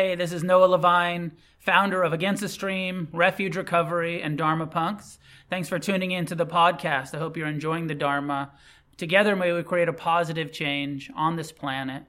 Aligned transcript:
Hey, 0.00 0.14
this 0.14 0.32
is 0.32 0.42
Noah 0.42 0.64
Levine, 0.64 1.32
founder 1.58 2.02
of 2.02 2.14
Against 2.14 2.40
the 2.40 2.48
Stream, 2.48 3.08
Refuge 3.12 3.54
Recovery, 3.54 4.22
and 4.22 4.38
Dharma 4.38 4.66
Punx. 4.66 5.18
Thanks 5.50 5.68
for 5.68 5.78
tuning 5.78 6.10
in 6.10 6.24
to 6.24 6.34
the 6.34 6.46
podcast. 6.46 7.14
I 7.14 7.18
hope 7.18 7.36
you're 7.36 7.46
enjoying 7.46 7.86
the 7.86 7.94
Dharma. 7.94 8.52
Together, 8.96 9.36
may 9.36 9.52
we 9.52 9.62
create 9.62 9.90
a 9.90 9.92
positive 9.92 10.52
change 10.52 11.10
on 11.14 11.36
this 11.36 11.52
planet. 11.52 12.04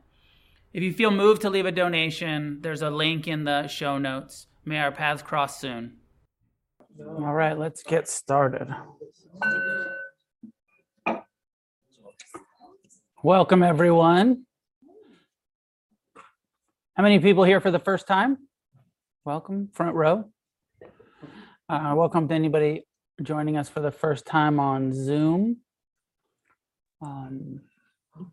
If 0.71 0.83
you 0.83 0.93
feel 0.93 1.11
moved 1.11 1.41
to 1.41 1.49
leave 1.49 1.65
a 1.65 1.71
donation, 1.73 2.59
there's 2.61 2.81
a 2.81 2.89
link 2.89 3.27
in 3.27 3.43
the 3.43 3.67
show 3.67 3.97
notes. 3.97 4.47
May 4.63 4.79
our 4.79 4.93
paths 4.93 5.21
cross 5.21 5.59
soon. 5.59 5.97
All 6.97 7.33
right, 7.33 7.59
let's 7.59 7.83
get 7.83 8.07
started. 8.07 8.73
Welcome, 13.21 13.63
everyone. 13.63 14.45
How 16.95 17.03
many 17.03 17.19
people 17.19 17.45
here 17.45 17.61
for 17.61 17.71
the 17.71 17.79
first 17.79 18.05
time? 18.05 18.37
Welcome, 19.23 19.69
front 19.71 19.95
row. 19.95 20.25
Uh, 21.69 21.93
welcome 21.95 22.27
to 22.27 22.33
anybody 22.33 22.83
joining 23.23 23.55
us 23.55 23.69
for 23.69 23.79
the 23.79 23.91
first 23.91 24.25
time 24.25 24.59
on 24.59 24.91
Zoom. 24.91 25.59
Um, 27.01 27.61
I'd 28.19 28.25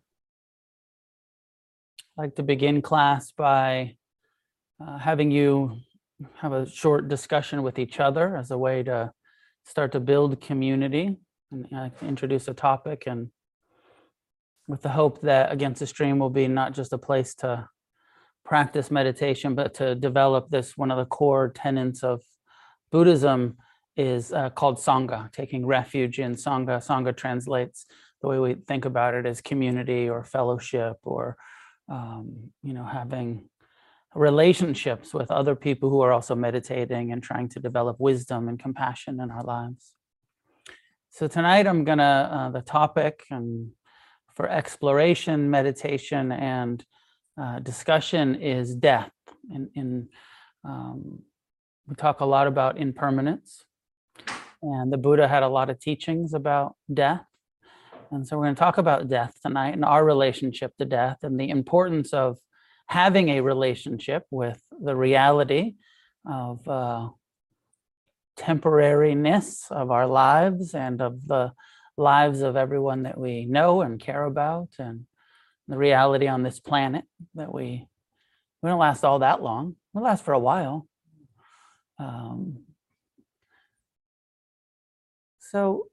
like 2.16 2.34
to 2.34 2.42
begin 2.42 2.82
class 2.82 3.30
by 3.30 3.94
uh, 4.84 4.98
having 4.98 5.30
you 5.30 5.78
have 6.38 6.52
a 6.52 6.68
short 6.68 7.08
discussion 7.08 7.62
with 7.62 7.78
each 7.78 8.00
other 8.00 8.36
as 8.36 8.50
a 8.50 8.58
way 8.58 8.82
to 8.82 9.12
start 9.66 9.92
to 9.92 10.00
build 10.00 10.40
community 10.40 11.16
and 11.52 11.68
uh, 11.72 11.90
introduce 12.02 12.48
a 12.48 12.54
topic 12.54 13.04
and 13.06 13.30
with 14.66 14.82
the 14.82 14.88
hope 14.88 15.22
that 15.22 15.52
Against 15.52 15.78
the 15.78 15.86
Stream 15.86 16.18
will 16.18 16.28
be 16.28 16.48
not 16.48 16.74
just 16.74 16.92
a 16.92 16.98
place 16.98 17.36
to 17.36 17.68
practice 18.48 18.90
meditation, 18.90 19.54
but 19.54 19.74
to 19.74 19.94
develop 19.94 20.48
this, 20.48 20.74
one 20.74 20.90
of 20.90 20.96
the 20.96 21.04
core 21.04 21.52
tenets 21.54 22.02
of 22.02 22.22
Buddhism 22.90 23.58
is 23.94 24.32
uh, 24.32 24.48
called 24.48 24.78
Sangha, 24.78 25.30
taking 25.32 25.66
refuge 25.66 26.18
in 26.18 26.34
Sangha. 26.34 26.78
Sangha 26.88 27.14
translates 27.14 27.84
the 28.22 28.28
way 28.28 28.38
we 28.38 28.54
think 28.54 28.86
about 28.86 29.12
it 29.12 29.26
as 29.26 29.42
community 29.42 30.08
or 30.08 30.24
fellowship 30.24 30.96
or, 31.02 31.36
um, 31.90 32.50
you 32.62 32.72
know, 32.72 32.84
having 32.84 33.50
relationships 34.14 35.12
with 35.12 35.30
other 35.30 35.54
people 35.54 35.90
who 35.90 36.00
are 36.00 36.12
also 36.12 36.34
meditating 36.34 37.12
and 37.12 37.22
trying 37.22 37.50
to 37.50 37.60
develop 37.60 38.00
wisdom 38.00 38.48
and 38.48 38.58
compassion 38.58 39.20
in 39.20 39.30
our 39.30 39.44
lives. 39.44 39.92
So 41.10 41.28
tonight 41.28 41.66
I'm 41.66 41.84
gonna, 41.84 42.30
uh, 42.32 42.50
the 42.50 42.62
topic 42.62 43.24
and 43.30 43.72
for 44.34 44.48
exploration, 44.48 45.50
meditation, 45.50 46.32
and 46.32 46.82
uh, 47.40 47.58
discussion 47.60 48.34
is 48.36 48.74
death. 48.74 49.10
And, 49.50 49.70
in 49.74 50.08
um, 50.64 51.22
we 51.86 51.94
talk 51.94 52.20
a 52.20 52.26
lot 52.26 52.46
about 52.46 52.78
impermanence, 52.78 53.64
and 54.62 54.92
the 54.92 54.98
Buddha 54.98 55.26
had 55.26 55.42
a 55.42 55.48
lot 55.48 55.70
of 55.70 55.80
teachings 55.80 56.34
about 56.34 56.74
death. 56.92 57.24
And 58.10 58.26
so 58.26 58.36
we're 58.36 58.44
going 58.44 58.54
to 58.54 58.58
talk 58.58 58.78
about 58.78 59.08
death 59.08 59.34
tonight 59.42 59.74
and 59.74 59.84
our 59.84 60.04
relationship 60.04 60.76
to 60.78 60.84
death 60.84 61.18
and 61.22 61.38
the 61.38 61.50
importance 61.50 62.12
of 62.12 62.38
having 62.86 63.28
a 63.28 63.42
relationship 63.42 64.24
with 64.30 64.60
the 64.82 64.96
reality 64.96 65.74
of 66.26 66.66
uh, 66.66 67.08
temporariness 68.38 69.70
of 69.70 69.90
our 69.90 70.06
lives 70.06 70.74
and 70.74 71.00
of 71.02 71.26
the 71.26 71.52
lives 71.96 72.40
of 72.40 72.56
everyone 72.56 73.02
that 73.02 73.18
we 73.18 73.44
know 73.44 73.82
and 73.82 74.00
care 74.00 74.24
about 74.24 74.68
and 74.78 75.06
the 75.68 75.76
reality 75.76 76.26
on 76.26 76.42
this 76.42 76.58
planet 76.58 77.04
that 77.34 77.52
we 77.52 77.86
we 78.62 78.70
don't 78.70 78.78
last 78.78 79.04
all 79.04 79.20
that 79.20 79.42
long. 79.42 79.76
We 79.92 80.02
last 80.02 80.24
for 80.24 80.34
a 80.34 80.38
while. 80.38 80.88
Um, 81.98 82.64
so 85.38 85.86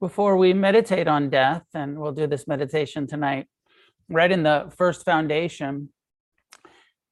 before 0.00 0.36
we 0.36 0.52
meditate 0.52 1.06
on 1.06 1.30
death, 1.30 1.64
and 1.74 1.98
we'll 1.98 2.12
do 2.12 2.26
this 2.26 2.48
meditation 2.48 3.06
tonight, 3.06 3.46
right 4.08 4.30
in 4.30 4.42
the 4.42 4.72
first 4.76 5.04
foundation, 5.04 5.90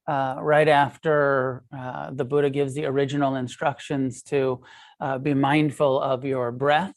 uh, 0.08 0.36
right 0.40 0.68
after 0.68 1.62
uh, 1.76 2.10
the 2.12 2.24
Buddha 2.24 2.50
gives 2.50 2.74
the 2.74 2.86
original 2.86 3.36
instructions 3.36 4.22
to 4.24 4.62
uh, 5.00 5.18
be 5.18 5.34
mindful 5.34 6.00
of 6.00 6.24
your 6.24 6.50
breath 6.50 6.94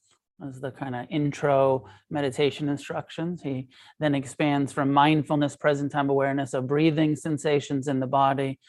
as 0.48 0.62
the 0.62 0.72
kind 0.72 0.96
of 0.96 1.06
intro 1.10 1.86
meditation 2.10 2.70
instructions. 2.70 3.42
He 3.42 3.68
then 4.00 4.16
expands 4.16 4.72
from 4.72 4.94
mindfulness, 4.94 5.56
present 5.56 5.92
time 5.92 6.10
awareness 6.10 6.54
of 6.54 6.68
breathing 6.68 7.16
sensations 7.16 7.88
in 7.88 8.00
the 8.00 8.08
body 8.08 8.60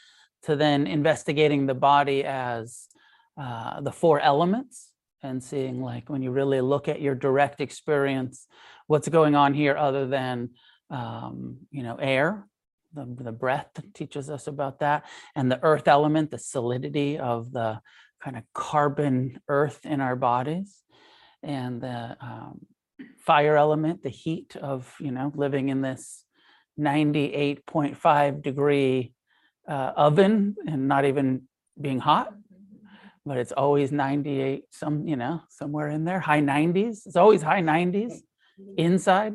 to 0.43 0.57
then 0.57 0.87
investigating 0.87 1.67
the 1.67 1.75
body 1.75 2.25
as 2.25 2.89
uh, 3.41 3.81
the 3.81 3.93
four 3.93 4.21
elements 4.21 4.91
and 5.23 5.43
seeing 5.43 5.83
like 5.83 6.09
when 6.09 6.23
you 6.23 6.31
really 6.31 6.61
look 6.61 6.89
at 6.89 7.01
your 7.01 7.15
direct 7.15 7.61
experience, 7.61 8.47
what's 8.87 9.09
going 9.09 9.35
on 9.35 9.55
here 9.55 9.77
other 9.77 10.07
than, 10.07 10.51
um, 10.91 11.59
you 11.71 11.83
know, 11.83 11.97
air, 11.97 12.47
the, 12.95 13.07
the 13.21 13.33
breath 13.33 13.69
teaches 13.95 14.31
us 14.31 14.47
about 14.47 14.81
that 14.81 15.05
and 15.37 15.51
the 15.53 15.63
earth 15.63 15.87
element, 15.87 16.31
the 16.31 16.39
solidity 16.39 17.19
of 17.19 17.53
the 17.53 17.81
kind 18.23 18.37
of 18.37 18.43
carbon 18.55 19.41
earth 19.49 19.81
in 19.85 20.01
our 20.01 20.17
bodies 20.17 20.83
and 21.43 21.81
the 21.81 22.17
um, 22.21 22.67
fire 23.19 23.57
element, 23.57 24.03
the 24.03 24.11
heat 24.11 24.57
of 24.57 24.95
you 25.01 25.11
know 25.11 25.33
living 25.35 25.69
in 25.69 25.81
this 25.83 26.25
98.5 26.79 28.43
degree 28.43 29.13
uh, 29.69 29.93
oven 29.97 30.57
and 30.67 30.89
not 30.89 31.05
even 31.05 31.43
being 31.81 31.99
hot, 31.99 32.33
but 33.25 33.37
it's 33.37 33.53
always 33.53 33.93
98, 33.93 34.65
some 34.71 35.07
you 35.07 35.17
know 35.17 35.43
somewhere 35.49 35.89
in 35.89 36.05
there, 36.05 36.21
high 36.21 36.41
90s. 36.41 37.07
It's 37.07 37.17
always 37.17 37.43
high 37.43 37.63
90s 37.63 38.15
inside, 38.77 39.35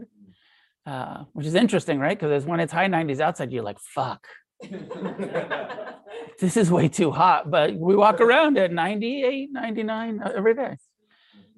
uh, 0.85 1.23
which 1.33 1.45
is 1.45 1.55
interesting, 1.55 1.99
right? 1.99 2.17
Because 2.17 2.45
when 2.45 2.59
it's 2.59 2.73
high 2.73 2.87
90s 2.87 3.19
outside, 3.19 3.51
you're 3.51 3.63
like, 3.63 3.79
fuck. 3.79 4.27
this 6.39 6.57
is 6.57 6.71
way 6.71 6.87
too 6.87 7.11
hot, 7.11 7.49
but 7.49 7.75
we 7.75 7.95
walk 7.95 8.21
around 8.21 8.57
at 8.57 8.71
98, 8.71 9.51
99 9.51 10.21
uh, 10.21 10.31
every 10.35 10.53
day. 10.53 10.77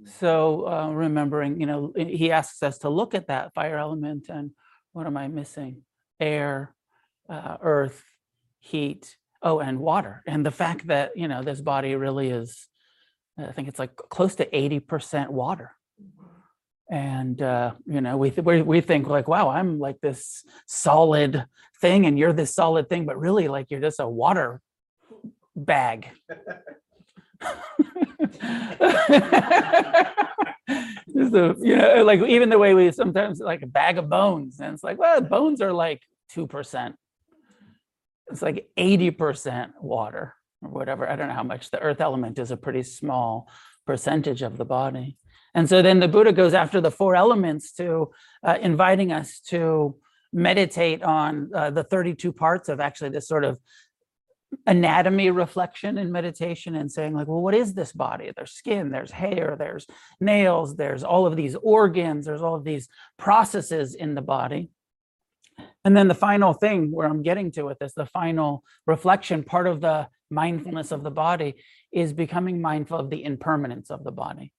So 0.07 0.67
uh, 0.67 0.89
remembering, 0.89 1.59
you 1.59 1.67
know, 1.67 1.93
he 1.95 2.31
asks 2.31 2.63
us 2.63 2.79
to 2.79 2.89
look 2.89 3.13
at 3.13 3.27
that 3.27 3.53
fire 3.53 3.77
element 3.77 4.29
and 4.29 4.51
what 4.93 5.05
am 5.05 5.17
I 5.17 5.27
missing? 5.27 5.83
Air, 6.19 6.73
uh, 7.29 7.57
earth, 7.61 8.03
heat, 8.59 9.17
oh, 9.41 9.59
and 9.59 9.79
water. 9.79 10.23
And 10.25 10.45
the 10.45 10.51
fact 10.51 10.87
that, 10.87 11.11
you 11.15 11.27
know, 11.27 11.43
this 11.43 11.61
body 11.61 11.95
really 11.95 12.29
is, 12.29 12.67
I 13.37 13.51
think 13.51 13.67
it's 13.67 13.79
like 13.79 13.95
close 13.95 14.35
to 14.35 14.45
80% 14.45 15.29
water. 15.29 15.71
And, 16.89 17.41
uh, 17.41 17.73
you 17.85 17.99
know, 17.99 18.15
we, 18.15 18.31
th- 18.31 18.45
we, 18.45 18.61
we 18.61 18.81
think 18.81 19.07
like, 19.07 19.27
wow, 19.27 19.49
I'm 19.49 19.77
like 19.77 19.99
this 19.99 20.45
solid 20.65 21.45
thing 21.81 22.05
and 22.05 22.17
you're 22.17 22.33
this 22.33 22.55
solid 22.55 22.87
thing, 22.87 23.05
but 23.05 23.19
really 23.19 23.49
like 23.49 23.67
you're 23.69 23.81
just 23.81 23.99
a 23.99 24.07
water 24.07 24.61
bag. 25.55 26.07
just 31.17 31.33
a, 31.33 31.55
you 31.59 31.75
know, 31.75 32.03
like 32.03 32.21
even 32.21 32.49
the 32.49 32.57
way 32.57 32.73
we 32.73 32.91
sometimes 32.91 33.39
like 33.39 33.61
a 33.61 33.67
bag 33.67 33.97
of 33.97 34.09
bones, 34.09 34.59
and 34.59 34.73
it's 34.73 34.83
like, 34.83 34.97
well, 34.97 35.21
bones 35.21 35.61
are 35.61 35.73
like 35.73 36.01
two 36.29 36.47
percent. 36.47 36.95
It's 38.29 38.41
like 38.41 38.69
eighty 38.77 39.11
percent 39.11 39.73
water 39.81 40.35
or 40.61 40.69
whatever. 40.69 41.09
I 41.09 41.15
don't 41.15 41.27
know 41.29 41.33
how 41.33 41.43
much. 41.43 41.71
The 41.71 41.79
earth 41.79 42.01
element 42.01 42.39
is 42.39 42.51
a 42.51 42.57
pretty 42.57 42.83
small 42.83 43.49
percentage 43.85 44.41
of 44.41 44.57
the 44.57 44.65
body, 44.65 45.17
and 45.53 45.69
so 45.69 45.81
then 45.81 45.99
the 45.99 46.07
Buddha 46.07 46.33
goes 46.33 46.53
after 46.53 46.81
the 46.81 46.91
four 46.91 47.15
elements 47.15 47.71
to 47.73 48.11
uh, 48.43 48.57
inviting 48.61 49.11
us 49.11 49.39
to 49.47 49.95
meditate 50.33 51.03
on 51.03 51.49
uh, 51.55 51.69
the 51.69 51.83
32 51.83 52.31
parts 52.33 52.69
of 52.69 52.79
actually 52.79 53.09
this 53.09 53.27
sort 53.27 53.45
of 53.45 53.59
anatomy 54.65 55.29
reflection 55.29 55.97
and 55.97 56.11
meditation 56.11 56.75
and 56.75 56.91
saying 56.91 57.13
like 57.13 57.27
well 57.27 57.41
what 57.41 57.55
is 57.55 57.73
this 57.73 57.91
body? 57.91 58.31
There's 58.35 58.51
skin 58.51 58.91
there's 58.91 59.11
hair 59.11 59.55
there's 59.57 59.85
nails 60.19 60.75
there's 60.75 61.03
all 61.03 61.25
of 61.25 61.35
these 61.35 61.55
organs 61.55 62.25
there's 62.25 62.41
all 62.41 62.55
of 62.55 62.63
these 62.63 62.87
processes 63.17 63.95
in 63.95 64.15
the 64.15 64.21
body. 64.21 64.69
And 65.83 65.95
then 65.95 66.07
the 66.07 66.15
final 66.15 66.53
thing 66.53 66.91
where 66.91 67.07
i'm 67.07 67.23
getting 67.23 67.51
to 67.53 67.63
with 67.63 67.79
this 67.79 67.93
the 67.93 68.05
final 68.05 68.63
reflection 68.85 69.43
part 69.43 69.67
of 69.67 69.81
the 69.81 70.07
mindfulness 70.29 70.91
of 70.91 71.03
the 71.03 71.11
body 71.11 71.55
is 71.91 72.13
becoming 72.13 72.61
mindful 72.61 72.99
of 72.99 73.09
the 73.09 73.23
impermanence 73.23 73.89
of 73.89 74.03
the 74.03 74.11
body. 74.11 74.51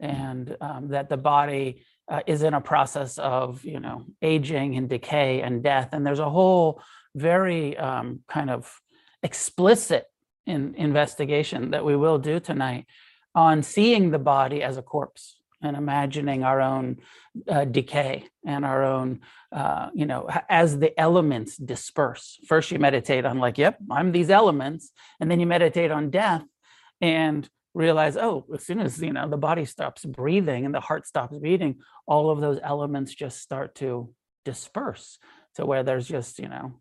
And 0.00 0.56
um, 0.60 0.88
that 0.88 1.08
the 1.08 1.16
body 1.16 1.84
uh, 2.08 2.20
is 2.26 2.42
in 2.42 2.54
a 2.54 2.60
process 2.60 3.18
of 3.18 3.64
you 3.64 3.80
know 3.80 4.04
aging 4.22 4.76
and 4.76 4.88
decay 4.88 5.42
and 5.42 5.62
death. 5.62 5.90
And 5.92 6.06
there's 6.06 6.18
a 6.20 6.30
whole 6.30 6.80
very 7.14 7.76
um, 7.76 8.20
kind 8.28 8.50
of 8.50 8.72
explicit 9.22 10.06
in 10.46 10.74
investigation 10.76 11.70
that 11.72 11.84
we 11.84 11.96
will 11.96 12.18
do 12.18 12.40
tonight 12.40 12.86
on 13.34 13.62
seeing 13.62 14.10
the 14.10 14.18
body 14.18 14.62
as 14.62 14.76
a 14.76 14.82
corpse 14.82 15.38
and 15.60 15.76
imagining 15.76 16.44
our 16.44 16.60
own 16.60 16.98
uh, 17.48 17.64
decay 17.64 18.24
and 18.46 18.64
our 18.64 18.84
own, 18.84 19.20
uh, 19.52 19.90
you 19.92 20.06
know, 20.06 20.28
as 20.48 20.78
the 20.78 20.98
elements 20.98 21.56
disperse. 21.56 22.38
First, 22.46 22.70
you 22.70 22.78
meditate 22.78 23.24
on, 23.24 23.38
like, 23.38 23.58
yep, 23.58 23.76
I'm 23.90 24.12
these 24.12 24.30
elements. 24.30 24.92
And 25.20 25.30
then 25.30 25.40
you 25.40 25.46
meditate 25.46 25.90
on 25.90 26.10
death 26.10 26.44
and 27.00 27.48
realize, 27.74 28.16
oh, 28.16 28.44
as 28.54 28.64
soon 28.64 28.80
as, 28.80 29.00
you 29.00 29.12
know, 29.12 29.28
the 29.28 29.36
body 29.36 29.64
stops 29.64 30.04
breathing 30.04 30.64
and 30.64 30.74
the 30.74 30.80
heart 30.80 31.06
stops 31.06 31.36
beating, 31.38 31.80
all 32.06 32.30
of 32.30 32.40
those 32.40 32.58
elements 32.62 33.14
just 33.14 33.40
start 33.40 33.74
to 33.76 34.14
disperse 34.44 35.18
to 35.56 35.66
where 35.66 35.82
there's 35.82 36.08
just, 36.08 36.38
you 36.38 36.48
know, 36.48 36.80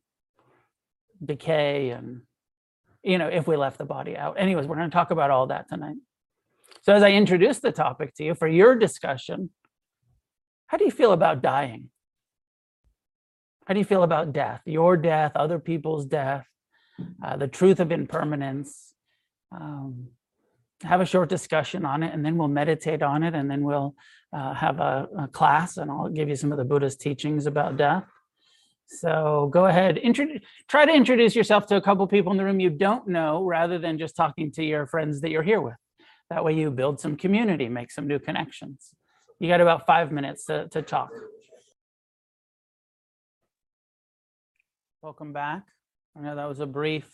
decay 1.24 1.90
and, 1.92 2.22
you 3.04 3.18
know, 3.18 3.28
if 3.28 3.48
we 3.48 3.58
left 3.58 3.78
the 3.78 3.86
body 3.86 4.18
out. 4.18 4.40
Anyways, 4.40 4.66
we're 4.66 4.76
going 4.76 4.90
to 4.90 4.94
talk 4.94 5.12
about 5.12 5.32
all 5.32 5.48
that 5.48 5.70
tonight. 5.70 5.98
So, 6.82 6.94
as 6.94 7.04
I 7.04 7.12
introduce 7.12 7.60
the 7.60 7.72
topic 7.72 8.14
to 8.16 8.24
you 8.24 8.36
for 8.36 8.48
your 8.48 8.76
discussion, 8.76 9.50
how 10.68 10.78
do 10.78 10.86
you 10.86 10.92
feel 10.92 11.14
about 11.14 11.42
dying? 11.42 11.90
How 13.66 13.74
do 13.74 13.80
you 13.80 13.86
feel 13.86 14.04
about 14.04 14.34
death? 14.34 14.62
Your 14.66 14.96
death, 14.96 15.34
other 15.36 15.60
people's 15.60 16.06
death, 16.06 16.46
uh, 17.24 17.38
the 17.38 17.48
truth 17.48 17.80
of 17.80 17.92
impermanence. 17.92 18.94
Um, 19.52 20.10
have 20.84 21.02
a 21.02 21.06
short 21.06 21.30
discussion 21.30 21.86
on 21.86 22.04
it, 22.04 22.14
and 22.14 22.26
then 22.26 22.38
we'll 22.38 22.48
meditate 22.48 23.02
on 23.02 23.24
it, 23.24 23.34
and 23.34 23.50
then 23.50 23.64
we'll 23.64 23.96
uh, 24.32 24.54
have 24.54 24.80
a, 24.80 25.08
a 25.20 25.28
class, 25.28 25.78
and 25.78 25.90
I'll 25.90 26.10
give 26.10 26.30
you 26.30 26.36
some 26.36 26.52
of 26.52 26.58
the 26.58 26.66
Buddhist 26.66 27.02
teachings 27.02 27.46
about 27.46 27.78
death. 27.78 28.06
So 28.88 29.50
go 29.52 29.66
ahead, 29.66 30.00
try 30.70 30.86
to 30.86 30.94
introduce 30.94 31.36
yourself 31.36 31.66
to 31.68 31.76
a 31.76 31.82
couple 31.82 32.08
people 32.08 32.32
in 32.32 32.38
the 32.38 32.46
room 32.46 32.62
you 32.62 32.70
don't 32.70 33.08
know, 33.08 33.44
rather 33.44 33.78
than 33.78 34.00
just 34.00 34.16
talking 34.16 34.50
to 34.54 34.64
your 34.64 34.88
friends 34.88 35.20
that 35.22 35.30
you're 35.30 35.44
here 35.44 35.60
with. 35.60 35.76
That 36.30 36.44
way, 36.44 36.54
you 36.54 36.72
build 36.72 37.00
some 37.00 37.18
community, 37.18 37.68
make 37.68 37.92
some 37.92 38.08
new 38.08 38.18
connections. 38.18 38.94
You 39.40 39.50
got 39.50 39.62
about 39.62 39.86
five 39.86 40.12
minutes 40.12 40.46
to, 40.46 40.68
to 40.70 40.82
talk. 40.82 41.10
Welcome 45.02 45.34
back. 45.34 45.64
I 46.18 46.22
know 46.22 46.36
that 46.36 46.50
was 46.50 46.60
a 46.60 46.66
brief 46.66 47.10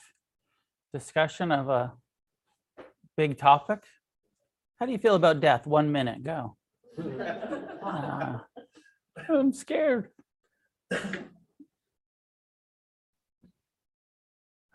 discussion 0.93 1.51
of 1.51 1.69
a 1.69 1.93
big 3.17 3.37
topic. 3.37 3.79
How 4.79 4.85
do 4.85 4.91
you 4.91 4.99
feel 4.99 5.15
about 5.15 5.39
death? 5.39 5.65
One 5.65 5.91
minute, 5.91 6.23
go. 6.23 6.55
Uh, 7.83 8.39
I'm 9.29 9.53
scared. 9.53 10.09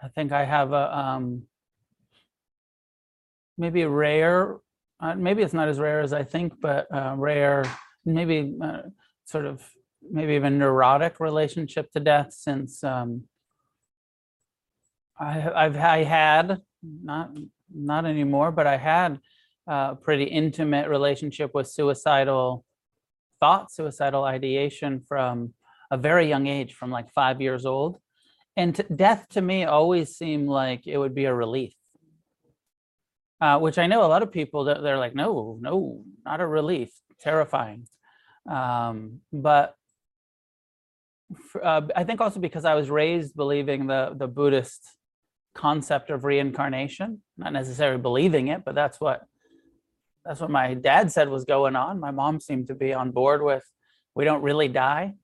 I 0.08 0.10
think 0.10 0.32
I 0.32 0.46
have 0.46 0.72
a 0.72 0.98
um, 0.98 1.42
maybe 3.58 3.82
a 3.82 3.88
rare, 3.90 4.56
uh, 5.00 5.14
maybe 5.16 5.42
it's 5.42 5.52
not 5.52 5.68
as 5.68 5.78
rare 5.78 6.00
as 6.00 6.14
I 6.14 6.24
think, 6.24 6.58
but 6.62 6.86
uh, 6.90 7.14
rare, 7.14 7.70
maybe 8.06 8.56
uh, 8.62 8.82
sort 9.26 9.44
of 9.44 9.62
maybe 10.10 10.32
even 10.32 10.56
neurotic 10.56 11.20
relationship 11.20 11.92
to 11.92 12.00
death 12.00 12.32
since 12.32 12.82
um, 12.82 13.24
I, 15.20 15.50
I've 15.54 15.76
I 15.76 16.04
had 16.04 16.62
not 16.82 17.36
not 17.70 18.06
anymore, 18.06 18.50
but 18.50 18.66
I 18.66 18.78
had 18.78 19.20
a 19.66 19.94
pretty 19.94 20.24
intimate 20.24 20.88
relationship 20.88 21.50
with 21.52 21.68
suicidal 21.68 22.64
thought, 23.40 23.70
suicidal 23.70 24.24
ideation 24.24 25.02
from 25.06 25.52
a 25.90 25.98
very 25.98 26.26
young 26.26 26.46
age, 26.46 26.72
from 26.72 26.90
like 26.90 27.12
five 27.12 27.42
years 27.42 27.66
old. 27.66 27.98
And 28.58 28.74
t- 28.74 28.82
death 28.94 29.28
to 29.30 29.40
me 29.40 29.62
always 29.62 30.16
seemed 30.16 30.48
like 30.48 30.88
it 30.88 30.98
would 30.98 31.14
be 31.14 31.26
a 31.26 31.32
relief, 31.32 31.74
uh, 33.40 33.60
which 33.60 33.78
I 33.78 33.86
know 33.86 34.04
a 34.04 34.10
lot 34.10 34.24
of 34.24 34.32
people 34.32 34.64
that 34.64 34.82
they're 34.82 34.98
like, 34.98 35.14
no, 35.14 35.58
no, 35.60 36.02
not 36.24 36.40
a 36.40 36.46
relief, 36.46 36.90
terrifying. 37.20 37.86
Um, 38.50 39.20
but 39.32 39.76
f- 41.30 41.62
uh, 41.62 41.82
I 41.94 42.02
think 42.02 42.20
also 42.20 42.40
because 42.40 42.64
I 42.64 42.74
was 42.74 42.90
raised 42.90 43.36
believing 43.36 43.86
the 43.86 44.14
the 44.16 44.26
Buddhist 44.26 44.82
concept 45.54 46.10
of 46.10 46.24
reincarnation, 46.24 47.22
not 47.36 47.52
necessarily 47.52 48.02
believing 48.02 48.48
it, 48.48 48.64
but 48.64 48.74
that's 48.74 49.00
what 49.00 49.22
that's 50.24 50.40
what 50.40 50.50
my 50.50 50.74
dad 50.74 51.12
said 51.12 51.28
was 51.28 51.44
going 51.44 51.76
on. 51.76 52.00
My 52.00 52.10
mom 52.10 52.40
seemed 52.40 52.66
to 52.66 52.74
be 52.74 52.92
on 52.92 53.12
board 53.12 53.40
with 53.40 53.62
we 54.16 54.24
don't 54.24 54.42
really 54.42 54.66
die. 54.66 55.14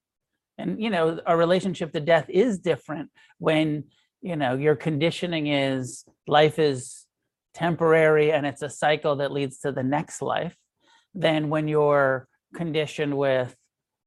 And 0.58 0.80
you 0.80 0.90
know, 0.90 1.20
our 1.26 1.36
relationship 1.36 1.92
to 1.92 2.00
death 2.00 2.26
is 2.28 2.58
different 2.58 3.10
when, 3.38 3.84
you 4.22 4.36
know, 4.36 4.56
your 4.56 4.76
conditioning 4.76 5.48
is 5.48 6.04
life 6.26 6.58
is 6.58 7.06
temporary 7.54 8.32
and 8.32 8.46
it's 8.46 8.62
a 8.62 8.70
cycle 8.70 9.16
that 9.16 9.32
leads 9.32 9.58
to 9.60 9.72
the 9.72 9.82
next 9.82 10.22
life 10.22 10.56
than 11.14 11.48
when 11.48 11.68
you're 11.68 12.28
conditioned 12.54 13.16
with 13.16 13.54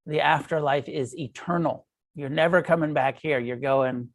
the 0.06 0.22
afterlife 0.22 0.88
is 0.88 1.18
eternal. 1.18 1.86
You're 2.16 2.30
never 2.30 2.62
coming 2.62 2.94
back 2.94 3.20
here. 3.20 3.40
You're 3.40 3.58
going 3.58 4.10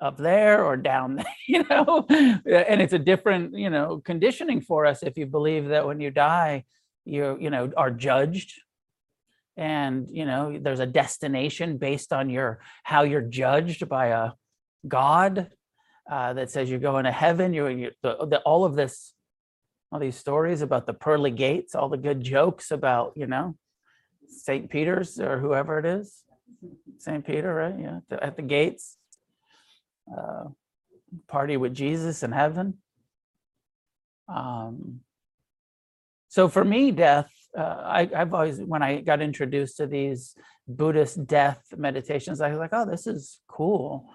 up 0.00 0.16
there 0.16 0.64
or 0.64 0.76
down 0.76 1.16
there, 1.16 1.34
you 1.46 1.64
know 1.68 2.06
and 2.08 2.80
it's 2.80 2.94
a 2.94 2.98
different 2.98 3.56
you 3.56 3.68
know 3.68 4.00
conditioning 4.04 4.60
for 4.60 4.86
us 4.86 5.02
if 5.02 5.18
you 5.18 5.26
believe 5.26 5.68
that 5.68 5.86
when 5.86 6.00
you 6.00 6.10
die 6.10 6.64
you 7.04 7.36
you 7.40 7.50
know 7.50 7.70
are 7.76 7.90
judged 7.90 8.54
and 9.60 10.08
you 10.10 10.24
know 10.24 10.58
there's 10.60 10.80
a 10.80 10.86
destination 10.86 11.78
based 11.78 12.12
on 12.12 12.28
your 12.30 12.58
how 12.82 13.02
you're 13.02 13.20
judged 13.20 13.88
by 13.88 14.06
a 14.06 14.30
god 14.88 15.50
uh, 16.10 16.32
that 16.32 16.50
says 16.50 16.68
you're 16.68 16.80
going 16.80 17.04
to 17.04 17.12
heaven 17.12 17.54
you're, 17.54 17.70
you 17.70 17.90
the, 18.02 18.16
the, 18.26 18.40
all 18.40 18.64
of 18.64 18.74
this 18.74 19.14
all 19.92 20.00
these 20.00 20.16
stories 20.16 20.62
about 20.62 20.86
the 20.86 20.94
pearly 20.94 21.30
gates 21.30 21.74
all 21.74 21.88
the 21.88 21.96
good 21.96 22.20
jokes 22.20 22.72
about 22.72 23.12
you 23.14 23.26
know 23.26 23.54
st 24.26 24.70
peter's 24.70 25.20
or 25.20 25.38
whoever 25.38 25.78
it 25.78 25.84
is 25.84 26.24
st 26.98 27.24
peter 27.24 27.54
right 27.54 27.78
yeah 27.78 28.00
at 28.20 28.34
the 28.36 28.42
gates 28.42 28.96
uh, 30.16 30.44
party 31.28 31.56
with 31.56 31.74
Jesus 31.74 32.22
in 32.22 32.32
heaven. 32.32 32.78
Um, 34.28 35.00
so 36.28 36.48
for 36.48 36.64
me, 36.64 36.92
death, 36.92 37.30
uh, 37.56 37.62
I, 37.62 38.08
I've 38.14 38.32
always, 38.32 38.60
when 38.60 38.82
I 38.82 39.00
got 39.00 39.20
introduced 39.20 39.78
to 39.78 39.86
these 39.86 40.34
Buddhist 40.68 41.26
death 41.26 41.62
meditations, 41.76 42.40
I 42.40 42.50
was 42.50 42.58
like, 42.58 42.70
oh, 42.72 42.88
this 42.88 43.06
is 43.06 43.40
cool. 43.48 44.08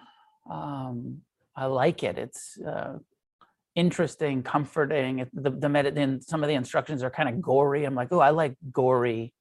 Um, 0.49 1.21
I 1.55 1.65
like 1.65 2.03
it. 2.03 2.17
It's 2.17 2.57
uh, 2.61 2.99
interesting, 3.75 4.43
comforting. 4.43 5.27
The 5.33 5.51
the 5.51 5.69
med- 5.69 5.95
then 5.95 6.21
some 6.21 6.43
of 6.43 6.49
the 6.49 6.55
instructions 6.55 7.03
are 7.03 7.09
kind 7.09 7.29
of 7.29 7.41
gory. 7.41 7.85
I'm 7.85 7.95
like, 7.95 8.09
oh, 8.11 8.19
I 8.19 8.31
like 8.31 8.55
gory 8.71 9.33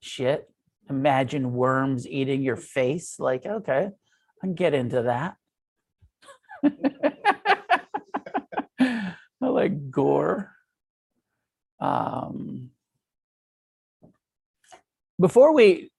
shit. 0.00 0.48
Imagine 0.90 1.52
worms 1.52 2.06
eating 2.06 2.42
your 2.42 2.56
face. 2.56 3.18
Like, 3.18 3.46
okay, 3.46 3.88
I 3.88 4.40
can 4.40 4.54
get 4.54 4.74
into 4.74 5.02
that. 5.02 5.36
I 8.80 9.46
like 9.46 9.90
gore. 9.90 10.52
Um, 11.80 12.70
before 15.20 15.54
we 15.54 15.90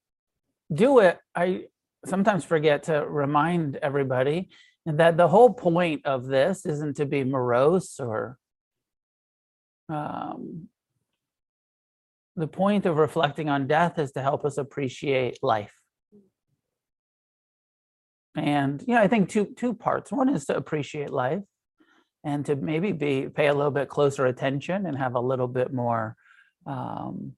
do 0.73 0.99
it, 0.99 1.19
I 1.35 1.65
sometimes 2.05 2.43
forget 2.43 2.83
to 2.83 3.05
remind 3.05 3.77
everybody 3.77 4.49
that 4.85 5.17
the 5.17 5.27
whole 5.27 5.53
point 5.53 6.05
of 6.05 6.25
this 6.25 6.65
isn't 6.65 6.97
to 6.97 7.05
be 7.05 7.23
morose 7.23 7.99
or 7.99 8.37
um, 9.89 10.67
the 12.35 12.47
point 12.47 12.85
of 12.85 12.97
reflecting 12.97 13.49
on 13.49 13.67
death 13.67 13.99
is 13.99 14.11
to 14.13 14.21
help 14.21 14.43
us 14.45 14.57
appreciate 14.57 15.37
life. 15.41 15.73
And 18.35 18.83
yeah 18.87 18.99
i 18.99 19.07
think 19.07 19.29
two 19.29 19.45
two 19.55 19.75
parts. 19.75 20.11
One 20.11 20.27
is 20.27 20.45
to 20.45 20.57
appreciate 20.57 21.11
life 21.11 21.43
and 22.23 22.43
to 22.47 22.55
maybe 22.55 22.91
be 22.91 23.29
pay 23.29 23.47
a 23.47 23.53
little 23.53 23.71
bit 23.71 23.89
closer 23.89 24.25
attention 24.25 24.87
and 24.87 24.97
have 24.97 25.13
a 25.13 25.19
little 25.19 25.47
bit 25.47 25.71
more 25.71 26.15
um, 26.65 27.33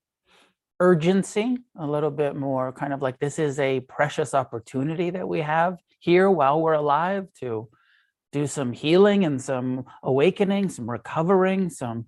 urgency 0.79 1.58
a 1.77 1.88
little 1.88 2.12
bit 2.12 2.36
more 2.36 2.72
kind 2.74 2.94
of 2.94 3.01
like 3.01 3.17
this 3.20 3.39
is 3.39 3.60
a 3.60 3.79
precious 3.82 4.34
opportunity 4.34 5.10
that 5.10 5.27
we 5.27 5.41
have 5.41 5.77
here 6.00 6.29
while 6.29 6.62
we're 6.62 6.74
alive 6.74 7.27
to 7.39 7.70
do 8.32 8.46
some 8.46 8.74
healing 8.74 9.24
and 9.24 9.41
some 9.41 9.86
awakening 10.03 10.67
some 10.70 10.89
recovering 10.89 11.70
some 11.70 12.05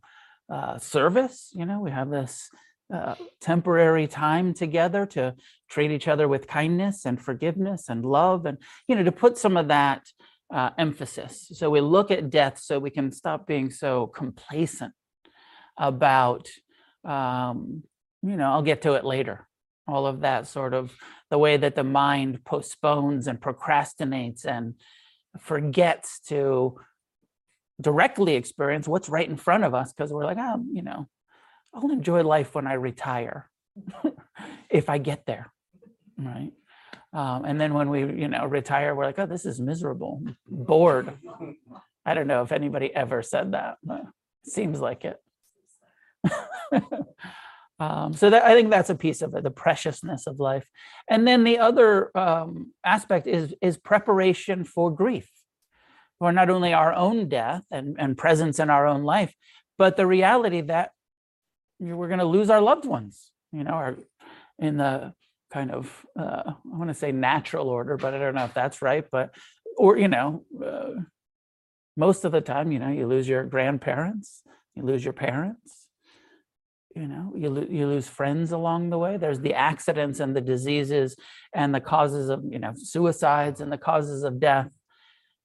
uh, 0.52 0.78
service. 0.78 1.52
You 1.54 1.66
know 1.66 1.80
we 1.80 1.92
have 1.92 2.10
this 2.10 2.50
uh, 2.94 3.16
temporary 3.42 4.08
time 4.08 4.54
together 4.54 5.06
to 5.06 5.36
treat 5.70 5.92
each 5.92 6.08
other 6.08 6.28
with 6.28 6.48
kindness 6.48 7.06
and 7.06 7.22
forgiveness 7.22 7.90
and 7.90 8.06
love 8.06 8.46
and 8.46 8.58
you 8.88 8.96
know 8.96 9.04
to 9.04 9.12
put 9.12 9.38
some 9.38 9.58
of 9.58 9.70
that 9.70 10.04
uh, 10.54 10.72
emphasis. 10.78 11.52
So 11.54 11.70
we 11.70 11.82
look 11.82 12.12
at 12.12 12.30
death 12.30 12.60
so 12.60 12.80
we 12.80 12.90
can 12.90 13.12
stop 13.12 13.48
being 13.48 13.70
so 13.70 14.08
complacent 14.08 14.94
about 15.78 16.48
um, 17.06 17.84
you 18.24 18.38
know 18.38 18.52
i'll 18.52 18.62
get 18.62 18.82
to 18.82 18.94
it 18.94 19.06
later 19.06 19.48
all 19.88 20.06
of 20.06 20.22
that 20.22 20.48
sort 20.48 20.74
of 20.74 20.94
the 21.30 21.38
way 21.38 21.58
that 21.58 21.76
the 21.76 21.84
mind 21.84 22.44
postpones 22.44 23.28
and 23.28 23.40
procrastinates 23.40 24.46
and 24.46 24.76
forgets 25.40 26.20
to 26.20 26.78
directly 27.80 28.36
experience 28.36 28.88
what's 28.88 29.10
right 29.10 29.30
in 29.30 29.38
front 29.38 29.64
of 29.64 29.74
us 29.74 29.94
because 29.94 30.12
we're 30.12 30.26
like 30.26 30.38
oh 30.40 30.64
you 30.72 30.82
know 30.82 31.08
I'll 31.78 31.92
enjoy 31.92 32.24
life 32.24 32.56
when 32.56 32.68
I 32.68 32.74
retire, 32.74 33.50
if 34.70 34.90
I 34.90 34.98
get 34.98 35.26
there, 35.26 35.52
right? 36.18 36.52
Um, 37.14 37.46
and 37.46 37.62
then 37.62 37.74
when 37.74 37.90
we, 37.90 38.00
you 38.00 38.28
know, 38.28 38.46
retire, 38.46 38.96
we're 38.96 39.06
like, 39.06 39.20
oh, 39.20 39.26
this 39.26 39.46
is 39.46 39.60
miserable, 39.60 40.24
bored. 40.48 41.18
I 42.06 42.14
don't 42.14 42.28
know 42.28 42.42
if 42.42 42.52
anybody 42.52 42.94
ever 42.94 43.22
said 43.22 43.54
that, 43.54 43.78
but 43.84 44.02
seems 44.44 44.80
like 44.80 45.06
it. 45.06 45.22
um, 47.80 48.14
so 48.14 48.30
that 48.30 48.44
I 48.44 48.54
think 48.54 48.70
that's 48.70 48.90
a 48.90 48.96
piece 48.96 49.22
of 49.22 49.36
it, 49.36 49.44
the 49.44 49.52
preciousness 49.52 50.26
of 50.26 50.40
life. 50.40 50.66
And 51.10 51.28
then 51.28 51.44
the 51.44 51.60
other 51.60 52.18
um, 52.18 52.74
aspect 52.84 53.28
is 53.28 53.54
is 53.62 53.78
preparation 53.78 54.64
for 54.64 54.90
grief, 54.90 55.30
for 56.20 56.32
not 56.32 56.50
only 56.50 56.74
our 56.74 56.94
own 56.94 57.30
death 57.30 57.64
and, 57.72 57.96
and 58.00 58.18
presence 58.18 58.60
in 58.60 58.70
our 58.70 58.88
own 58.88 59.04
life, 59.04 59.34
but 59.78 59.96
the 59.96 60.08
reality 60.08 60.62
that 60.62 60.92
we're 61.80 62.08
going 62.08 62.20
to 62.20 62.26
lose 62.26 62.50
our 62.50 62.62
loved 62.62 62.86
ones. 62.86 63.32
You 63.52 63.64
know, 63.64 63.72
our, 63.72 63.98
in 64.60 64.78
the 64.78 65.14
kind 65.52 65.72
of 65.72 66.06
uh, 66.20 66.44
I 66.48 66.56
want 66.78 66.90
to 66.90 66.96
say 66.96 67.12
natural 67.12 67.70
order, 67.70 67.96
but 67.96 68.14
I 68.14 68.18
don't 68.18 68.36
know 68.36 68.46
if 68.46 68.54
that's 68.56 68.82
right. 68.82 69.06
But 69.12 69.36
or 69.78 69.98
you 69.98 70.08
know, 70.08 70.44
uh, 70.66 71.02
most 71.96 72.26
of 72.26 72.32
the 72.32 72.42
time, 72.42 72.72
you 72.72 72.80
know, 72.80 72.90
you 72.90 73.06
lose 73.06 73.28
your 73.28 73.44
grandparents, 73.44 74.42
you 74.74 74.84
lose 74.84 75.04
your 75.04 75.14
parents, 75.14 75.87
you 76.98 77.08
know 77.08 77.32
you, 77.36 77.50
lo- 77.50 77.68
you 77.70 77.88
lose 77.88 78.08
friends 78.08 78.52
along 78.52 78.90
the 78.90 78.98
way. 78.98 79.18
There's 79.18 79.40
the 79.40 79.54
accidents 79.54 80.20
and 80.20 80.36
the 80.36 80.42
diseases 80.42 81.16
and 81.54 81.74
the 81.74 81.80
causes 81.80 82.30
of 82.30 82.44
you 82.50 82.60
know 82.60 82.74
suicides 82.76 83.62
and 83.62 83.72
the 83.72 83.78
causes 83.78 84.24
of 84.24 84.40
death 84.40 84.70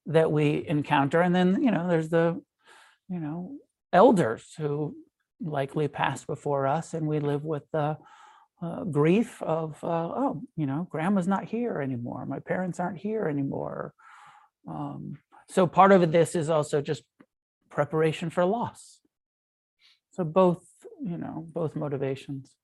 that 0.06 0.32
we 0.32 0.64
encounter. 0.66 1.20
And 1.20 1.34
then 1.34 1.62
you 1.62 1.70
know 1.70 1.86
there's 1.88 2.08
the 2.08 2.40
you 3.08 3.20
know 3.20 3.56
elders 3.92 4.54
who 4.56 4.96
likely 5.40 5.88
passed 5.88 6.26
before 6.26 6.66
us 6.66 6.94
and 6.94 7.06
we 7.06 7.18
live 7.20 7.44
with 7.44 7.64
the 7.72 7.98
uh, 8.62 8.84
grief 8.84 9.42
of 9.42 9.76
uh, 9.82 10.08
oh 10.22 10.42
you 10.56 10.66
know 10.66 10.86
grandma's 10.90 11.28
not 11.28 11.44
here 11.44 11.82
anymore. 11.82 12.24
My 12.24 12.38
parents 12.38 12.80
aren't 12.80 12.98
here 12.98 13.26
anymore. 13.28 13.92
Um, 14.66 15.18
so 15.48 15.66
part 15.66 15.92
of 15.92 16.12
this 16.12 16.34
is 16.34 16.48
also 16.48 16.80
just 16.80 17.02
preparation 17.68 18.30
for 18.30 18.44
loss. 18.44 19.00
So 20.12 20.24
both 20.24 20.71
you 21.02 21.18
know, 21.18 21.44
both 21.52 21.76
motivations. 21.76 22.54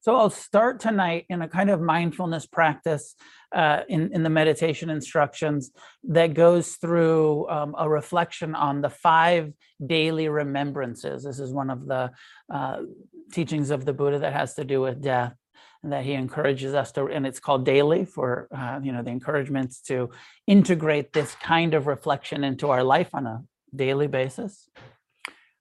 So 0.00 0.14
I'll 0.16 0.28
start 0.28 0.80
tonight 0.80 1.24
in 1.30 1.40
a 1.40 1.48
kind 1.48 1.70
of 1.70 1.80
mindfulness 1.80 2.44
practice 2.44 3.14
uh, 3.54 3.84
in, 3.88 4.12
in 4.12 4.22
the 4.22 4.28
meditation 4.28 4.90
instructions 4.90 5.70
that 6.08 6.34
goes 6.34 6.74
through 6.74 7.48
um, 7.48 7.74
a 7.78 7.88
reflection 7.88 8.54
on 8.54 8.82
the 8.82 8.90
five 8.90 9.54
daily 9.86 10.28
remembrances. 10.28 11.24
This 11.24 11.38
is 11.38 11.54
one 11.54 11.70
of 11.70 11.86
the 11.86 12.10
uh, 12.52 12.80
teachings 13.32 13.70
of 13.70 13.86
the 13.86 13.94
Buddha 13.94 14.18
that 14.18 14.34
has 14.34 14.52
to 14.56 14.64
do 14.64 14.82
with 14.82 15.00
death 15.00 15.34
and 15.82 15.90
that 15.92 16.04
he 16.04 16.12
encourages 16.12 16.74
us 16.74 16.92
to, 16.92 17.06
and 17.06 17.26
it's 17.26 17.40
called 17.40 17.64
daily 17.64 18.04
for, 18.04 18.48
uh, 18.54 18.80
you 18.82 18.92
know, 18.92 19.02
the 19.02 19.10
encouragements 19.10 19.80
to 19.82 20.10
integrate 20.46 21.14
this 21.14 21.34
kind 21.36 21.72
of 21.72 21.86
reflection 21.86 22.44
into 22.44 22.68
our 22.68 22.82
life 22.82 23.14
on 23.14 23.26
a 23.26 23.42
daily 23.74 24.06
basis. 24.06 24.68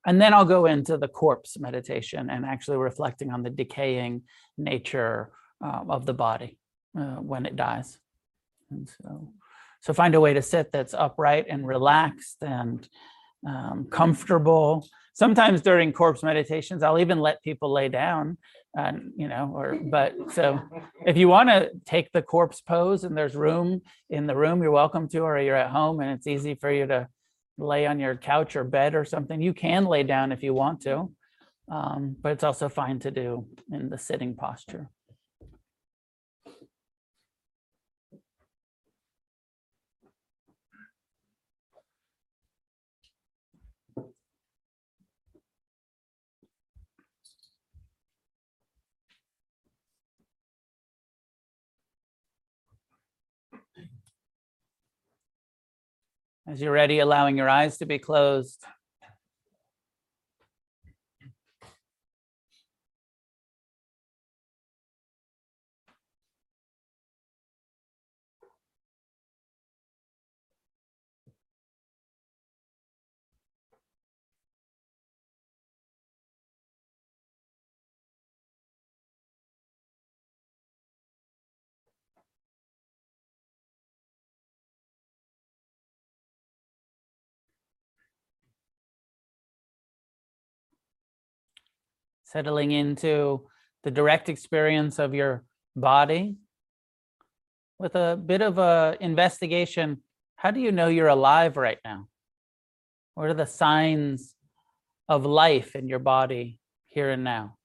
And 0.05 0.19
then 0.19 0.33
I'll 0.33 0.45
go 0.45 0.65
into 0.65 0.97
the 0.97 1.07
corpse 1.07 1.57
meditation 1.59 2.29
and 2.29 2.45
actually 2.45 2.77
reflecting 2.77 3.31
on 3.31 3.43
the 3.43 3.49
decaying 3.49 4.23
nature 4.57 5.31
uh, 5.63 5.81
of 5.87 6.05
the 6.05 6.13
body 6.13 6.57
uh, 6.97 7.15
when 7.15 7.45
it 7.45 7.55
dies. 7.55 7.99
And 8.69 8.89
so, 9.01 9.29
so 9.81 9.93
find 9.93 10.15
a 10.15 10.19
way 10.19 10.33
to 10.33 10.41
sit 10.41 10.71
that's 10.71 10.93
upright 10.93 11.45
and 11.49 11.65
relaxed 11.65 12.37
and 12.41 12.87
um, 13.47 13.87
comfortable. 13.89 14.87
Sometimes 15.13 15.61
during 15.61 15.93
corpse 15.93 16.23
meditations, 16.23 16.81
I'll 16.81 16.99
even 16.99 17.19
let 17.19 17.43
people 17.43 17.71
lay 17.71 17.87
down, 17.87 18.37
and 18.73 19.11
you 19.15 19.27
know, 19.27 19.51
or 19.53 19.75
but 19.75 20.15
so 20.31 20.59
if 21.05 21.17
you 21.17 21.27
want 21.27 21.49
to 21.49 21.69
take 21.85 22.11
the 22.11 22.23
corpse 22.23 22.61
pose 22.61 23.03
and 23.03 23.15
there's 23.15 23.35
room 23.35 23.81
in 24.09 24.25
the 24.25 24.35
room, 24.35 24.63
you're 24.63 24.71
welcome 24.71 25.07
to, 25.09 25.19
or 25.19 25.37
you're 25.39 25.55
at 25.55 25.69
home 25.69 25.99
and 25.99 26.11
it's 26.11 26.25
easy 26.25 26.55
for 26.55 26.71
you 26.71 26.87
to 26.87 27.07
lay 27.57 27.85
on 27.85 27.99
your 27.99 28.15
couch 28.15 28.55
or 28.55 28.63
bed 28.63 28.95
or 28.95 29.05
something. 29.05 29.41
You 29.41 29.53
can 29.53 29.85
lay 29.85 30.03
down 30.03 30.31
if 30.31 30.43
you 30.43 30.53
want 30.53 30.81
to, 30.81 31.11
um, 31.69 32.15
but 32.21 32.31
it's 32.31 32.43
also 32.43 32.69
fine 32.69 32.99
to 32.99 33.11
do 33.11 33.47
in 33.71 33.89
the 33.89 33.97
sitting 33.97 34.35
posture. 34.35 34.89
As 56.45 56.61
you're 56.61 56.73
ready, 56.73 56.99
allowing 56.99 57.37
your 57.37 57.47
eyes 57.47 57.77
to 57.77 57.85
be 57.85 57.99
closed. 57.99 58.61
Settling 92.33 92.71
into 92.71 93.47
the 93.83 93.91
direct 93.91 94.27
experience 94.27 94.99
of 94.99 95.13
your 95.13 95.43
body 95.75 96.35
with 97.77 97.95
a 97.95 98.19
bit 98.23 98.41
of 98.41 98.57
a 98.57 98.97
investigation. 98.99 100.01
How 100.35 100.51
do 100.51 100.59
you 100.59 100.71
know 100.71 100.87
you're 100.87 101.07
alive 101.07 101.55
right 101.57 101.77
now? 101.85 102.07
What 103.13 103.27
are 103.27 103.35
the 103.35 103.45
signs 103.45 104.35
of 105.07 105.25
life 105.25 105.75
in 105.75 105.87
your 105.87 105.99
body 105.99 106.59
here 106.87 107.11
and 107.11 107.23
now 107.23 107.57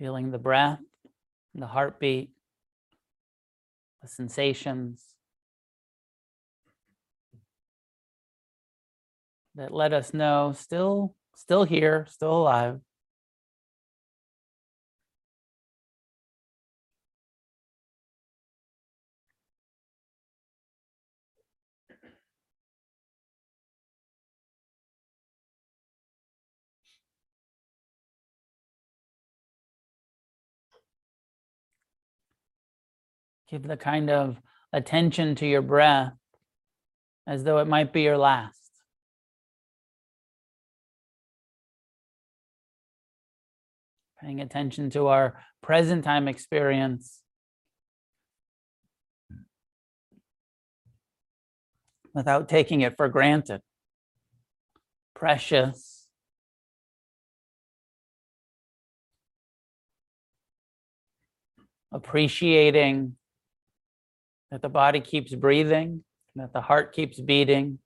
feeling 0.00 0.30
the 0.30 0.38
breath, 0.38 0.80
the 1.54 1.66
heartbeat, 1.66 2.30
the 4.00 4.08
sensations 4.08 5.04
that 9.54 9.74
let 9.74 9.92
us 9.92 10.14
know 10.14 10.54
still 10.56 11.14
still 11.36 11.64
here, 11.64 12.06
still 12.08 12.32
alive. 12.32 12.80
Give 33.50 33.62
the 33.64 33.76
kind 33.76 34.10
of 34.10 34.36
attention 34.72 35.34
to 35.36 35.46
your 35.46 35.62
breath 35.62 36.12
as 37.26 37.42
though 37.42 37.58
it 37.58 37.66
might 37.66 37.92
be 37.92 38.02
your 38.02 38.16
last. 38.16 38.56
Paying 44.20 44.40
attention 44.40 44.90
to 44.90 45.08
our 45.08 45.42
present 45.62 46.04
time 46.04 46.28
experience 46.28 47.22
without 52.14 52.48
taking 52.48 52.82
it 52.82 52.96
for 52.96 53.08
granted. 53.08 53.62
Precious. 55.14 56.06
Appreciating 61.92 63.16
that 64.50 64.62
the 64.62 64.68
body 64.68 65.00
keeps 65.00 65.34
breathing, 65.34 66.02
that 66.36 66.52
the 66.52 66.60
heart 66.60 66.92
keeps 66.94 67.20
beating. 67.20 67.78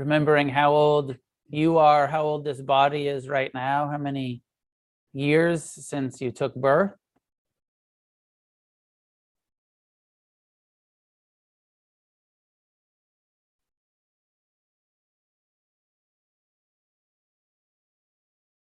Remembering 0.00 0.48
how 0.48 0.72
old 0.72 1.14
you 1.50 1.76
are, 1.76 2.06
how 2.06 2.22
old 2.22 2.42
this 2.42 2.62
body 2.62 3.06
is 3.06 3.28
right 3.28 3.52
now, 3.52 3.86
how 3.90 3.98
many 3.98 4.40
years 5.12 5.62
since 5.62 6.22
you 6.22 6.30
took 6.30 6.54
birth. 6.54 6.92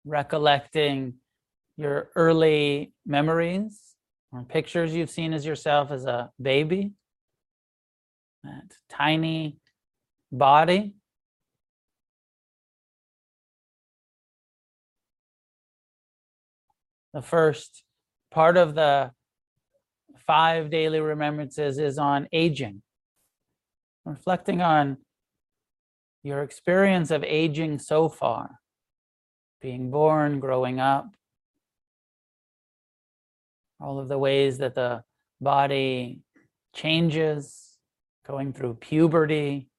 Recollecting 0.05 1.15
your 1.75 2.09
early 2.15 2.93
memories 3.05 3.81
or 4.31 4.43
pictures 4.43 4.95
you've 4.95 5.09
seen 5.09 5.33
as 5.33 5.45
yourself 5.45 5.91
as 5.91 6.05
a 6.05 6.31
baby, 6.41 6.93
that 8.45 8.71
tiny 8.89 9.57
body. 10.31 10.93
The 17.17 17.23
first 17.23 17.81
part 18.29 18.57
of 18.57 18.75
the 18.75 19.09
five 20.27 20.69
daily 20.69 20.99
remembrances 20.99 21.79
is 21.79 21.97
on 21.97 22.27
aging, 22.31 22.83
reflecting 24.05 24.61
on 24.61 24.97
your 26.21 26.43
experience 26.43 27.09
of 27.09 27.23
aging 27.23 27.79
so 27.79 28.07
far, 28.07 28.59
being 29.63 29.89
born, 29.89 30.39
growing 30.39 30.79
up, 30.79 31.07
all 33.81 33.97
of 33.97 34.09
the 34.09 34.19
ways 34.19 34.59
that 34.59 34.75
the 34.75 35.01
body 35.41 36.19
changes, 36.75 37.79
going 38.27 38.53
through 38.53 38.75
puberty, 38.75 39.69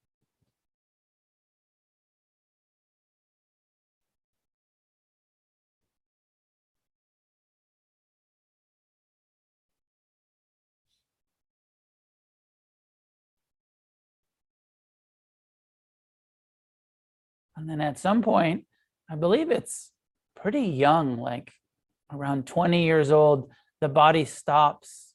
And 17.58 17.68
then 17.68 17.80
at 17.80 17.98
some 17.98 18.22
point, 18.22 18.64
I 19.10 19.16
believe 19.16 19.50
it's 19.50 19.90
pretty 20.36 20.60
young, 20.60 21.18
like 21.18 21.50
around 22.12 22.46
20 22.46 22.84
years 22.84 23.10
old, 23.10 23.50
the 23.80 23.88
body 23.88 24.24
stops. 24.24 25.12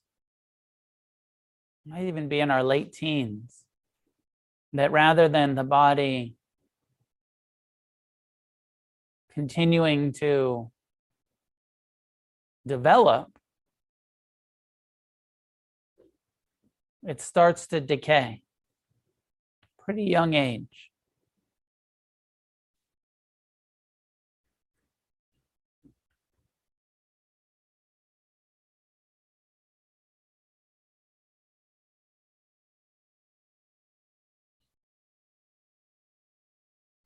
Might 1.85 2.05
even 2.05 2.27
be 2.27 2.41
in 2.41 2.51
our 2.51 2.61
late 2.61 2.91
teens. 2.91 3.63
That 4.73 4.91
rather 4.91 5.29
than 5.29 5.55
the 5.55 5.63
body 5.63 6.35
continuing 9.33 10.11
to 10.13 10.69
develop, 12.67 13.37
it 17.03 17.21
starts 17.21 17.67
to 17.67 17.79
decay. 17.79 18.41
Pretty 19.79 20.03
young 20.03 20.33
age. 20.33 20.92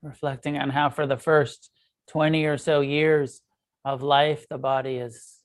Reflecting 0.02 0.58
on 0.58 0.70
how 0.70 0.90
for 0.90 1.06
the 1.06 1.16
first 1.16 1.70
20 2.08 2.44
or 2.44 2.56
so 2.56 2.80
years 2.80 3.40
of 3.84 4.02
life, 4.02 4.46
the 4.48 4.58
body 4.58 4.96
is 4.96 5.36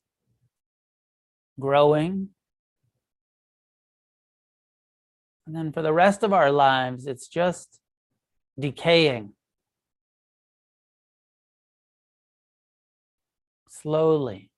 growing. 1.60 2.30
And 5.46 5.56
then 5.56 5.72
for 5.72 5.82
the 5.82 5.94
rest 5.94 6.24
of 6.24 6.34
our 6.34 6.52
lives, 6.52 7.06
it's 7.06 7.28
just 7.28 7.80
decaying. 8.58 9.34
Slowly. 13.70 14.53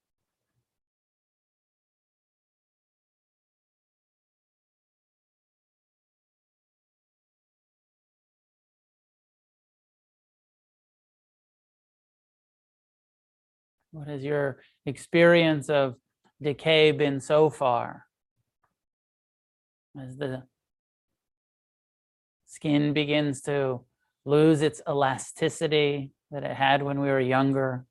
What 13.95 14.10
has 14.10 14.25
your 14.25 14.58
experience 14.86 15.69
of 15.69 15.95
decay 16.41 16.91
been 16.91 17.21
so 17.21 17.49
far? 17.49 18.03
As 19.97 20.17
the 20.17 20.43
skin 22.45 22.91
begins 22.91 23.41
to 23.43 23.86
lose 24.25 24.62
its 24.62 24.81
elasticity 24.86 26.12
that 26.29 26.43
it 26.43 26.53
had 26.53 26.84
when 26.84 26.99
we 26.99 27.08
were 27.08 27.21
younger. 27.21 27.86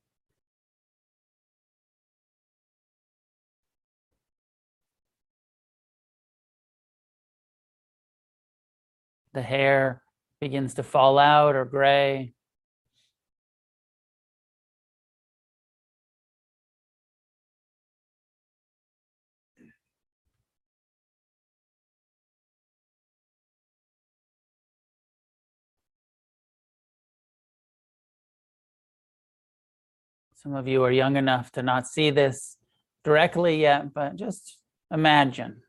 The 9.32 9.40
hair 9.40 10.02
begins 10.38 10.74
to 10.74 10.82
fall 10.82 11.18
out 11.18 11.56
or 11.56 11.64
gray. 11.64 12.34
Some 30.44 30.54
of 30.57 30.68
you 30.68 30.85
are 30.85 30.92
young 30.92 31.16
enough 31.16 31.50
to 31.52 31.62
not 31.62 31.87
see 31.88 32.11
this 32.11 32.59
directly 33.02 33.62
yet, 33.62 33.94
but 33.94 34.16
just 34.16 34.59
imagine. 34.92 35.62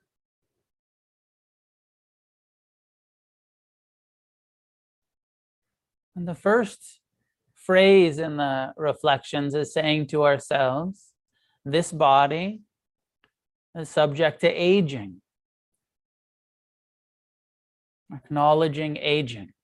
And 6.13 6.27
the 6.27 6.35
first 6.35 6.99
phrase 7.55 8.19
in 8.19 8.35
the 8.35 8.73
reflections 8.75 9.55
is 9.55 9.73
saying 9.73 10.07
to 10.07 10.25
ourselves, 10.25 11.13
this 11.63 11.93
body 11.93 12.61
is 13.75 13.87
subject 13.87 14.41
to 14.41 14.49
aging, 14.49 15.21
acknowledging 18.13 18.97
aging 18.97 19.54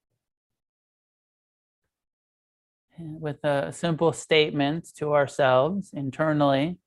with 3.01 3.43
a 3.43 3.71
simple 3.73 4.13
statement 4.13 4.87
to 4.97 5.13
ourselves 5.13 5.91
internally 5.93 6.77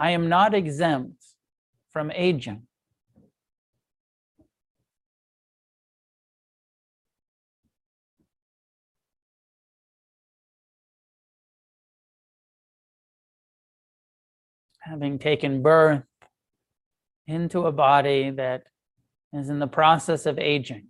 I 0.00 0.12
am 0.12 0.28
not 0.28 0.54
exempt 0.54 1.24
from 1.90 2.12
aging. 2.12 2.62
Having 14.80 15.18
taken 15.18 15.62
birth 15.62 16.04
into 17.26 17.66
a 17.66 17.72
body 17.72 18.30
that 18.30 18.62
is 19.32 19.48
in 19.50 19.58
the 19.58 19.66
process 19.66 20.26
of 20.26 20.38
aging. 20.38 20.86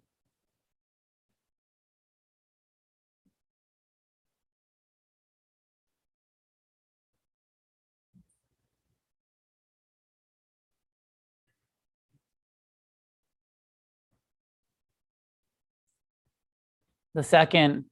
The 17.14 17.22
second 17.22 17.86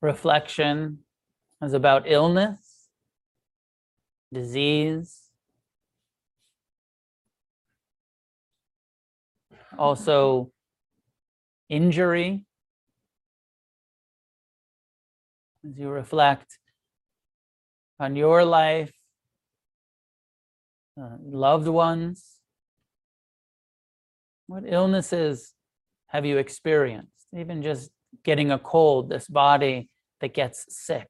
reflection 0.00 1.00
is 1.62 1.72
about 1.72 2.04
illness, 2.06 2.88
disease, 4.32 5.24
also 9.78 10.50
injury. 11.68 12.44
As 15.66 15.78
you 15.78 15.88
reflect 15.88 16.58
on 17.98 18.16
your 18.16 18.44
life, 18.44 18.92
uh, 21.00 21.16
loved 21.20 21.68
ones, 21.68 22.34
what 24.46 24.64
illnesses 24.66 25.54
have 26.08 26.26
you 26.26 26.38
experienced? 26.38 27.26
Even 27.36 27.62
just 27.62 27.90
getting 28.22 28.50
a 28.50 28.58
cold, 28.58 29.08
this 29.08 29.26
body 29.28 29.88
that 30.20 30.34
gets 30.34 30.66
sick. 30.68 31.08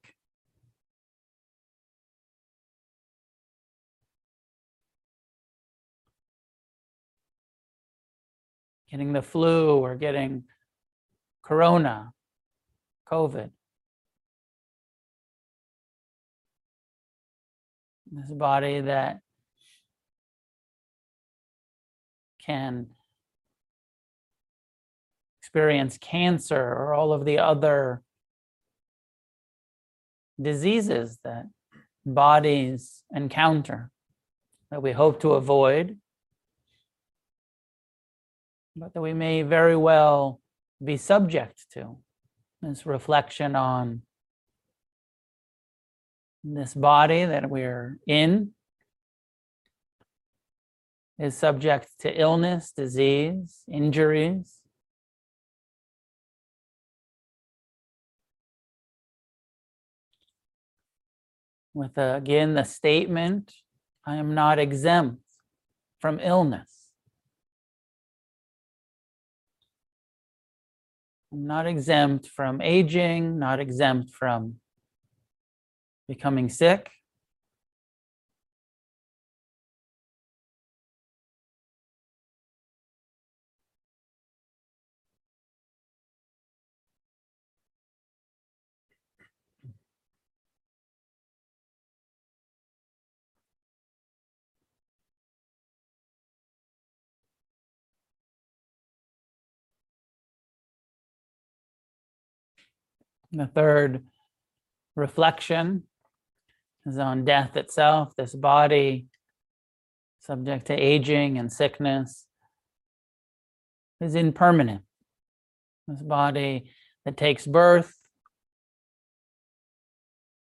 Getting 8.91 9.13
the 9.13 9.23
flu 9.23 9.77
or 9.79 9.97
getting 9.97 10.45
corona, 11.43 12.13
COVID. 13.11 13.51
This 18.13 18.31
body 18.31 18.81
that 18.83 19.21
can 22.45 22.87
experience 25.55 25.99
cancer 25.99 26.61
or 26.61 26.95
all 26.95 27.13
of 27.13 27.25
the 27.25 27.39
other 27.39 28.03
diseases 30.43 31.21
that 31.23 31.47
bodies 32.05 33.05
encounter 33.15 33.89
that 34.73 34.83
we 34.83 34.91
hope 34.91 35.21
to 35.21 35.35
avoid, 35.35 35.97
but 38.75 38.93
that 38.95 39.01
we 39.01 39.13
may 39.13 39.43
very 39.43 39.77
well 39.77 40.41
be 40.83 40.97
subject 40.97 41.67
to. 41.73 41.99
This 42.61 42.85
reflection 42.85 43.55
on 43.55 44.03
this 46.43 46.75
body 46.75 47.27
that 47.27 47.49
we're 47.49 48.01
in 48.09 48.51
is 51.17 51.37
subject 51.37 51.91
to 52.01 52.11
illness, 52.21 52.73
disease, 52.77 53.63
injuries. 53.71 54.64
With 61.75 61.99
uh, 61.99 62.15
again 62.17 62.55
the 62.55 62.63
statement, 62.63 63.53
I 64.07 64.17
am 64.17 64.35
not 64.35 64.61
exempt 64.61 65.23
from 66.01 66.21
illness. 66.21 66.71
I'm 71.33 71.49
not 71.49 71.67
exempt 71.67 72.29
from 72.29 72.61
aging, 72.61 73.41
not 73.41 73.59
exempt 73.59 74.11
from 74.11 74.61
becoming 76.07 76.49
sick. 76.49 76.91
The 103.35 103.49
third 103.49 104.05
reflection 104.95 105.83
is 106.87 106.99
on 106.99 107.25
death 107.25 107.57
itself, 107.57 108.15
this 108.17 108.33
body 108.33 109.07
subject 110.21 110.67
to 110.69 110.75
aging 110.75 111.37
and 111.37 111.53
sickness 111.53 112.27
is 114.01 114.15
impermanent. 114.15 114.83
This 115.89 116.01
body 116.01 116.71
that 117.05 117.17
takes 117.17 117.45
birth 117.45 117.93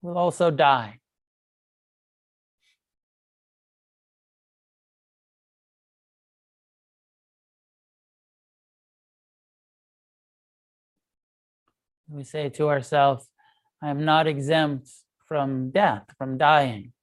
will 0.04 0.18
also 0.18 0.52
die. 0.52 1.00
We 12.10 12.24
say 12.24 12.50
to 12.50 12.70
ourselves, 12.70 13.28
I 13.82 13.90
am 13.90 14.06
not 14.06 14.28
exempt 14.28 14.90
from 15.26 15.72
death, 15.72 16.06
from 16.18 16.38
dying. 16.38 16.94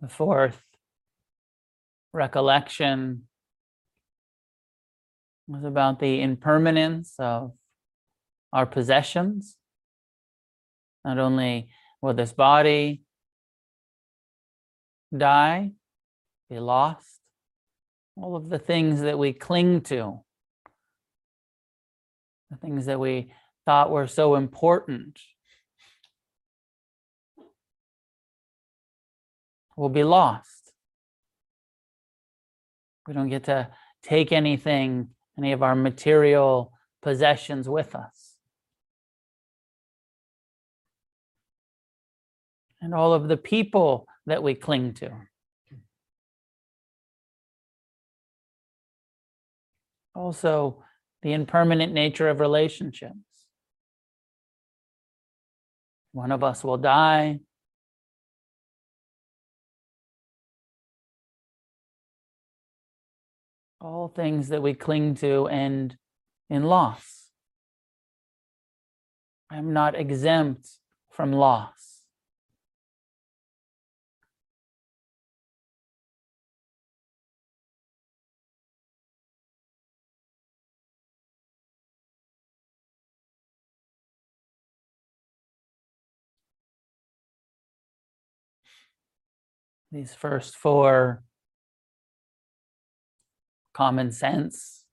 The 0.00 0.08
fourth 0.08 0.62
recollection 2.12 3.22
was 5.46 5.64
about 5.64 5.98
the 5.98 6.20
impermanence 6.20 7.14
of 7.18 7.52
our 8.52 8.66
possessions. 8.66 9.56
Not 11.04 11.18
only 11.18 11.68
will 12.02 12.14
this 12.14 12.32
body 12.32 13.02
die, 15.16 15.72
be 16.50 16.58
lost, 16.58 17.20
all 18.16 18.36
of 18.36 18.48
the 18.48 18.58
things 18.58 19.02
that 19.02 19.18
we 19.18 19.32
cling 19.32 19.82
to, 19.82 20.20
the 22.50 22.56
things 22.56 22.86
that 22.86 22.98
we 22.98 23.32
thought 23.64 23.90
were 23.90 24.06
so 24.06 24.36
important, 24.36 25.18
will 29.76 29.88
be 29.88 30.04
lost. 30.04 30.55
We 33.06 33.14
don't 33.14 33.28
get 33.28 33.44
to 33.44 33.68
take 34.02 34.32
anything 34.32 35.10
any 35.38 35.52
of 35.52 35.62
our 35.62 35.74
material 35.74 36.72
possessions 37.02 37.68
with 37.68 37.94
us. 37.94 38.36
And 42.80 42.94
all 42.94 43.12
of 43.14 43.28
the 43.28 43.36
people 43.36 44.06
that 44.26 44.42
we 44.42 44.54
cling 44.54 44.94
to. 44.94 45.10
Also, 50.14 50.82
the 51.22 51.32
impermanent 51.32 51.92
nature 51.92 52.28
of 52.28 52.40
relationships. 52.40 53.14
One 56.12 56.32
of 56.32 56.42
us 56.42 56.64
will 56.64 56.78
die. 56.78 57.40
All 63.80 64.08
things 64.08 64.48
that 64.48 64.62
we 64.62 64.74
cling 64.74 65.14
to 65.16 65.46
end 65.46 65.96
in 66.48 66.64
loss. 66.64 67.28
I'm 69.50 69.72
not 69.72 69.94
exempt 69.94 70.68
from 71.10 71.32
loss. 71.32 72.02
These 89.92 90.14
first 90.14 90.56
four 90.56 91.22
common 93.76 94.10
sense, 94.10 94.86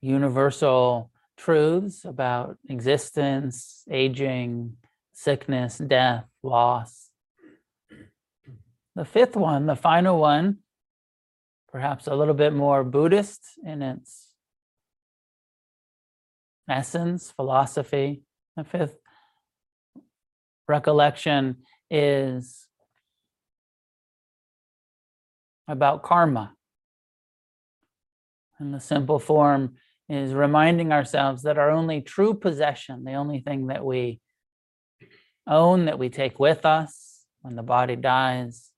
universal 0.00 1.10
truths 1.36 2.06
about 2.06 2.56
existence, 2.66 3.84
aging, 3.90 4.74
sickness, 5.12 5.76
death, 5.76 6.24
loss. 6.42 7.10
The 8.94 9.04
fifth 9.04 9.36
one, 9.36 9.66
the 9.66 9.76
final 9.76 10.18
one, 10.18 10.60
perhaps 11.70 12.06
a 12.06 12.14
little 12.14 12.32
bit 12.32 12.54
more 12.54 12.84
Buddhist 12.84 13.42
in 13.66 13.82
its 13.82 14.28
essence, 16.70 17.30
philosophy. 17.32 18.22
The 18.56 18.64
fifth 18.64 18.96
recollection 20.66 21.58
is 21.90 22.65
about 25.68 26.02
karma. 26.02 26.54
And 28.58 28.72
the 28.72 28.80
simple 28.80 29.18
form 29.18 29.76
is 30.08 30.32
reminding 30.32 30.92
ourselves 30.92 31.42
that 31.42 31.58
our 31.58 31.70
only 31.70 32.00
true 32.00 32.34
possession, 32.34 33.04
the 33.04 33.14
only 33.14 33.40
thing 33.40 33.66
that 33.66 33.84
we 33.84 34.20
own 35.46 35.86
that 35.86 35.98
we 35.98 36.08
take 36.08 36.38
with 36.38 36.64
us 36.64 37.24
when 37.42 37.56
the 37.56 37.62
body 37.62 37.96
dies 37.96 38.70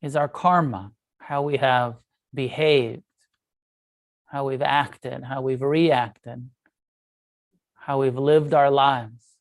is 0.00 0.16
our 0.16 0.28
karma, 0.28 0.92
how 1.18 1.42
we 1.42 1.56
have 1.56 1.96
behaved, 2.34 3.02
how 4.26 4.46
we've 4.46 4.62
acted, 4.62 5.22
how 5.22 5.42
we've 5.42 5.62
reacted, 5.62 6.48
how 7.74 8.00
we've 8.00 8.16
lived 8.16 8.54
our 8.54 8.70
lives. 8.70 9.31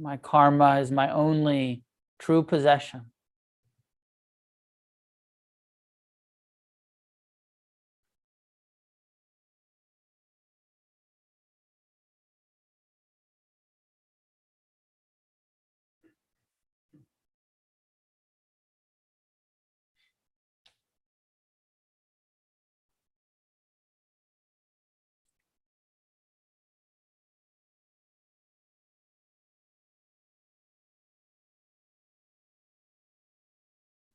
My 0.00 0.16
karma 0.16 0.80
is 0.80 0.90
my 0.90 1.12
only 1.12 1.82
true 2.18 2.42
possession. 2.42 3.09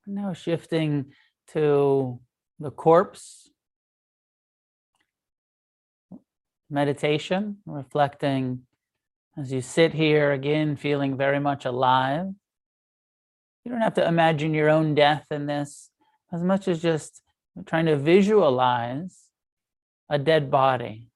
Now 0.06 0.32
shifting 0.32 1.12
to 1.48 2.20
the 2.60 2.70
corpse 2.70 3.50
meditation, 6.70 7.58
reflecting 7.66 8.62
as 9.36 9.52
you 9.52 9.60
sit 9.60 9.92
here 9.92 10.32
again, 10.32 10.76
feeling 10.76 11.16
very 11.16 11.40
much 11.40 11.64
alive. 11.64 12.26
You 13.64 13.72
don't 13.72 13.80
have 13.80 13.94
to 13.94 14.06
imagine 14.06 14.54
your 14.54 14.70
own 14.70 14.94
death 14.94 15.26
in 15.30 15.46
this 15.46 15.90
as 16.32 16.42
much 16.42 16.68
as 16.68 16.80
just 16.80 17.22
trying 17.66 17.86
to 17.86 17.96
visualize 17.96 19.24
a 20.08 20.18
dead 20.18 20.50
body. 20.50 21.10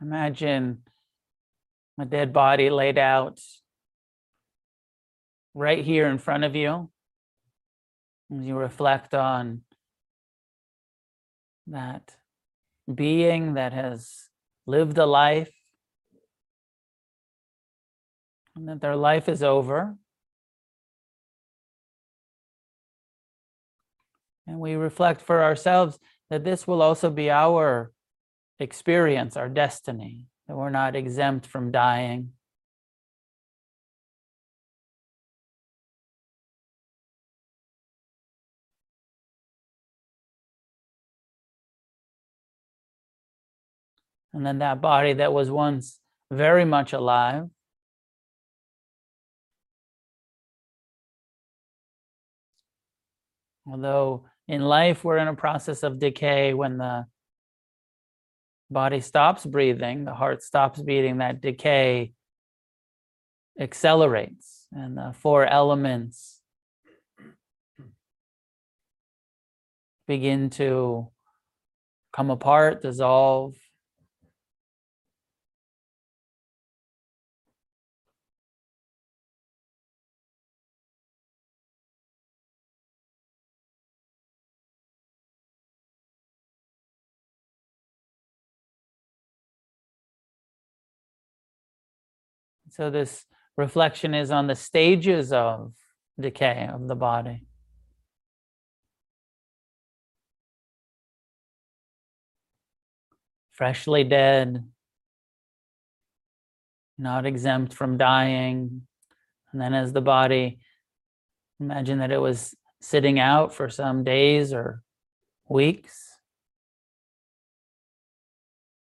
Imagine 0.00 0.82
a 1.98 2.04
dead 2.04 2.32
body 2.32 2.70
laid 2.70 2.98
out 2.98 3.40
right 5.54 5.84
here 5.84 6.06
in 6.06 6.18
front 6.18 6.44
of 6.44 6.54
you. 6.54 6.90
As 8.36 8.44
you 8.44 8.56
reflect 8.56 9.14
on 9.14 9.62
that 11.66 12.16
being 12.92 13.54
that 13.54 13.72
has 13.72 14.28
lived 14.66 14.98
a 14.98 15.06
life 15.06 15.50
and 18.54 18.68
that 18.68 18.80
their 18.80 18.96
life 18.96 19.28
is 19.28 19.42
over. 19.42 19.96
And 24.46 24.60
we 24.60 24.74
reflect 24.74 25.20
for 25.20 25.42
ourselves 25.42 25.98
that 26.30 26.44
this 26.44 26.66
will 26.66 26.82
also 26.82 27.10
be 27.10 27.30
our 27.30 27.92
experience, 28.60 29.36
our 29.36 29.48
destiny, 29.48 30.26
that 30.46 30.56
we're 30.56 30.70
not 30.70 30.96
exempt 30.96 31.46
from 31.46 31.70
dying. 31.70 32.32
And 44.32 44.44
then 44.46 44.58
that 44.58 44.80
body 44.80 45.14
that 45.14 45.32
was 45.32 45.50
once 45.50 45.98
very 46.30 46.64
much 46.64 46.92
alive 46.92 47.48
although 53.70 54.24
in 54.46 54.62
life 54.62 55.04
we're 55.04 55.18
in 55.18 55.28
a 55.28 55.34
process 55.34 55.82
of 55.82 55.98
decay 55.98 56.54
when 56.54 56.78
the 56.78 57.06
body 58.70 59.00
stops 59.00 59.44
breathing, 59.46 60.04
the 60.04 60.14
heart 60.14 60.42
stops 60.42 60.80
beating, 60.80 61.18
that 61.18 61.40
decay 61.40 62.12
accelerates, 63.58 64.66
and 64.72 64.96
the 64.96 65.14
four 65.18 65.46
elements 65.46 66.40
begin 70.06 70.50
to 70.50 71.08
come 72.12 72.30
apart, 72.30 72.82
dissolve. 72.82 73.54
So 92.78 92.90
this 92.90 93.26
reflection 93.56 94.14
is 94.14 94.30
on 94.30 94.46
the 94.46 94.54
stages 94.54 95.32
of 95.32 95.72
decay 96.18 96.68
of 96.72 96.86
the 96.86 96.94
body. 96.94 97.44
Freshly 103.50 104.04
dead, 104.04 104.64
not 106.96 107.26
exempt 107.26 107.74
from 107.74 107.98
dying. 107.98 108.86
And 109.50 109.60
then 109.60 109.74
as 109.74 109.92
the 109.92 110.00
body, 110.00 110.60
imagine 111.58 111.98
that 111.98 112.12
it 112.12 112.20
was 112.20 112.54
sitting 112.80 113.18
out 113.18 113.52
for 113.52 113.68
some 113.68 114.04
days 114.04 114.52
or 114.52 114.84
weeks. 115.48 116.12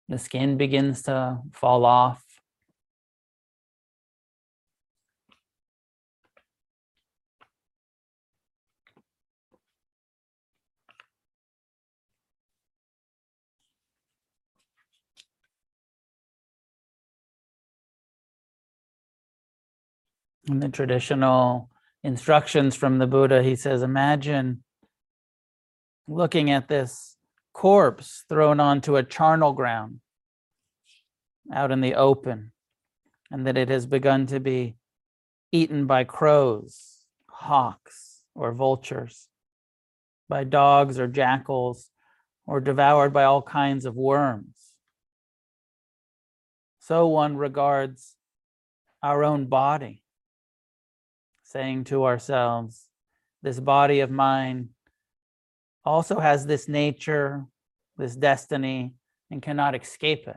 The 0.09 0.19
skin 0.19 0.57
begins 0.57 1.03
to 1.03 1.41
fall 1.53 1.85
off. 1.85 2.25
In 20.47 20.61
the 20.61 20.69
traditional 20.69 21.71
instructions 22.03 22.77
from 22.77 22.99
the 22.99 23.07
Buddha, 23.07 23.43
he 23.43 23.57
says, 23.57 23.83
imagine 23.83 24.63
looking 26.07 26.51
at 26.51 26.69
this 26.69 27.17
corpse 27.55 28.25
thrown 28.29 28.61
onto 28.61 28.97
a 28.97 29.03
charnel 29.03 29.55
ground 29.55 30.01
out 31.53 31.71
in 31.71 31.81
the 31.81 31.95
open, 31.95 32.53
and 33.31 33.47
that 33.47 33.57
it 33.57 33.71
has 33.71 33.87
begun 33.87 34.27
to 34.27 34.39
be 34.39 34.77
eaten 35.51 35.87
by 35.87 36.05
crows, 36.05 37.07
hawks, 37.29 38.23
or 38.35 38.53
vultures, 38.53 39.29
by 40.29 40.45
dogs 40.45 40.99
or 40.99 41.07
jackals, 41.07 41.91
or 42.47 42.61
devoured 42.61 43.15
by 43.15 43.25
all 43.25 43.41
kinds 43.41 43.87
of 43.87 43.95
worms. 43.95 44.57
So 46.81 47.07
one 47.07 47.39
regards 47.39 48.17
our 49.03 49.25
own 49.25 49.47
body 49.47 50.04
saying 51.55 51.85
to 51.85 52.05
ourselves, 52.05 52.89
this 53.43 53.61
body 53.61 54.01
of 54.01 54.11
mine 54.11 54.71
also 55.85 56.19
has 56.19 56.45
this 56.45 56.67
nature, 56.69 57.45
this 57.97 58.17
destiny, 58.17 58.95
and 59.31 59.41
cannot 59.41 59.81
escape 59.81 60.27
it. 60.27 60.37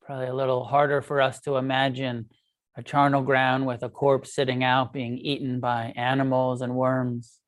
Probably 0.00 0.28
a 0.28 0.34
little 0.34 0.64
harder 0.64 1.02
for 1.02 1.20
us 1.20 1.40
to 1.40 1.56
imagine 1.56 2.30
a 2.74 2.82
charnel 2.82 3.20
ground 3.20 3.66
with 3.66 3.82
a 3.82 3.90
corpse 3.90 4.34
sitting 4.34 4.64
out 4.64 4.94
being 4.94 5.18
eaten 5.18 5.60
by 5.60 5.92
animals 5.94 6.62
and 6.62 6.74
worms. 6.74 7.38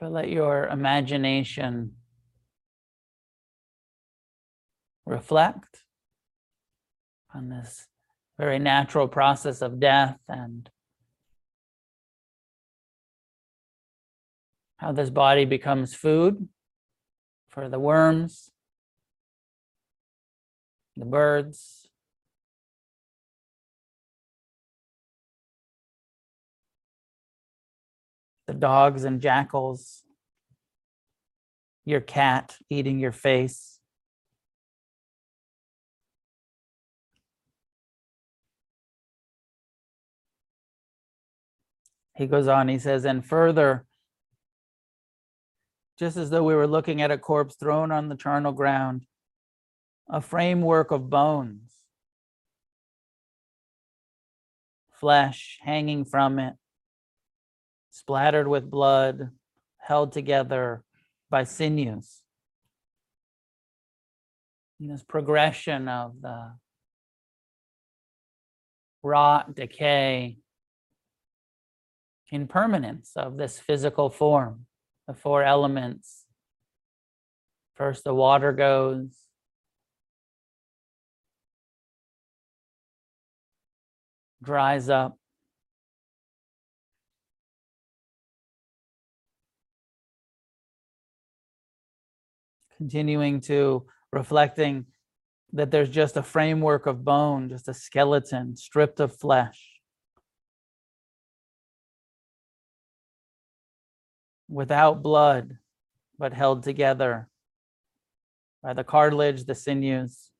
But 0.00 0.12
let 0.12 0.30
your 0.30 0.66
imagination 0.66 1.92
reflect 5.04 5.84
on 7.34 7.50
this 7.50 7.86
very 8.38 8.58
natural 8.58 9.08
process 9.08 9.60
of 9.60 9.78
death 9.78 10.16
and 10.26 10.70
how 14.78 14.92
this 14.92 15.10
body 15.10 15.44
becomes 15.44 15.94
food 15.94 16.48
for 17.50 17.68
the 17.68 17.78
worms, 17.78 18.50
the 20.96 21.04
birds, 21.04 21.79
the 28.50 28.58
dogs 28.58 29.04
and 29.04 29.20
jackals, 29.20 30.02
your 31.84 32.00
cat 32.00 32.56
eating 32.68 32.98
your 32.98 33.12
face. 33.12 33.78
He 42.16 42.26
goes 42.26 42.48
on, 42.48 42.66
he 42.66 42.80
says, 42.80 43.04
and 43.04 43.24
further, 43.24 43.86
just 45.96 46.16
as 46.16 46.30
though 46.30 46.42
we 46.42 46.56
were 46.56 46.66
looking 46.66 47.00
at 47.00 47.12
a 47.12 47.18
corpse 47.18 47.54
thrown 47.54 47.92
on 47.92 48.08
the 48.08 48.16
charnel 48.16 48.50
ground, 48.50 49.06
a 50.08 50.20
framework 50.20 50.90
of 50.90 51.08
bones, 51.08 51.70
flesh 54.90 55.60
hanging 55.62 56.04
from 56.04 56.40
it, 56.40 56.56
splattered 57.90 58.48
with 58.48 58.70
blood, 58.70 59.30
held 59.78 60.12
together 60.12 60.82
by 61.28 61.44
sinews. 61.44 62.20
This 64.78 65.02
progression 65.02 65.88
of 65.88 66.22
the 66.22 66.52
rot, 69.02 69.54
decay, 69.54 70.38
impermanence 72.30 73.12
of 73.16 73.36
this 73.36 73.58
physical 73.58 74.08
form, 74.08 74.66
the 75.06 75.14
four 75.14 75.42
elements. 75.42 76.24
First, 77.74 78.04
the 78.04 78.14
water 78.14 78.52
goes. 78.52 79.08
Dries 84.42 84.88
up. 84.88 85.19
Continuing 92.80 93.40
to 93.42 93.86
reflecting 94.10 94.86
that 95.52 95.70
there's 95.70 95.90
just 95.90 96.16
a 96.16 96.22
framework 96.22 96.86
of 96.86 97.04
bone, 97.04 97.48
just 97.48 97.68
a 97.68 97.74
skeleton 97.74 98.56
stripped 98.56 99.00
of 99.00 99.14
flesh. 99.14 99.80
without 104.50 105.02
blood, 105.02 105.56
but 106.18 106.34
held 106.34 106.64
together 106.64 107.28
by 108.62 108.74
the 108.74 108.84
cartilage, 108.84 109.44
the 109.44 109.54
sinews. 109.54 110.30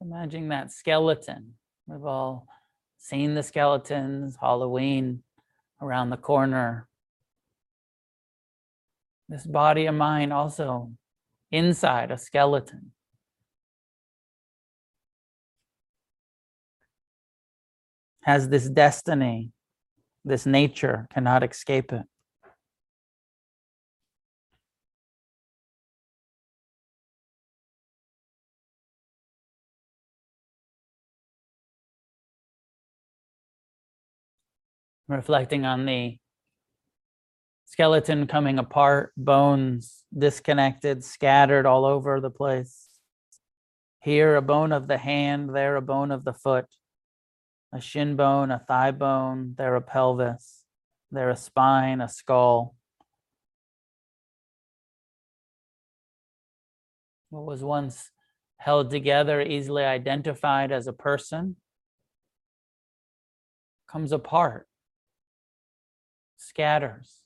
Imagine 0.00 0.48
that 0.48 0.70
skeleton. 0.70 1.54
We've 1.86 2.04
all 2.04 2.46
seen 2.98 3.34
the 3.34 3.42
skeletons, 3.42 4.36
Halloween 4.40 5.22
around 5.80 6.10
the 6.10 6.16
corner. 6.16 6.86
This 9.30 9.46
body 9.46 9.86
of 9.86 9.94
mine 9.94 10.32
also 10.32 10.90
inside 11.52 12.10
a 12.10 12.18
skeleton. 12.18 12.90
Has 18.22 18.48
this 18.48 18.68
destiny 18.68 19.52
this 20.24 20.46
nature 20.46 21.06
cannot 21.14 21.44
escape 21.44 21.92
it. 21.92 22.02
Reflecting 35.08 35.64
on 35.64 35.86
the 35.86 36.18
skeleton 37.70 38.26
coming 38.26 38.58
apart, 38.58 39.12
bones 39.16 40.02
disconnected, 40.16 41.04
scattered 41.04 41.66
all 41.66 41.84
over 41.84 42.20
the 42.20 42.30
place. 42.30 42.88
Here, 44.02 44.34
a 44.34 44.42
bone 44.42 44.72
of 44.72 44.88
the 44.88 44.98
hand, 44.98 45.54
there, 45.54 45.76
a 45.76 45.82
bone 45.82 46.10
of 46.10 46.24
the 46.24 46.32
foot 46.32 46.66
a 47.72 47.80
shin 47.80 48.16
bone, 48.16 48.50
a 48.50 48.58
thigh 48.58 48.90
bone, 48.90 49.54
there 49.56 49.76
a 49.76 49.80
pelvis, 49.80 50.64
there 51.12 51.30
a 51.30 51.36
spine, 51.36 52.00
a 52.00 52.08
skull. 52.08 52.74
What 57.28 57.44
was 57.44 57.62
once 57.62 58.10
held 58.56 58.90
together, 58.90 59.40
easily 59.40 59.84
identified 59.84 60.72
as 60.72 60.88
a 60.88 60.92
person, 60.92 61.54
comes 63.86 64.10
apart, 64.10 64.66
scatters 66.36 67.19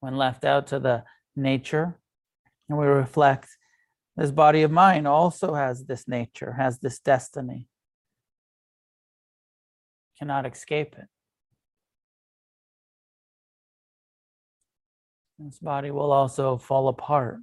when 0.00 0.16
left 0.16 0.44
out 0.44 0.66
to 0.68 0.78
the 0.78 1.04
nature. 1.36 1.98
And 2.68 2.78
we 2.78 2.86
reflect 2.86 3.48
this 4.16 4.30
body 4.30 4.62
of 4.62 4.70
mine 4.70 5.06
also 5.06 5.54
has 5.54 5.84
this 5.84 6.06
nature, 6.08 6.52
has 6.52 6.78
this 6.78 6.98
destiny 6.98 7.68
cannot 10.20 10.44
escape 10.46 10.94
it. 10.98 11.08
This 15.38 15.58
body 15.58 15.90
will 15.90 16.12
also 16.12 16.58
fall 16.58 16.88
apart. 16.88 17.38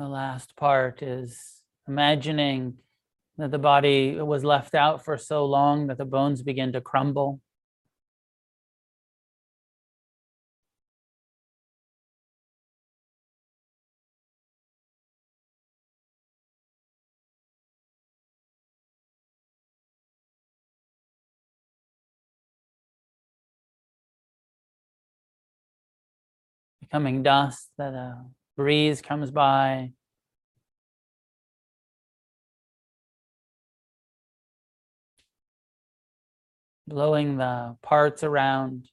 The 0.00 0.08
last 0.08 0.56
part 0.56 1.02
is 1.02 1.60
imagining 1.86 2.78
that 3.36 3.50
the 3.50 3.58
body 3.58 4.14
was 4.18 4.42
left 4.42 4.74
out 4.74 5.04
for 5.04 5.18
so 5.18 5.44
long 5.44 5.88
that 5.88 5.98
the 5.98 6.06
bones 6.06 6.40
begin 6.42 6.72
to 6.72 6.80
crumble. 6.80 7.42
Becoming 26.80 27.22
dust 27.22 27.68
that 27.76 27.92
a 27.92 28.24
breeze 28.60 29.00
comes 29.00 29.30
by. 29.30 29.90
Blowing 36.86 37.38
the 37.38 37.78
parts 37.80 38.22
around. 38.22 38.86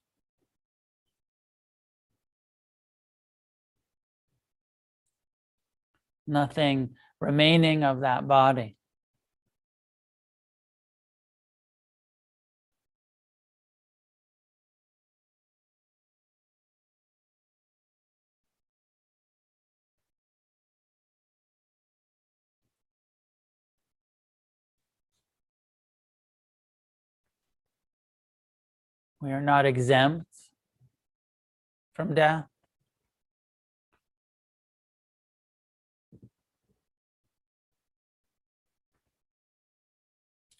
Nothing 6.25 6.91
remaining 7.19 7.83
of 7.83 7.99
that 8.01 8.25
body. 8.25 8.76
We 29.19 29.31
are 29.31 29.41
not 29.41 29.65
exempt 29.65 30.27
from 31.95 32.13
death. 32.13 32.45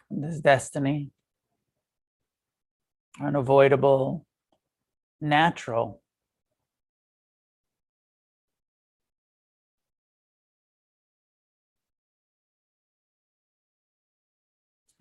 This 0.09 0.39
destiny, 0.39 1.11
unavoidable, 3.21 4.25
natural. 5.21 6.01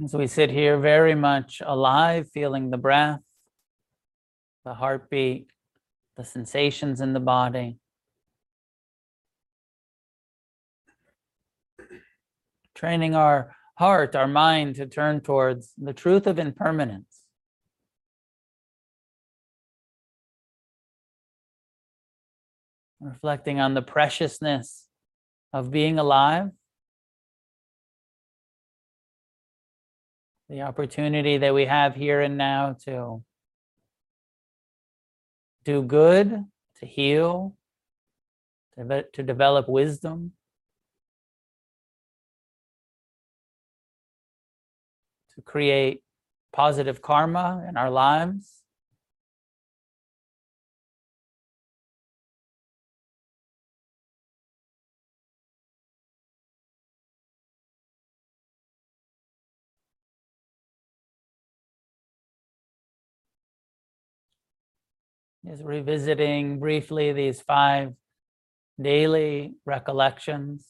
As 0.05 0.13
we 0.13 0.27
sit 0.27 0.51
here 0.51 0.79
very 0.79 1.15
much 1.15 1.63
alive, 1.65 2.29
feeling 2.35 2.69
the 2.69 2.77
breath, 2.77 3.21
the 4.67 4.75
heartbeat, 4.75 5.49
the 6.17 6.25
sensations 6.25 7.01
in 7.01 7.13
the 7.13 7.21
body. 7.21 7.79
Training 12.75 13.15
our 13.15 13.55
heart, 13.79 14.17
our 14.17 14.27
mind 14.27 14.75
to 14.75 14.87
turn 14.87 15.21
towards 15.21 15.73
the 15.79 15.93
truth 15.93 16.27
of 16.27 16.41
impermanence. 16.41 17.21
Reflecting 23.01 23.61
on 23.61 23.75
the 23.75 23.83
preciousness 23.83 24.89
of 25.53 25.71
being 25.71 25.99
alive 25.99 26.51
the 30.49 30.63
opportunity 30.63 31.39
that 31.39 31.55
we 31.55 31.67
have 31.67 31.95
here 31.95 32.21
and 32.21 32.37
now 32.37 32.77
to 32.85 33.23
do 35.67 35.83
good, 35.83 36.45
to 36.79 36.87
heal, 36.87 37.57
to, 38.79 39.23
develop 39.25 39.69
wisdom, 39.69 40.33
to 45.35 45.43
create 45.43 46.03
positive 46.53 47.03
karma 47.03 47.67
in 47.69 47.77
our 47.77 47.91
lives. 47.91 48.63
Is 65.49 65.63
revisiting 65.63 66.59
briefly 66.59 67.13
these 67.13 67.41
five 67.41 67.95
daily 68.81 69.55
recollections. 69.65 70.67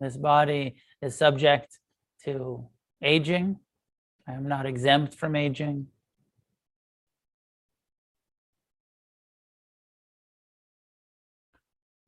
This 0.00 0.16
body 0.16 0.76
is 1.02 1.16
subject 1.18 1.76
to 2.24 2.68
aging. 3.02 3.58
I 4.28 4.34
am 4.34 4.46
not 4.46 4.64
exempt 4.64 5.14
from 5.14 5.34
aging. 5.34 5.88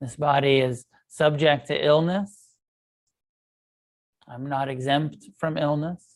This 0.00 0.14
body 0.14 0.60
is 0.60 0.84
subject 1.08 1.66
to 1.66 1.84
illness. 1.84 2.39
I'm 4.32 4.48
not 4.48 4.68
exempt 4.68 5.26
from 5.38 5.58
illness. 5.58 6.06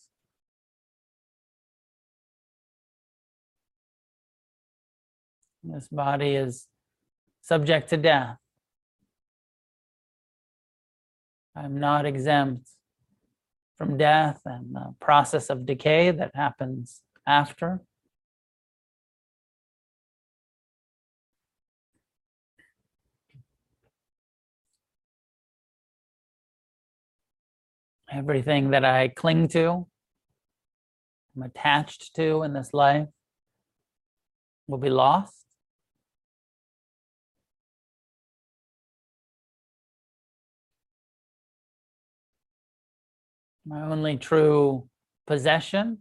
This 5.65 5.89
body 5.89 6.37
is 6.37 6.69
subject 7.41 7.91
to 7.91 7.97
death. 7.97 8.37
I'm 11.57 11.81
not 11.81 12.07
exempt 12.07 12.69
from 13.77 13.97
death 13.97 14.41
and 14.45 14.75
the 14.75 14.95
process 15.01 15.51
of 15.51 15.67
decay 15.67 16.11
that 16.11 16.33
happens 16.35 17.01
after. 17.27 17.81
Everything 28.17 28.71
that 28.71 28.85
I 28.85 29.09
cling 29.09 29.49
to, 29.49 29.89
I'm 31.35 31.43
attached 31.43 32.15
to 32.15 32.45
in 32.45 32.53
this 32.53 32.73
life 32.73 33.09
will 34.69 34.79
be 34.79 34.89
lost. 34.89 35.45
My 43.67 43.83
only 43.83 44.17
true 44.17 44.89
possession, 45.27 45.99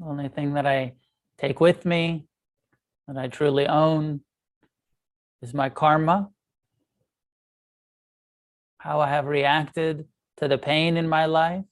the 0.00 0.06
only 0.06 0.28
thing 0.28 0.54
that 0.54 0.64
I 0.64 0.94
take 1.36 1.60
with 1.60 1.84
me, 1.84 2.24
that 3.08 3.18
I 3.18 3.28
truly 3.28 3.66
own, 3.66 4.22
is 5.42 5.52
my 5.52 5.68
karma. 5.68 6.30
How 8.78 9.00
I 9.00 9.08
have 9.10 9.26
reacted 9.26 10.06
to 10.38 10.48
the 10.48 10.58
pain 10.58 10.96
in 10.96 11.08
my 11.08 11.26
life. 11.26 11.64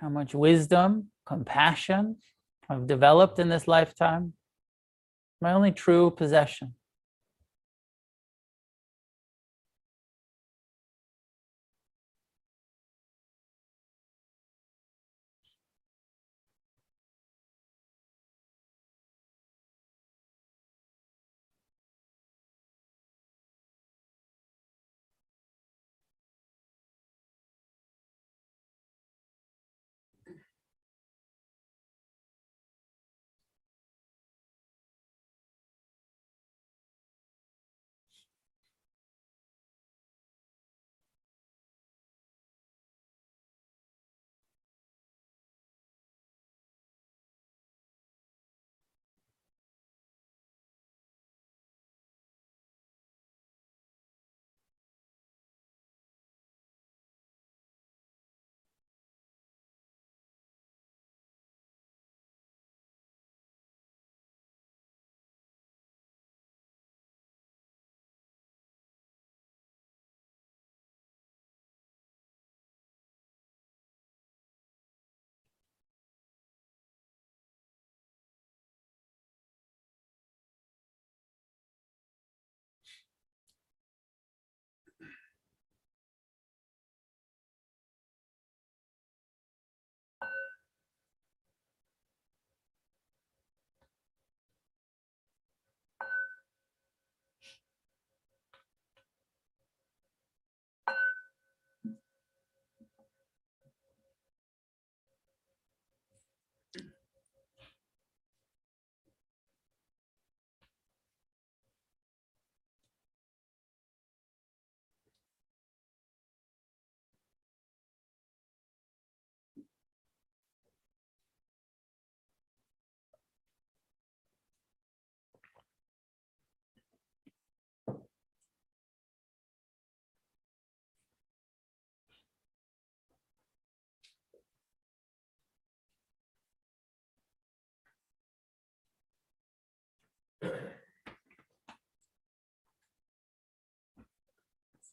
How 0.00 0.08
much 0.08 0.34
wisdom, 0.34 1.08
compassion 1.26 2.16
I've 2.68 2.86
developed 2.86 3.38
in 3.38 3.48
this 3.48 3.68
lifetime. 3.68 4.32
My 5.40 5.52
only 5.52 5.72
true 5.72 6.10
possession. 6.10 6.74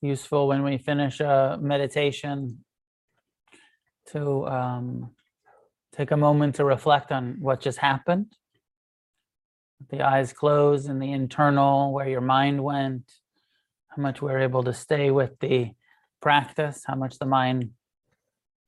Useful 0.01 0.47
when 0.47 0.63
we 0.63 0.77
finish 0.77 1.19
a 1.19 1.57
meditation 1.61 2.63
to 4.11 4.47
um, 4.47 5.11
take 5.95 6.11
a 6.11 6.17
moment 6.17 6.55
to 6.55 6.65
reflect 6.65 7.11
on 7.11 7.37
what 7.39 7.61
just 7.61 7.77
happened. 7.77 8.33
The 9.89 10.01
eyes 10.01 10.33
closed 10.33 10.89
and 10.89 11.01
the 11.01 11.11
internal, 11.11 11.93
where 11.93 12.07
your 12.07 12.21
mind 12.21 12.63
went, 12.63 13.11
how 13.87 14.01
much 14.01 14.21
we're 14.21 14.39
able 14.39 14.63
to 14.63 14.73
stay 14.73 15.09
with 15.11 15.39
the 15.39 15.71
practice, 16.21 16.83
how 16.85 16.95
much 16.95 17.17
the 17.17 17.25
mind 17.25 17.71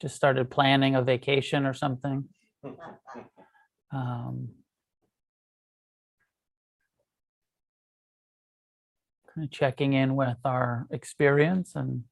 just 0.02 0.16
started 0.16 0.50
planning 0.50 0.96
a 0.96 1.02
vacation 1.02 1.66
or 1.66 1.74
something. 1.74 2.26
Um, 3.94 4.52
kind 9.34 9.46
of 9.46 9.52
checking 9.52 9.94
in 9.94 10.16
with 10.16 10.38
our 10.46 10.88
experience 10.92 11.74
and 11.76 12.04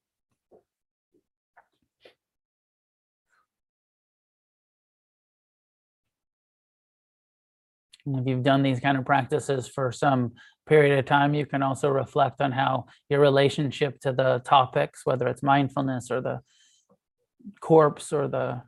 and 8.05 8.19
if 8.19 8.27
you've 8.27 8.43
done 8.43 8.63
these 8.63 8.79
kind 8.79 8.97
of 8.97 9.05
practices 9.05 9.67
for 9.67 9.91
some 9.91 10.31
period 10.67 10.97
of 10.97 11.05
time, 11.05 11.33
you 11.33 11.45
can 11.45 11.61
also 11.61 11.89
reflect 11.89 12.41
on 12.41 12.51
how 12.51 12.85
your 13.09 13.19
relationship 13.19 13.99
to 14.01 14.11
the 14.11 14.41
topics, 14.45 15.01
whether 15.05 15.27
it's 15.27 15.43
mindfulness 15.43 16.09
or 16.11 16.21
the 16.21 16.39
corpse 17.59 18.13
or 18.13 18.27
the 18.27 18.61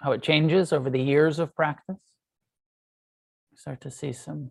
how 0.00 0.12
it 0.12 0.22
changes 0.22 0.72
over 0.72 0.90
the 0.90 1.00
years 1.00 1.38
of 1.38 1.54
practice. 1.54 1.96
Start 3.54 3.80
to 3.80 3.90
see 3.90 4.12
some 4.12 4.50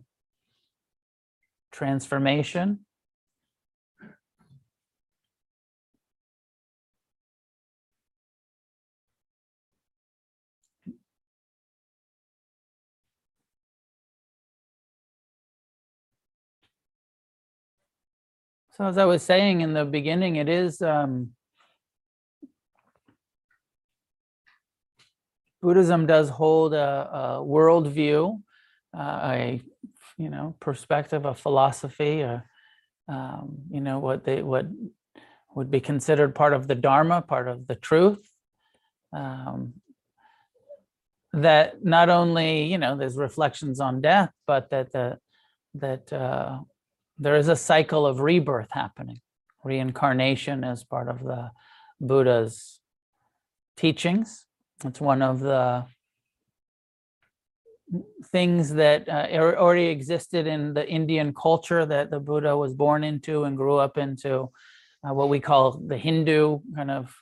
transformation. 1.70 2.85
So 18.76 18.84
as 18.84 18.98
I 18.98 19.06
was 19.06 19.22
saying 19.22 19.62
in 19.62 19.72
the 19.72 19.86
beginning, 19.86 20.36
it 20.36 20.50
is 20.50 20.82
um, 20.82 21.30
Buddhism 25.62 26.06
does 26.06 26.28
hold 26.28 26.74
a, 26.74 27.08
a 27.10 27.42
worldview, 27.42 28.38
uh, 28.94 29.20
a 29.32 29.62
you 30.18 30.28
know 30.28 30.56
perspective, 30.60 31.24
a 31.24 31.34
philosophy, 31.34 32.20
a, 32.20 32.44
um, 33.08 33.62
you 33.70 33.80
know 33.80 33.98
what 33.98 34.24
they 34.24 34.42
what 34.42 34.66
would 35.54 35.70
be 35.70 35.80
considered 35.80 36.34
part 36.34 36.52
of 36.52 36.68
the 36.68 36.74
Dharma, 36.74 37.22
part 37.22 37.48
of 37.48 37.66
the 37.66 37.76
truth. 37.76 38.30
Um, 39.10 39.80
that 41.32 41.82
not 41.82 42.10
only 42.10 42.64
you 42.64 42.76
know 42.76 42.94
there's 42.94 43.16
reflections 43.16 43.80
on 43.80 44.02
death, 44.02 44.32
but 44.46 44.68
that 44.68 44.92
the 44.92 45.18
that 45.76 46.12
uh, 46.12 46.58
there 47.18 47.36
is 47.36 47.48
a 47.48 47.56
cycle 47.56 48.06
of 48.06 48.20
rebirth 48.20 48.68
happening. 48.70 49.20
Reincarnation 49.64 50.64
is 50.64 50.84
part 50.84 51.08
of 51.08 51.22
the 51.22 51.50
Buddha's 52.00 52.80
teachings. 53.76 54.46
It's 54.84 55.00
one 55.00 55.22
of 55.22 55.40
the 55.40 55.86
things 58.26 58.74
that 58.74 59.08
uh, 59.08 59.28
already 59.56 59.86
existed 59.86 60.46
in 60.46 60.74
the 60.74 60.86
Indian 60.88 61.32
culture 61.32 61.86
that 61.86 62.10
the 62.10 62.20
Buddha 62.20 62.56
was 62.56 62.74
born 62.74 63.04
into 63.04 63.44
and 63.44 63.56
grew 63.56 63.76
up 63.76 63.96
into, 63.96 64.50
uh, 65.04 65.14
what 65.14 65.28
we 65.28 65.40
call 65.40 65.72
the 65.72 65.96
Hindu 65.96 66.60
kind 66.74 66.90
of 66.90 67.14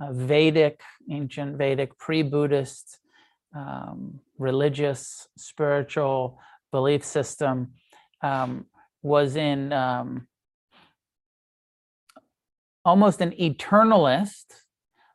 uh, 0.00 0.12
Vedic, 0.12 0.80
ancient 1.10 1.56
Vedic, 1.56 1.98
pre 1.98 2.22
Buddhist, 2.22 2.98
um, 3.54 4.20
religious, 4.38 5.28
spiritual 5.36 6.38
belief 6.72 7.04
system. 7.04 7.72
Um, 8.22 8.66
was 9.04 9.36
in 9.36 9.70
um, 9.72 10.26
almost 12.84 13.20
an 13.20 13.32
eternalist 13.32 14.46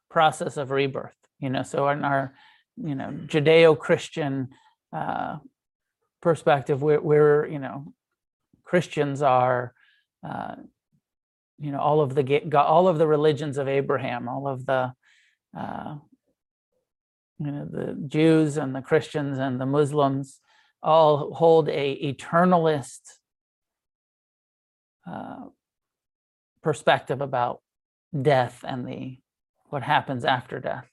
process 0.09 0.57
of 0.57 0.69
rebirth. 0.69 1.15
You 1.39 1.49
know, 1.49 1.63
so 1.63 1.89
in 1.89 2.05
our 2.05 2.35
you 2.77 2.95
know 2.95 3.11
Judeo-Christian 3.25 4.49
uh, 4.95 5.37
perspective, 6.21 6.81
we're, 6.81 7.01
we're 7.01 7.47
you 7.47 7.59
know 7.59 7.93
Christians 8.63 9.23
are 9.23 9.73
uh, 10.25 10.55
you 11.57 11.71
know 11.71 11.79
all 11.79 12.01
of 12.01 12.13
the 12.13 12.41
all 12.55 12.87
of 12.87 12.99
the 12.99 13.07
religions 13.07 13.57
of 13.57 13.67
Abraham, 13.67 14.29
all 14.29 14.47
of 14.47 14.67
the 14.67 14.93
uh, 15.57 15.95
you 17.39 17.51
know 17.51 17.65
the 17.65 17.97
Jews 18.07 18.57
and 18.57 18.75
the 18.75 18.81
Christians 18.81 19.39
and 19.39 19.59
the 19.59 19.65
Muslims 19.65 20.39
all 20.83 21.33
hold 21.33 21.69
a 21.69 21.97
eternalist 22.03 23.18
uh, 25.09 25.45
perspective 26.61 27.21
about 27.21 27.61
death 28.21 28.63
and 28.67 28.87
the 28.87 29.17
what 29.69 29.83
happens 29.83 30.25
after 30.25 30.59
death. 30.59 30.89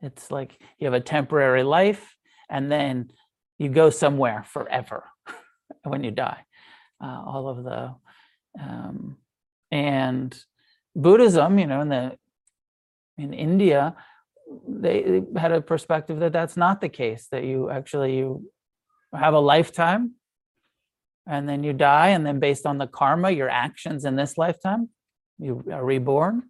It's 0.00 0.30
like 0.30 0.58
you 0.78 0.86
have 0.86 0.94
a 0.94 1.00
temporary 1.00 1.62
life, 1.62 2.16
and 2.48 2.70
then 2.70 3.12
you 3.58 3.68
go 3.68 3.90
somewhere 3.90 4.44
forever 4.46 5.04
when 5.84 6.02
you 6.04 6.10
die. 6.10 6.44
Uh, 7.02 7.22
all 7.26 7.48
of 7.48 7.64
the 7.64 7.94
um, 8.60 9.16
and 9.70 10.36
Buddhism, 10.94 11.58
you 11.58 11.66
know, 11.66 11.80
in 11.80 11.88
the 11.88 12.16
in 13.18 13.32
India, 13.32 13.94
they 14.68 15.22
had 15.36 15.52
a 15.52 15.60
perspective 15.60 16.20
that 16.20 16.32
that's 16.32 16.56
not 16.56 16.80
the 16.80 16.88
case. 16.88 17.28
That 17.30 17.44
you 17.44 17.70
actually 17.70 18.16
you 18.16 18.50
have 19.14 19.34
a 19.34 19.40
lifetime 19.40 20.14
and 21.26 21.48
then 21.48 21.62
you 21.62 21.72
die 21.72 22.08
and 22.08 22.26
then 22.26 22.40
based 22.40 22.66
on 22.66 22.78
the 22.78 22.86
karma 22.86 23.30
your 23.30 23.48
actions 23.48 24.04
in 24.04 24.16
this 24.16 24.36
lifetime 24.36 24.88
you 25.38 25.64
are 25.72 25.84
reborn. 25.84 26.44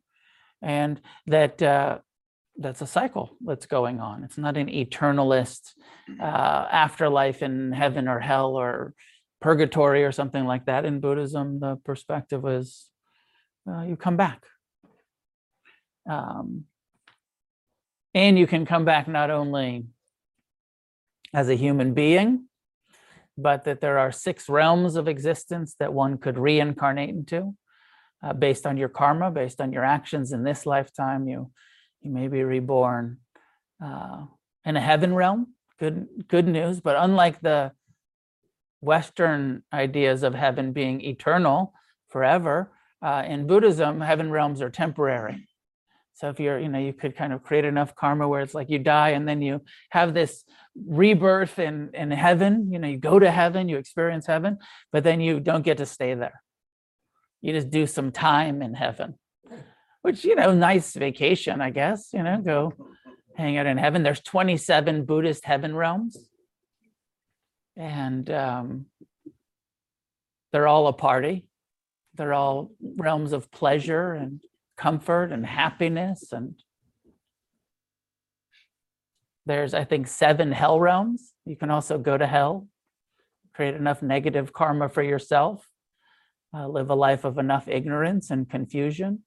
And 0.61 1.01
that 1.27 1.61
uh, 1.63 1.99
that's 2.57 2.83
a 2.83 2.87
cycle 2.87 3.37
that's 3.45 3.67
going 3.67 4.01
on. 4.01 4.23
It's 4.25 4.39
not 4.39 4.57
an 4.57 4.69
eternalist 4.69 5.73
uh, 6.21 6.69
afterlife 6.71 7.43
in 7.43 7.73
heaven 7.73 8.07
or 8.07 8.21
hell 8.21 8.55
or 8.55 8.95
purgatory 9.41 10.05
or 10.05 10.13
something 10.13 10.45
like 10.45 10.67
that. 10.67 10.85
In 10.85 11.01
buddhism 11.01 11.59
the 11.59 11.77
perspective 11.85 12.47
is 12.47 12.89
uh, 13.69 13.83
you 13.83 13.97
come 13.97 14.17
back. 14.17 14.45
Um, 16.09 16.65
and 18.15 18.39
you 18.39 18.47
can 18.47 18.67
come 18.67 18.85
back 18.85 19.09
not 19.09 19.31
only 19.31 19.87
as 21.33 21.49
a 21.49 21.55
human 21.55 21.95
being 21.95 22.47
but 23.37 23.65
that 23.65 23.81
there 23.81 23.99
are 23.99 24.13
six 24.13 24.49
realms 24.49 24.97
of 24.97 25.09
existence 25.09 25.75
that 25.79 25.93
one 25.93 26.19
could 26.19 26.39
reincarnate 26.39 27.11
into 27.11 27.55
uh, 28.23 28.33
based 28.33 28.67
on 28.67 28.77
your 28.77 28.89
karma, 28.89 29.31
based 29.31 29.61
on 29.61 29.73
your 29.73 29.85
actions 29.85 30.33
in 30.33 30.45
this 30.45 30.67
lifetime. 30.67 31.29
You, 31.29 31.51
you 32.01 32.11
may 32.11 32.29
be 32.29 32.43
reborn 32.43 33.19
uh, 33.85 34.27
in 34.65 34.77
a 34.77 34.81
heaven 34.81 35.15
realm. 35.15 35.55
Good, 35.79 36.07
good 36.29 36.47
news. 36.47 36.81
But 36.81 36.97
unlike 36.97 37.41
the 37.41 37.73
Western 38.81 39.63
ideas 39.73 40.23
of 40.23 40.35
heaven 40.35 40.73
being 40.73 41.01
eternal 41.01 41.73
forever, 42.09 42.73
uh, 43.03 43.25
in 43.27 43.47
Buddhism, 43.47 44.01
heaven 44.01 44.31
realms 44.31 44.63
are 44.63 44.71
temporary. 44.71 45.49
So 46.15 46.29
if 46.29 46.39
you're, 46.39 46.59
you 46.59 46.69
know, 46.69 46.79
you 46.79 46.93
could 46.93 47.17
kind 47.17 47.33
of 47.33 47.43
create 47.43 47.65
enough 47.65 47.95
karma 47.95 48.29
where 48.29 48.43
it's 48.43 48.55
like 48.55 48.71
you 48.71 48.79
die 48.79 49.11
and 49.11 49.27
then 49.27 49.43
you 49.43 49.63
have 49.91 50.15
this 50.15 50.45
rebirth 50.77 51.59
in 51.59 51.91
in 51.95 52.11
heaven. 52.11 52.71
You 52.71 52.79
know, 52.79 52.89
you 52.89 52.99
go 52.99 53.19
to 53.19 53.31
heaven, 53.31 53.69
you 53.69 53.79
experience 53.79 54.27
heaven, 54.27 54.59
but 54.93 55.05
then 55.05 55.21
you 55.21 55.41
don't 55.41 55.65
get 55.65 55.79
to 55.79 55.87
stay 55.87 56.15
there. 56.15 56.43
You 57.41 57.53
just 57.53 57.71
do 57.71 57.87
some 57.87 58.13
time 58.13 58.63
in 58.63 58.75
heaven, 58.75 59.19
which 60.03 60.25
you 60.25 60.37
know, 60.37 60.55
nice 60.55 60.95
vacation, 60.95 61.61
I 61.61 61.71
guess. 61.71 62.11
You 62.13 62.23
know, 62.23 62.41
go 62.41 62.73
hang 63.35 63.57
out 63.57 63.67
in 63.67 63.79
heaven. 63.79 64.03
There's 64.03 64.21
27 64.21 65.05
Buddhist 65.05 65.45
heaven 65.45 65.75
realms, 65.75 66.17
and 67.77 68.31
um, 68.31 68.87
they're 70.53 70.69
all 70.69 70.87
a 70.87 70.93
party. 70.93 71.47
They're 72.15 72.35
all 72.35 72.71
realms 72.81 73.33
of 73.33 73.51
pleasure 73.51 74.13
and 74.13 74.41
comfort 74.83 75.31
and 75.31 75.47
happiness 75.47 76.33
and 76.33 76.61
there's 79.47 79.75
i 79.75 79.85
think 79.85 80.07
seven 80.09 80.51
hell 80.51 80.79
realms. 80.81 81.21
You 81.45 81.57
can 81.57 81.71
also 81.71 81.99
go 81.99 82.15
to 82.19 82.27
hell 82.27 82.67
create 83.55 83.75
enough 83.75 84.03
negative 84.03 84.53
karma 84.53 84.89
for 84.89 85.03
yourself 85.03 85.69
uh, 86.55 86.67
live 86.67 86.91
a 86.91 86.95
life 86.95 87.25
of 87.25 87.39
enough 87.39 87.69
ignorance 87.69 88.31
and 88.31 88.49
confusion. 88.49 89.21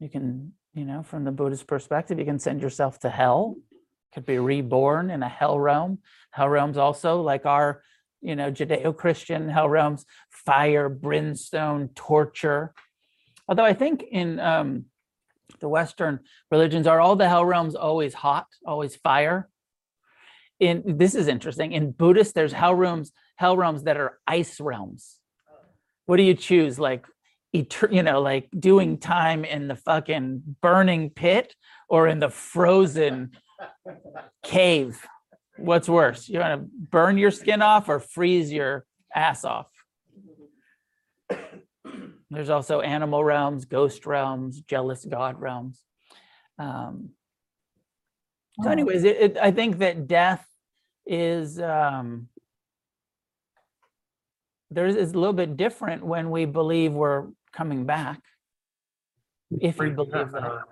You 0.00 0.08
can 0.08 0.52
you 0.74 0.84
know 0.84 1.02
from 1.02 1.24
the 1.24 1.32
buddhist 1.32 1.66
perspective 1.66 2.18
you 2.18 2.24
can 2.24 2.38
send 2.38 2.60
yourself 2.60 2.98
to 3.00 3.10
hell. 3.10 3.56
Could 4.14 4.26
be 4.26 4.38
reborn 4.38 5.10
in 5.10 5.22
a 5.22 5.28
hell 5.28 5.58
realm. 5.58 5.98
Hell 6.32 6.48
realms 6.48 6.76
also 6.76 7.22
like 7.22 7.46
our 7.46 7.82
you 8.20 8.34
know 8.34 8.50
judeo-christian 8.50 9.48
hell 9.48 9.68
realms 9.68 10.04
fire 10.30 10.88
brimstone 10.88 11.90
torture 11.94 12.74
Although 13.48 13.64
I 13.64 13.72
think 13.72 14.02
in 14.02 14.38
um, 14.38 14.84
the 15.60 15.68
Western 15.68 16.20
religions, 16.50 16.86
are 16.86 17.00
all 17.00 17.16
the 17.16 17.28
hell 17.28 17.44
realms 17.44 17.74
always 17.74 18.14
hot, 18.14 18.46
always 18.66 18.96
fire? 18.96 19.48
In 20.60 20.96
this 20.98 21.14
is 21.14 21.28
interesting. 21.28 21.72
In 21.72 21.92
Buddhist, 21.92 22.34
there's 22.34 22.52
hell 22.52 22.74
realms, 22.74 23.12
hell 23.36 23.56
realms 23.56 23.84
that 23.84 23.96
are 23.96 24.18
ice 24.26 24.60
realms. 24.60 25.18
What 26.06 26.16
do 26.16 26.22
you 26.22 26.34
choose? 26.34 26.78
Like, 26.78 27.06
eter- 27.54 27.92
you 27.92 28.02
know, 28.02 28.20
like 28.20 28.48
doing 28.58 28.98
time 28.98 29.44
in 29.44 29.68
the 29.68 29.76
fucking 29.76 30.56
burning 30.60 31.10
pit 31.10 31.54
or 31.88 32.08
in 32.08 32.18
the 32.18 32.28
frozen 32.30 33.32
cave? 34.42 35.06
What's 35.56 35.88
worse? 35.88 36.28
You 36.28 36.40
want 36.40 36.60
to 36.60 36.68
burn 36.90 37.18
your 37.18 37.30
skin 37.30 37.62
off 37.62 37.88
or 37.88 38.00
freeze 38.00 38.52
your 38.52 38.84
ass 39.14 39.44
off? 39.44 39.66
There's 42.30 42.50
also 42.50 42.80
animal 42.80 43.24
realms, 43.24 43.64
ghost 43.64 44.04
realms, 44.04 44.60
jealous 44.60 45.04
god 45.04 45.40
realms. 45.40 45.82
Um, 46.58 47.10
so, 48.62 48.70
anyways, 48.70 49.04
it, 49.04 49.16
it, 49.16 49.38
I 49.40 49.50
think 49.50 49.78
that 49.78 50.08
death 50.08 50.46
is 51.06 51.60
um, 51.60 52.28
there's 54.70 54.96
is 54.96 55.12
a 55.12 55.18
little 55.18 55.32
bit 55.32 55.56
different 55.56 56.04
when 56.04 56.30
we 56.30 56.44
believe 56.44 56.92
we're 56.92 57.26
coming 57.52 57.86
back. 57.86 58.20
If 59.50 59.78
you 59.78 59.90
believe 59.90 60.32
that. 60.32 60.64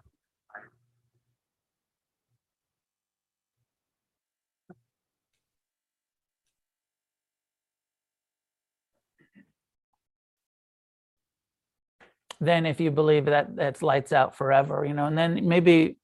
Then 12.40 12.66
if 12.66 12.80
you 12.80 12.90
believe 12.90 13.26
that 13.26 13.56
that's 13.56 13.82
lights 13.82 14.12
out 14.12 14.36
forever, 14.36 14.84
you 14.84 14.94
know, 14.94 15.06
and 15.06 15.16
then 15.16 15.48
maybe 15.48 15.96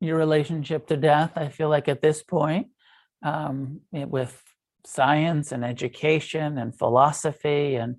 your 0.00 0.16
relationship 0.16 0.86
to 0.88 0.96
death, 0.96 1.32
I 1.36 1.48
feel 1.48 1.68
like 1.68 1.88
at 1.88 2.02
this 2.02 2.22
point, 2.22 2.68
um, 3.22 3.80
it- 3.92 4.08
with 4.08 4.42
science 4.86 5.50
and 5.50 5.64
education 5.64 6.58
and 6.58 6.76
philosophy 6.76 7.76
and 7.76 7.96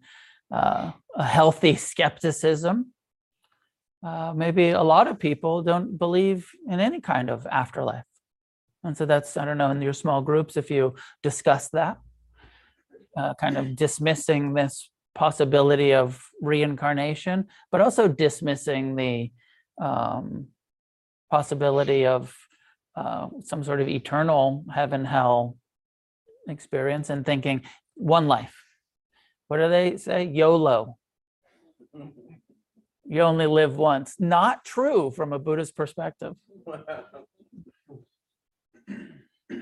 uh, 0.53 0.91
a 1.15 1.23
healthy 1.23 1.75
skepticism, 1.75 2.93
uh, 4.03 4.31
maybe 4.35 4.69
a 4.69 4.83
lot 4.83 5.07
of 5.07 5.17
people 5.17 5.63
don't 5.63 5.97
believe 5.97 6.51
in 6.69 6.79
any 6.79 7.01
kind 7.01 7.29
of 7.29 7.47
afterlife. 7.47 8.05
And 8.83 8.95
so 8.95 9.07
that's, 9.07 9.35
I 9.35 9.45
don't 9.45 9.57
know, 9.57 9.71
in 9.71 9.81
your 9.81 9.93
small 9.93 10.21
groups, 10.21 10.55
if 10.55 10.69
you 10.69 10.93
discuss 11.23 11.69
that, 11.69 11.97
uh, 13.17 13.33
kind 13.33 13.57
of 13.57 13.75
dismissing 13.75 14.53
this 14.53 14.91
possibility 15.15 15.93
of 15.93 16.29
reincarnation, 16.41 17.47
but 17.71 17.81
also 17.81 18.07
dismissing 18.07 18.95
the 18.95 19.31
um, 19.81 20.47
possibility 21.31 22.05
of 22.05 22.35
uh, 22.95 23.27
some 23.43 23.63
sort 23.63 23.81
of 23.81 23.87
eternal 23.87 24.63
heaven 24.73 25.05
hell 25.05 25.57
experience 26.47 27.09
and 27.09 27.25
thinking 27.25 27.61
one 27.95 28.27
life. 28.27 28.55
What 29.47 29.57
do 29.57 29.69
they 29.69 29.97
say? 29.97 30.25
YOLO. 30.25 30.97
You 33.07 33.21
only 33.21 33.45
live 33.45 33.77
once. 33.77 34.15
Not 34.19 34.65
true 34.65 35.11
from 35.11 35.33
a 35.33 35.39
Buddhist 35.39 35.75
perspective. 35.75 36.35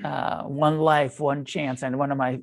Uh, 0.02 0.42
one 0.42 0.80
life, 0.80 1.18
one 1.18 1.44
chance. 1.46 1.82
And 1.82 1.98
one 1.98 2.10
of 2.10 2.18
my 2.18 2.40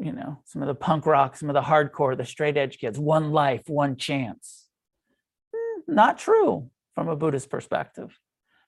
you 0.00 0.12
know, 0.12 0.42
some 0.44 0.62
of 0.62 0.68
the 0.68 0.74
punk 0.74 1.06
rock, 1.06 1.36
some 1.36 1.50
of 1.50 1.54
the 1.54 1.62
hardcore, 1.62 2.16
the 2.16 2.24
straight 2.24 2.56
edge 2.56 2.78
kids, 2.78 2.98
one 2.98 3.30
life, 3.32 3.62
one 3.66 3.96
chance. 3.96 4.66
Mm, 5.54 5.94
Not 5.94 6.18
true 6.18 6.70
from 6.94 7.08
a 7.08 7.16
Buddhist 7.16 7.50
perspective. 7.50 8.18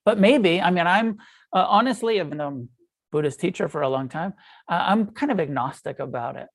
But 0.05 0.19
maybe, 0.19 0.59
I 0.61 0.71
mean, 0.71 0.87
I'm 0.87 1.17
uh, 1.53 1.65
honestly, 1.67 2.19
I've 2.19 2.29
been 2.29 2.41
a 2.41 2.63
Buddhist 3.11 3.39
teacher 3.39 3.67
for 3.67 3.81
a 3.81 3.89
long 3.89 4.09
time. 4.09 4.33
Uh, 4.69 4.83
I'm 4.87 5.07
kind 5.07 5.31
of 5.31 5.39
agnostic 5.39 5.99
about 5.99 6.37
it. 6.37 6.47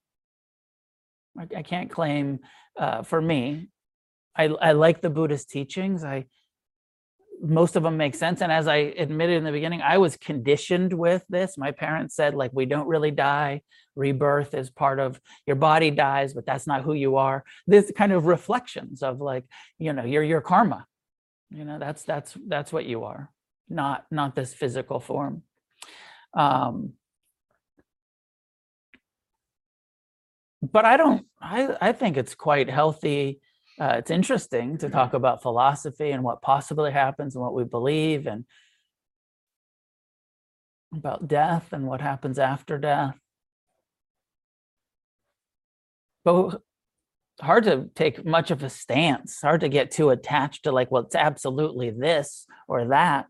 I, 1.39 1.59
I 1.59 1.63
can't 1.63 1.91
claim 1.91 2.41
uh, 2.79 3.03
for 3.03 3.21
me. 3.21 3.69
I, 4.37 4.45
I 4.45 4.73
like 4.73 5.01
the 5.01 5.11
Buddhist 5.11 5.51
teachings. 5.51 6.05
I 6.05 6.27
most 7.43 7.77
of 7.77 7.83
them 7.83 7.97
make 7.97 8.15
sense. 8.15 8.41
And 8.41 8.51
as 8.51 8.67
I 8.69 8.77
admitted 8.77 9.37
in 9.37 9.45
the 9.45 9.53
beginning, 9.53 9.83
I 9.83 9.99
was 9.99 10.17
conditioned 10.17 10.93
with 10.93 11.25
this. 11.29 11.59
My 11.59 11.71
parents 11.71 12.15
said, 12.15 12.35
like, 12.35 12.51
we 12.53 12.67
don't 12.67 12.89
really 12.89 13.11
die. 13.11 13.63
Rebirth 13.95 14.55
is 14.55 14.71
part 14.71 15.01
of 15.01 15.21
your 15.47 15.57
body 15.57 15.91
dies, 15.91 16.35
but 16.35 16.47
that's 16.47 16.67
not 16.67 16.83
who 16.83 16.93
you 16.93 17.17
are. 17.17 17.45
This 17.67 17.91
kind 17.97 18.13
of 18.13 18.27
reflections 18.27 19.03
of 19.03 19.21
like, 19.21 19.45
you 19.79 19.93
know, 19.93 20.05
you're 20.05 20.23
your 20.23 20.41
karma. 20.41 20.87
You 21.51 21.65
know, 21.65 21.79
that's 21.79 22.03
that's 22.03 22.37
that's 22.47 22.73
what 22.73 22.87
you 22.87 23.05
are, 23.05 23.31
not 23.69 24.05
not 24.11 24.35
this 24.35 24.53
physical 24.53 25.01
form. 25.01 25.43
Um, 26.35 26.95
but 30.61 30.85
I 30.85 30.97
don't. 30.97 31.27
I 31.41 31.77
I 31.81 31.93
think 31.93 32.17
it's 32.17 32.35
quite 32.35 32.69
healthy 32.69 33.41
uh, 33.79 33.97
it's 33.99 34.11
interesting 34.11 34.79
to 34.79 34.89
talk 34.89 35.13
about 35.13 35.43
philosophy 35.43 36.11
and 36.11 36.23
what 36.23 36.41
possibly 36.41 36.91
happens 36.91 37.35
and 37.35 37.43
what 37.43 37.55
we 37.55 37.65
believe 37.65 38.27
and 38.27 38.45
about 40.95 41.29
death 41.29 41.73
and 41.73 41.87
what 41.87 42.01
happens 42.01 42.39
after 42.39 42.79
death. 42.79 43.19
But 46.25 46.63
hard 47.41 47.65
to 47.65 47.91
take 47.95 48.25
much 48.25 48.51
of 48.51 48.63
a 48.63 48.71
stance, 48.71 49.41
hard 49.43 49.61
to 49.61 49.69
get 49.69 49.91
too 49.91 50.09
attached 50.09 50.65
to 50.65 50.73
like, 50.73 50.91
well, 50.91 51.03
it's 51.03 51.15
absolutely 51.15 51.91
this 51.91 52.47
or 52.67 52.89
that. 52.89 53.27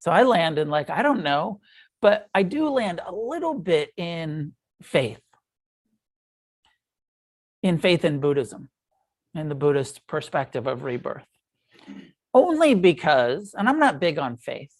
So 0.00 0.10
I 0.10 0.24
land 0.24 0.58
in 0.58 0.68
like, 0.68 0.90
I 0.90 1.02
don't 1.02 1.22
know, 1.22 1.60
but 2.02 2.26
I 2.34 2.42
do 2.42 2.68
land 2.68 3.00
a 3.04 3.14
little 3.14 3.54
bit 3.54 3.90
in 3.96 4.54
faith, 4.82 5.20
in 7.62 7.78
faith 7.78 8.04
in 8.04 8.18
Buddhism 8.18 8.70
in 9.36 9.48
the 9.48 9.54
Buddhist 9.54 10.06
perspective 10.06 10.66
of 10.66 10.82
rebirth. 10.82 11.26
Only 12.34 12.74
because, 12.74 13.54
and 13.56 13.68
I'm 13.68 13.78
not 13.78 14.00
big 14.00 14.18
on 14.18 14.36
faith, 14.36 14.72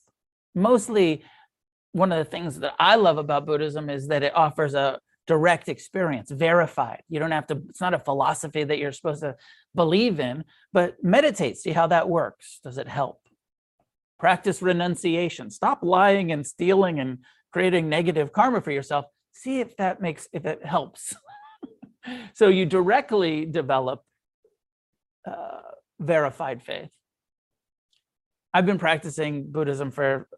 mostly 0.55 1.25
one 1.93 2.13
of 2.13 2.19
the 2.19 2.31
things 2.31 2.61
that 2.61 2.75
I 2.79 2.97
love 2.97 3.19
about 3.19 3.47
Buddhism 3.47 3.89
is 3.89 4.09
that 4.09 4.23
it 4.23 4.37
offers 4.37 4.75
a 4.75 5.01
direct 5.27 5.69
experience, 5.69 6.31
verified. 6.31 7.03
You 7.09 7.19
don't 7.19 7.31
have 7.31 7.47
to, 7.49 7.63
it's 7.69 7.81
not 7.81 7.95
a 7.95 7.99
philosophy 7.99 8.65
that 8.65 8.79
you're 8.79 8.93
supposed 8.93 9.23
to 9.23 9.37
believe 9.75 10.21
in, 10.21 10.45
but 10.73 10.97
meditate, 11.03 11.59
see 11.59 11.73
how 11.73 11.87
that 11.89 12.09
works. 12.09 12.61
Does 12.63 12.79
it 12.79 12.89
help? 12.89 13.21
Practice 14.19 14.63
renunciation. 14.63 15.51
Stop 15.51 15.81
lying 15.83 16.33
and 16.33 16.47
stealing 16.47 17.01
and 17.01 17.19
creating 17.53 17.89
negative 17.89 18.33
karma 18.33 18.61
for 18.61 18.71
yourself. 18.71 19.07
See 19.33 19.61
if 19.61 19.77
that 19.77 20.01
makes, 20.01 20.29
if 20.33 20.47
it 20.47 20.65
helps. 20.65 21.15
so 22.35 22.49
you 22.49 22.67
directly 22.67 23.45
develop 23.45 24.03
uh, 25.27 25.61
verified 25.99 26.63
faith. 26.63 26.91
I've 28.55 28.67
been 28.67 28.79
practicing 28.79 29.51
Buddhism 29.51 29.91
for 29.91 30.29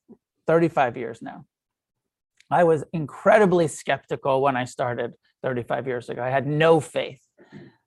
35 0.47 0.97
years 0.97 1.23
now. 1.23 1.45
I 2.51 2.65
was 2.65 2.83
incredibly 2.93 3.69
skeptical 3.69 4.41
when 4.41 4.57
I 4.57 4.65
started 4.65 5.13
35 5.43 5.87
years 5.87 6.09
ago. 6.09 6.23
I 6.23 6.31
had 6.31 6.47
no 6.47 6.81
faith. 6.81 7.21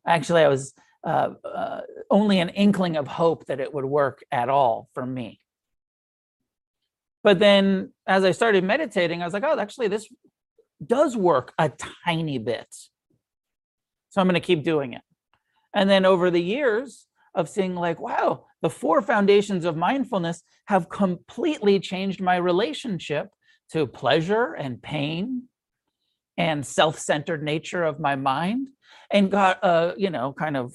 Actually, 0.05 0.43
I 0.43 0.47
was 0.47 0.73
uh, 1.03 1.31
uh, 1.43 1.81
only 2.09 2.39
an 2.39 2.49
inkling 2.49 2.95
of 2.95 3.07
hope 3.07 3.45
that 3.47 3.59
it 3.59 3.73
would 3.73 3.85
work 3.85 4.23
at 4.31 4.49
all 4.49 4.87
for 4.93 5.05
me. 5.05 5.39
But 7.23 7.39
then 7.39 7.91
as 8.07 8.23
I 8.23 8.31
started 8.31 8.63
meditating, 8.63 9.21
I 9.21 9.25
was 9.25 9.33
like, 9.33 9.43
oh, 9.43 9.59
actually, 9.59 9.87
this 9.87 10.07
does 10.85 11.15
work 11.15 11.53
a 11.57 11.71
tiny 12.05 12.37
bit. 12.37 12.67
So 14.09 14.21
I'm 14.21 14.27
going 14.27 14.39
to 14.39 14.45
keep 14.45 14.63
doing 14.63 14.93
it. 14.93 15.01
And 15.73 15.89
then 15.89 16.05
over 16.05 16.29
the 16.29 16.41
years 16.41 17.07
of 17.33 17.47
seeing, 17.47 17.75
like, 17.75 17.99
wow, 17.99 18.45
the 18.61 18.69
four 18.69 19.01
foundations 19.01 19.65
of 19.65 19.77
mindfulness 19.77 20.43
have 20.65 20.89
completely 20.89 21.79
changed 21.79 22.21
my 22.21 22.35
relationship 22.35 23.29
to 23.71 23.87
pleasure 23.87 24.53
and 24.53 24.81
pain 24.81 25.43
and 26.37 26.65
self-centered 26.65 27.43
nature 27.43 27.83
of 27.83 27.99
my 27.99 28.15
mind 28.15 28.69
and 29.11 29.31
got 29.31 29.59
a 29.63 29.93
you 29.97 30.09
know 30.09 30.33
kind 30.33 30.57
of 30.57 30.73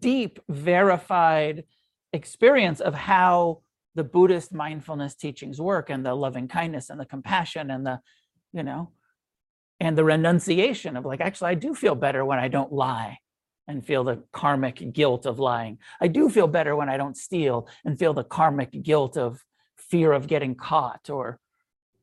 deep 0.00 0.38
verified 0.48 1.64
experience 2.12 2.80
of 2.80 2.94
how 2.94 3.60
the 3.94 4.04
buddhist 4.04 4.52
mindfulness 4.52 5.14
teachings 5.14 5.60
work 5.60 5.90
and 5.90 6.04
the 6.04 6.14
loving 6.14 6.48
kindness 6.48 6.90
and 6.90 6.98
the 6.98 7.06
compassion 7.06 7.70
and 7.70 7.86
the 7.86 8.00
you 8.52 8.62
know 8.62 8.90
and 9.78 9.96
the 9.96 10.04
renunciation 10.04 10.96
of 10.96 11.04
like 11.04 11.20
actually 11.20 11.50
i 11.50 11.54
do 11.54 11.74
feel 11.74 11.94
better 11.94 12.24
when 12.24 12.38
i 12.38 12.48
don't 12.48 12.72
lie 12.72 13.18
and 13.70 13.84
feel 13.84 14.04
the 14.04 14.22
karmic 14.32 14.92
guilt 14.92 15.26
of 15.26 15.38
lying 15.38 15.78
i 16.00 16.08
do 16.08 16.28
feel 16.28 16.46
better 16.46 16.76
when 16.76 16.88
i 16.88 16.96
don't 16.96 17.16
steal 17.16 17.68
and 17.84 17.98
feel 17.98 18.12
the 18.12 18.24
karmic 18.24 18.82
guilt 18.82 19.16
of 19.16 19.44
fear 19.76 20.12
of 20.12 20.26
getting 20.26 20.54
caught 20.54 21.08
or 21.10 21.38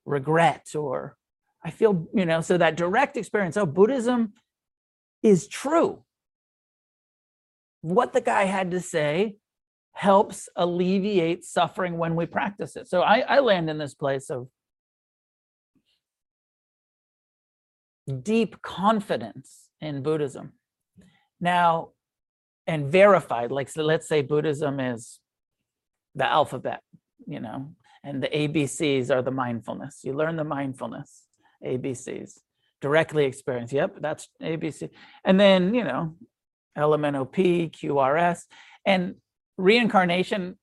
regret 0.06 0.68
or 0.76 1.18
I 1.64 1.72
feel, 1.72 2.08
you 2.14 2.26
know, 2.26 2.40
so 2.40 2.58
that 2.58 2.78
direct 2.78 3.18
experience, 3.18 3.58
oh, 3.58 3.66
Buddhism 3.66 4.34
is 5.22 5.48
true. 5.48 6.04
what 7.82 8.14
the 8.14 8.22
guy 8.22 8.46
had 8.46 8.72
to 8.72 8.80
say 8.80 9.38
helps 9.94 10.50
alleviate 10.56 11.44
suffering 11.44 11.98
when 11.98 12.16
we 12.16 12.26
practice 12.26 12.76
it. 12.76 12.88
So 12.88 13.02
I, 13.02 13.20
I 13.20 13.40
land 13.40 13.70
in 13.70 13.78
this 13.78 13.94
place 13.94 14.30
of 14.30 14.48
deep 18.24 18.62
confidence 18.62 19.70
in 19.82 20.04
Buddhism. 20.04 20.54
Now, 21.40 21.90
and 22.66 22.92
verified, 22.92 23.52
like, 23.52 23.70
so 23.70 23.84
let's 23.84 24.08
say 24.08 24.22
Buddhism 24.22 24.80
is 24.80 25.20
the 26.16 26.26
alphabet, 26.26 26.82
you 27.26 27.40
know, 27.40 27.74
and 28.04 28.22
the 28.22 28.28
ABCs 28.28 29.10
are 29.10 29.22
the 29.22 29.32
mindfulness. 29.32 30.02
You 30.04 30.14
learn 30.14 30.36
the 30.36 30.44
mindfulness, 30.44 31.24
ABCs, 31.66 32.40
directly 32.82 33.26
experience. 33.26 33.72
Yep, 33.72 33.98
that's 34.02 34.28
ABC. 34.42 34.90
And 35.24 35.40
then, 35.40 35.74
you 35.74 35.84
know, 35.84 36.16
LMNOP, 36.78 37.72
QRS, 37.72 38.42
and 38.86 39.16
reincarnation 39.58 40.58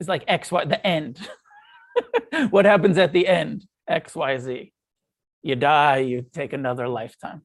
is 0.00 0.08
like 0.08 0.26
XY, 0.26 0.68
the 0.68 0.84
end. 0.86 1.18
what 2.50 2.64
happens 2.64 2.98
at 2.98 3.12
the 3.12 3.26
end? 3.26 3.66
XYZ. 3.88 4.72
You 5.42 5.56
die, 5.56 5.98
you 5.98 6.26
take 6.32 6.52
another 6.52 6.88
lifetime. 6.88 7.42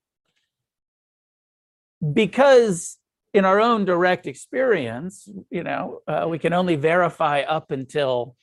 Because 2.14 2.98
in 3.34 3.46
our 3.46 3.60
own 3.60 3.86
direct 3.86 4.28
experience, 4.28 5.28
you 5.50 5.64
know, 5.64 6.02
uh, 6.08 6.26
we 6.28 6.40
can 6.40 6.54
only 6.54 6.76
verify 6.76 7.42
up 7.42 7.72
until 7.72 8.36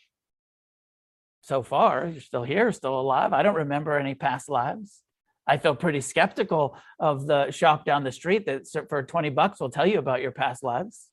so 1.41 1.63
far. 1.63 2.07
You're 2.07 2.21
still 2.21 2.43
here, 2.43 2.73
still 2.73 2.99
alive. 2.99 3.33
I 3.33 3.43
don't 3.43 3.57
remember 3.57 3.99
any 3.99 4.15
past 4.15 4.49
lives. 4.49 5.03
I 5.47 5.59
feel 5.59 5.77
pretty 5.77 6.01
skeptical 6.01 6.77
of 6.99 7.27
the 7.27 7.51
shop 7.53 7.85
down 7.85 8.03
the 8.03 8.13
street 8.13 8.47
that 8.47 8.67
for 8.89 9.03
20 9.03 9.31
bucks 9.31 9.61
will 9.61 9.71
tell 9.71 9.87
you 9.87 9.99
about 9.99 10.21
your 10.21 10.33
past 10.33 10.65
lives. 10.65 11.09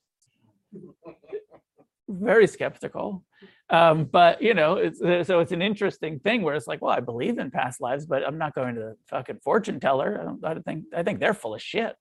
Very 2.09 2.47
skeptical. 2.47 3.23
Um, 3.69 4.05
but 4.05 4.41
you 4.41 4.53
know, 4.53 4.75
it's 4.75 5.01
uh, 5.01 5.23
so 5.23 5.39
it's 5.39 5.51
an 5.51 5.61
interesting 5.61 6.19
thing 6.19 6.41
where 6.41 6.55
it's 6.55 6.67
like, 6.67 6.81
well, 6.81 6.91
I 6.91 6.99
believe 6.99 7.37
in 7.37 7.49
past 7.49 7.79
lives, 7.79 8.05
but 8.05 8.25
I'm 8.25 8.37
not 8.37 8.53
going 8.53 8.75
to 8.75 8.81
the 8.81 8.95
fucking 9.07 9.39
fortune 9.43 9.79
teller. 9.79 10.19
I 10.19 10.23
don't, 10.23 10.45
I 10.45 10.53
don't 10.53 10.63
think 10.63 10.85
I 10.95 11.03
think 11.03 11.19
they're 11.19 11.33
full 11.33 11.55
of 11.55 11.61
shit. 11.61 11.95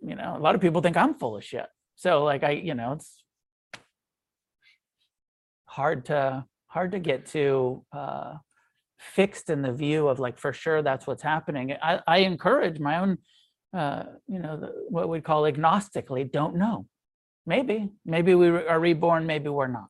You 0.00 0.14
know, 0.14 0.36
a 0.36 0.40
lot 0.40 0.54
of 0.54 0.60
people 0.60 0.80
think 0.80 0.96
I'm 0.96 1.14
full 1.14 1.36
of 1.36 1.44
shit. 1.44 1.66
So 1.96 2.24
like 2.24 2.44
I, 2.44 2.52
you 2.52 2.74
know, 2.74 2.92
it's 2.92 3.22
hard 5.66 6.06
to 6.06 6.44
hard 6.68 6.92
to 6.92 6.98
get 6.98 7.26
to 7.26 7.84
uh 7.92 8.34
fixed 8.98 9.48
in 9.48 9.62
the 9.62 9.72
view 9.72 10.08
of 10.08 10.18
like 10.18 10.38
for 10.38 10.52
sure 10.52 10.82
that's 10.82 11.06
what's 11.06 11.22
happening. 11.22 11.74
I, 11.82 12.00
I 12.06 12.18
encourage 12.18 12.78
my 12.80 12.98
own 12.98 13.18
uh 13.76 14.04
you 14.26 14.38
know 14.38 14.56
the, 14.56 14.72
what 14.88 15.08
we 15.08 15.20
call 15.20 15.42
agnostically 15.42 16.30
don't 16.30 16.56
know. 16.56 16.86
Maybe 17.46 17.90
maybe 18.04 18.34
we 18.34 18.48
are 18.48 18.80
reborn 18.80 19.26
maybe 19.26 19.48
we're 19.48 19.68
not. 19.68 19.88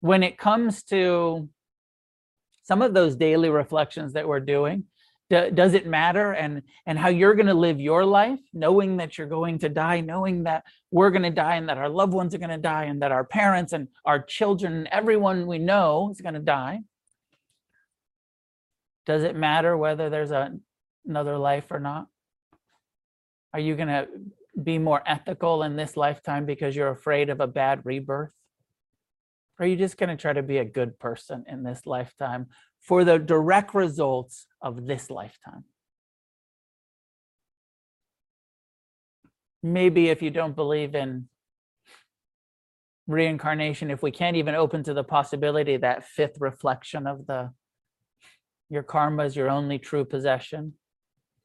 When 0.00 0.22
it 0.22 0.36
comes 0.38 0.82
to 0.84 1.48
some 2.64 2.82
of 2.82 2.94
those 2.94 3.16
daily 3.16 3.50
reflections 3.50 4.12
that 4.14 4.26
we're 4.26 4.40
doing 4.40 4.84
do- 5.32 5.50
does 5.50 5.72
it 5.72 5.86
matter? 5.86 6.32
And 6.32 6.62
and 6.86 6.98
how 6.98 7.08
you're 7.08 7.34
going 7.34 7.46
to 7.46 7.54
live 7.54 7.80
your 7.80 8.04
life 8.04 8.40
knowing 8.52 8.98
that 8.98 9.16
you're 9.16 9.26
going 9.26 9.58
to 9.60 9.68
die 9.70 10.00
knowing 10.00 10.44
that 10.44 10.62
we're 10.90 11.10
going 11.10 11.22
to 11.22 11.30
die 11.30 11.56
and 11.56 11.68
that 11.70 11.78
our 11.78 11.88
loved 11.88 12.12
ones 12.12 12.34
are 12.34 12.38
going 12.38 12.50
to 12.50 12.58
die 12.58 12.84
and 12.84 13.00
that 13.00 13.12
our 13.12 13.24
parents 13.24 13.72
and 13.72 13.88
our 14.04 14.22
children 14.22 14.74
and 14.74 14.88
everyone 14.88 15.46
we 15.46 15.58
know 15.58 16.10
is 16.12 16.20
going 16.20 16.34
to 16.34 16.40
die. 16.40 16.80
Does 19.06 19.22
it 19.24 19.34
matter 19.34 19.76
whether 19.76 20.10
there's 20.10 20.30
a, 20.30 20.52
another 21.06 21.38
life 21.38 21.64
or 21.70 21.80
not? 21.80 22.08
Are 23.54 23.60
you 23.60 23.74
going 23.74 23.88
to 23.88 24.06
be 24.62 24.78
more 24.78 25.02
ethical 25.06 25.62
in 25.62 25.76
this 25.76 25.96
lifetime 25.96 26.44
because 26.44 26.76
you're 26.76 26.90
afraid 26.90 27.30
of 27.30 27.40
a 27.40 27.46
bad 27.46 27.80
rebirth? 27.84 28.30
Or 29.58 29.64
are 29.64 29.68
you 29.68 29.76
just 29.76 29.96
going 29.96 30.10
to 30.10 30.20
try 30.20 30.34
to 30.34 30.42
be 30.42 30.58
a 30.58 30.64
good 30.64 30.98
person 30.98 31.44
in 31.48 31.62
this 31.62 31.86
lifetime 31.86 32.48
for 32.82 33.04
the 33.04 33.18
direct 33.18 33.74
results 33.74 34.46
of 34.60 34.86
this 34.86 35.08
lifetime. 35.08 35.64
Maybe 39.62 40.08
if 40.08 40.20
you 40.20 40.30
don't 40.30 40.56
believe 40.56 40.96
in 40.96 41.28
reincarnation, 43.06 43.90
if 43.90 44.02
we 44.02 44.10
can't 44.10 44.36
even 44.36 44.56
open 44.56 44.82
to 44.84 44.94
the 44.94 45.04
possibility 45.04 45.76
that 45.76 46.04
fifth 46.04 46.36
reflection 46.40 47.06
of 47.06 47.26
the 47.26 47.52
your 48.68 48.82
karma 48.82 49.24
is 49.24 49.36
your 49.36 49.50
only 49.50 49.78
true 49.78 50.04
possession, 50.04 50.72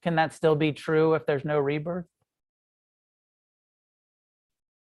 can 0.01 0.15
that 0.15 0.33
still 0.33 0.55
be 0.55 0.71
true 0.71 1.13
if 1.13 1.25
there's 1.25 1.43
no 1.43 1.59
rebirth? 1.59 2.05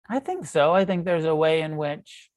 I 0.08 0.20
think 0.20 0.46
so. 0.46 0.72
I 0.72 0.86
think 0.86 1.04
there's 1.04 1.26
a 1.26 1.36
way 1.36 1.62
in 1.62 1.76
which 1.76 2.30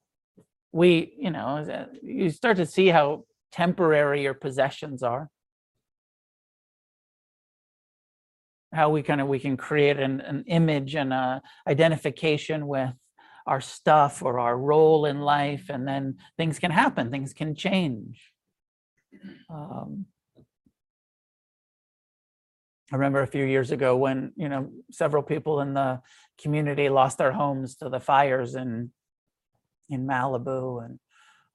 we, 0.72 1.14
you 1.18 1.30
know, 1.30 1.58
uh, 1.58 1.86
you 2.02 2.30
start 2.30 2.56
to 2.56 2.66
see 2.66 2.88
how 2.88 3.24
temporary 3.52 4.22
your 4.22 4.34
possessions 4.34 5.02
are? 5.02 5.30
How 8.72 8.90
we 8.90 9.02
kind 9.02 9.20
of 9.20 9.28
we 9.28 9.38
can 9.38 9.56
create 9.56 9.98
an, 9.98 10.20
an 10.20 10.44
image 10.46 10.94
and 10.94 11.12
a 11.12 11.42
identification 11.66 12.66
with 12.66 12.92
our 13.46 13.60
stuff 13.62 14.22
or 14.22 14.38
our 14.38 14.56
role 14.56 15.06
in 15.06 15.20
life 15.20 15.70
and 15.70 15.88
then 15.88 16.18
things 16.36 16.58
can 16.58 16.70
happen 16.70 17.10
things 17.10 17.32
can 17.32 17.54
change. 17.54 18.32
Um, 19.48 20.06
i 22.92 22.96
remember 22.96 23.22
a 23.22 23.26
few 23.26 23.44
years 23.44 23.70
ago 23.70 23.96
when 23.96 24.32
you 24.36 24.48
know 24.48 24.70
several 24.90 25.22
people 25.22 25.60
in 25.60 25.74
the 25.74 26.00
community 26.40 26.88
lost 26.88 27.18
their 27.18 27.32
homes 27.32 27.76
to 27.76 27.88
the 27.88 28.00
fires 28.00 28.54
in 28.54 28.90
in 29.88 30.06
malibu 30.06 30.84
and 30.84 30.98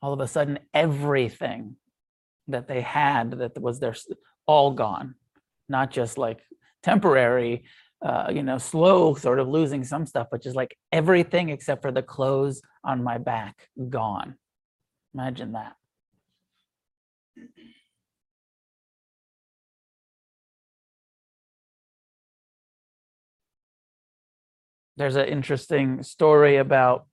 all 0.02 0.14
of 0.14 0.20
a 0.20 0.28
sudden 0.28 0.60
everything 0.74 1.76
that 2.48 2.68
they 2.68 2.82
had 2.82 3.32
that 3.32 3.60
was 3.62 3.80
their 3.80 3.96
all 4.46 4.72
gone. 4.72 5.16
Not 5.70 5.92
just 5.92 6.18
like 6.18 6.40
temporary 6.84 7.64
uh, 8.04 8.30
you 8.34 8.44
know 8.44 8.58
slow 8.58 9.16
sort 9.16 9.40
of 9.40 9.48
losing 9.48 9.86
some 9.86 10.06
stuff 10.06 10.28
but 10.30 10.44
just 10.44 10.58
like 10.58 10.78
everything 10.92 11.48
except 11.48 11.82
for 11.82 11.92
the 11.92 12.02
clothes 12.02 12.62
on 12.84 13.04
my 13.04 13.18
back 13.18 13.70
gone. 13.90 14.36
Imagine 15.14 15.54
that. 15.54 15.76
There's 24.98 25.16
an 25.16 25.28
interesting 25.28 26.04
story 26.04 26.58
about 26.58 27.08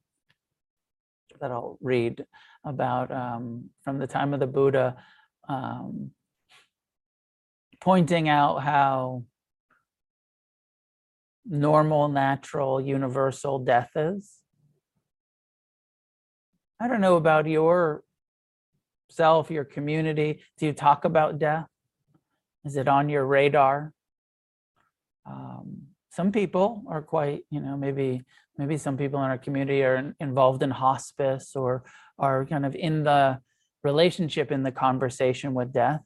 that 1.40 1.50
i'll 1.50 1.78
read 1.80 2.24
about 2.64 3.10
um, 3.10 3.70
from 3.82 3.98
the 3.98 4.06
time 4.06 4.34
of 4.34 4.40
the 4.40 4.46
buddha 4.46 4.96
um, 5.50 6.12
pointing 7.80 8.28
out 8.28 8.58
how 8.58 9.24
normal, 11.44 12.08
natural, 12.08 12.80
universal 12.80 13.58
death 13.58 13.90
is. 13.96 14.38
I 16.78 16.86
don't 16.86 17.00
know 17.00 17.16
about 17.16 17.46
your 17.48 18.04
self, 19.10 19.50
your 19.50 19.64
community. 19.64 20.40
Do 20.58 20.66
you 20.66 20.72
talk 20.72 21.04
about 21.04 21.38
death? 21.38 21.66
Is 22.64 22.76
it 22.76 22.86
on 22.86 23.08
your 23.08 23.26
radar? 23.26 23.92
Um, 25.26 25.88
some 26.10 26.30
people 26.30 26.84
are 26.86 27.02
quite, 27.02 27.42
you 27.50 27.60
know, 27.60 27.76
maybe 27.76 28.22
maybe 28.56 28.76
some 28.76 28.96
people 28.96 29.18
in 29.24 29.30
our 29.30 29.38
community 29.38 29.82
are 29.82 30.14
involved 30.20 30.62
in 30.62 30.70
hospice 30.70 31.56
or 31.56 31.82
are 32.18 32.44
kind 32.44 32.64
of 32.66 32.74
in 32.74 33.02
the 33.04 33.40
relationship 33.82 34.52
in 34.52 34.62
the 34.62 34.72
conversation 34.72 35.54
with 35.54 35.72
death. 35.72 36.02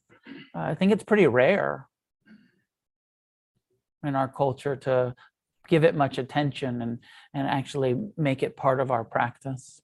Uh, 0.55 0.61
I 0.61 0.75
think 0.75 0.93
it's 0.93 1.05
pretty 1.05 1.27
rare 1.27 1.89
in 4.05 4.14
our 4.14 4.29
culture 4.29 4.77
to 4.77 5.14
give 5.68 5.85
it 5.85 5.95
much 5.95 6.18
attention 6.18 6.83
and 6.83 6.99
and 7.33 7.49
actually 7.49 7.97
make 8.16 8.43
it 8.43 8.57
part 8.57 8.81
of 8.81 8.91
our 8.91 9.05
practice. 9.05 9.81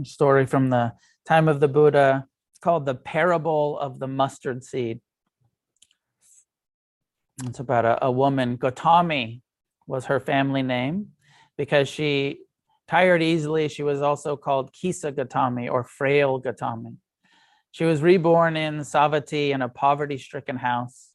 A 0.00 0.04
story 0.04 0.46
from 0.46 0.70
the 0.70 0.92
time 1.26 1.48
of 1.48 1.60
the 1.60 1.68
Buddha. 1.68 2.26
It's 2.52 2.60
called 2.60 2.86
the 2.86 2.94
parable 2.94 3.78
of 3.78 3.98
the 3.98 4.08
mustard 4.08 4.64
seed. 4.64 5.00
It's 7.44 7.60
about 7.60 7.84
a, 7.84 8.06
a 8.06 8.10
woman, 8.10 8.58
Gotami 8.58 9.42
was 9.86 10.06
her 10.06 10.18
family 10.18 10.62
name, 10.62 11.08
because 11.56 11.88
she 11.88 12.40
tired 12.88 13.22
easily. 13.22 13.68
She 13.68 13.82
was 13.82 14.02
also 14.02 14.36
called 14.36 14.72
Kisa 14.72 15.12
Gotami 15.12 15.70
or 15.70 15.84
frail 15.84 16.40
Gotami. 16.40 16.96
She 17.70 17.84
was 17.84 18.02
reborn 18.02 18.56
in 18.56 18.78
Savatthi 18.78 19.50
in 19.50 19.62
a 19.62 19.68
poverty 19.68 20.18
stricken 20.18 20.56
house. 20.56 21.10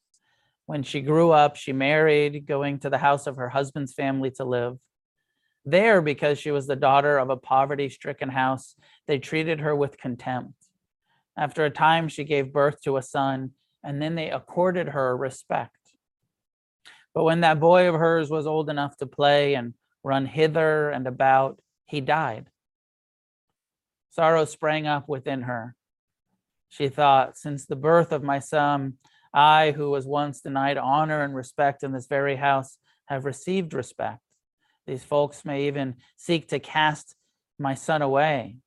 When 0.66 0.84
she 0.84 1.02
grew 1.02 1.32
up, 1.32 1.56
she 1.56 1.74
married, 1.74 2.46
going 2.46 2.80
to 2.80 2.90
the 2.90 3.00
house 3.00 3.28
of 3.28 3.36
her 3.36 3.50
husband's 3.50 3.94
family 3.94 4.32
to 4.32 4.46
live. 4.46 4.78
There, 5.66 6.02
because 6.02 6.40
she 6.40 6.52
was 6.52 6.68
the 6.68 6.76
daughter 6.76 7.18
of 7.18 7.30
a 7.30 7.38
poverty 7.38 7.90
stricken 7.90 8.30
house, 8.30 8.76
they 9.08 9.18
treated 9.18 9.62
her 9.62 9.76
with 9.76 9.98
contempt. 9.98 10.54
After 11.38 11.66
a 11.66 11.70
time, 11.70 12.08
she 12.08 12.24
gave 12.24 12.54
birth 12.54 12.82
to 12.84 12.98
a 12.98 13.02
son, 13.02 13.52
and 13.84 14.02
then 14.02 14.16
they 14.16 14.30
accorded 14.30 14.90
her 14.90 15.18
respect. 15.18 15.76
But 17.14 17.24
when 17.24 17.42
that 17.42 17.60
boy 17.60 17.90
of 17.90 17.96
hers 17.96 18.30
was 18.30 18.48
old 18.48 18.70
enough 18.70 18.98
to 18.98 19.06
play 19.06 19.56
and 19.56 19.74
run 20.04 20.26
hither 20.26 20.90
and 20.90 21.08
about, 21.08 21.60
he 21.86 22.02
died. 22.02 22.48
Sorrow 24.10 24.46
sprang 24.46 24.88
up 24.88 25.10
within 25.10 25.44
her. 25.44 25.76
She 26.70 26.90
thought, 26.90 27.38
Since 27.38 27.66
the 27.66 27.76
birth 27.76 28.12
of 28.12 28.24
my 28.24 28.40
son, 28.40 28.94
I, 29.34 29.72
who 29.72 29.90
was 29.90 30.06
once 30.06 30.42
denied 30.42 30.78
honor 30.78 31.24
and 31.24 31.36
respect 31.36 31.84
in 31.84 31.92
this 31.92 32.08
very 32.08 32.36
house, 32.36 32.78
have 33.06 33.26
received 33.26 33.74
respect. 33.74 34.20
These 34.86 35.04
folks 35.04 35.46
may 35.46 35.68
even 35.68 35.96
seek 36.18 36.50
to 36.50 36.60
cast 36.60 37.16
my 37.58 37.74
son 37.74 38.02
away. 38.02 38.58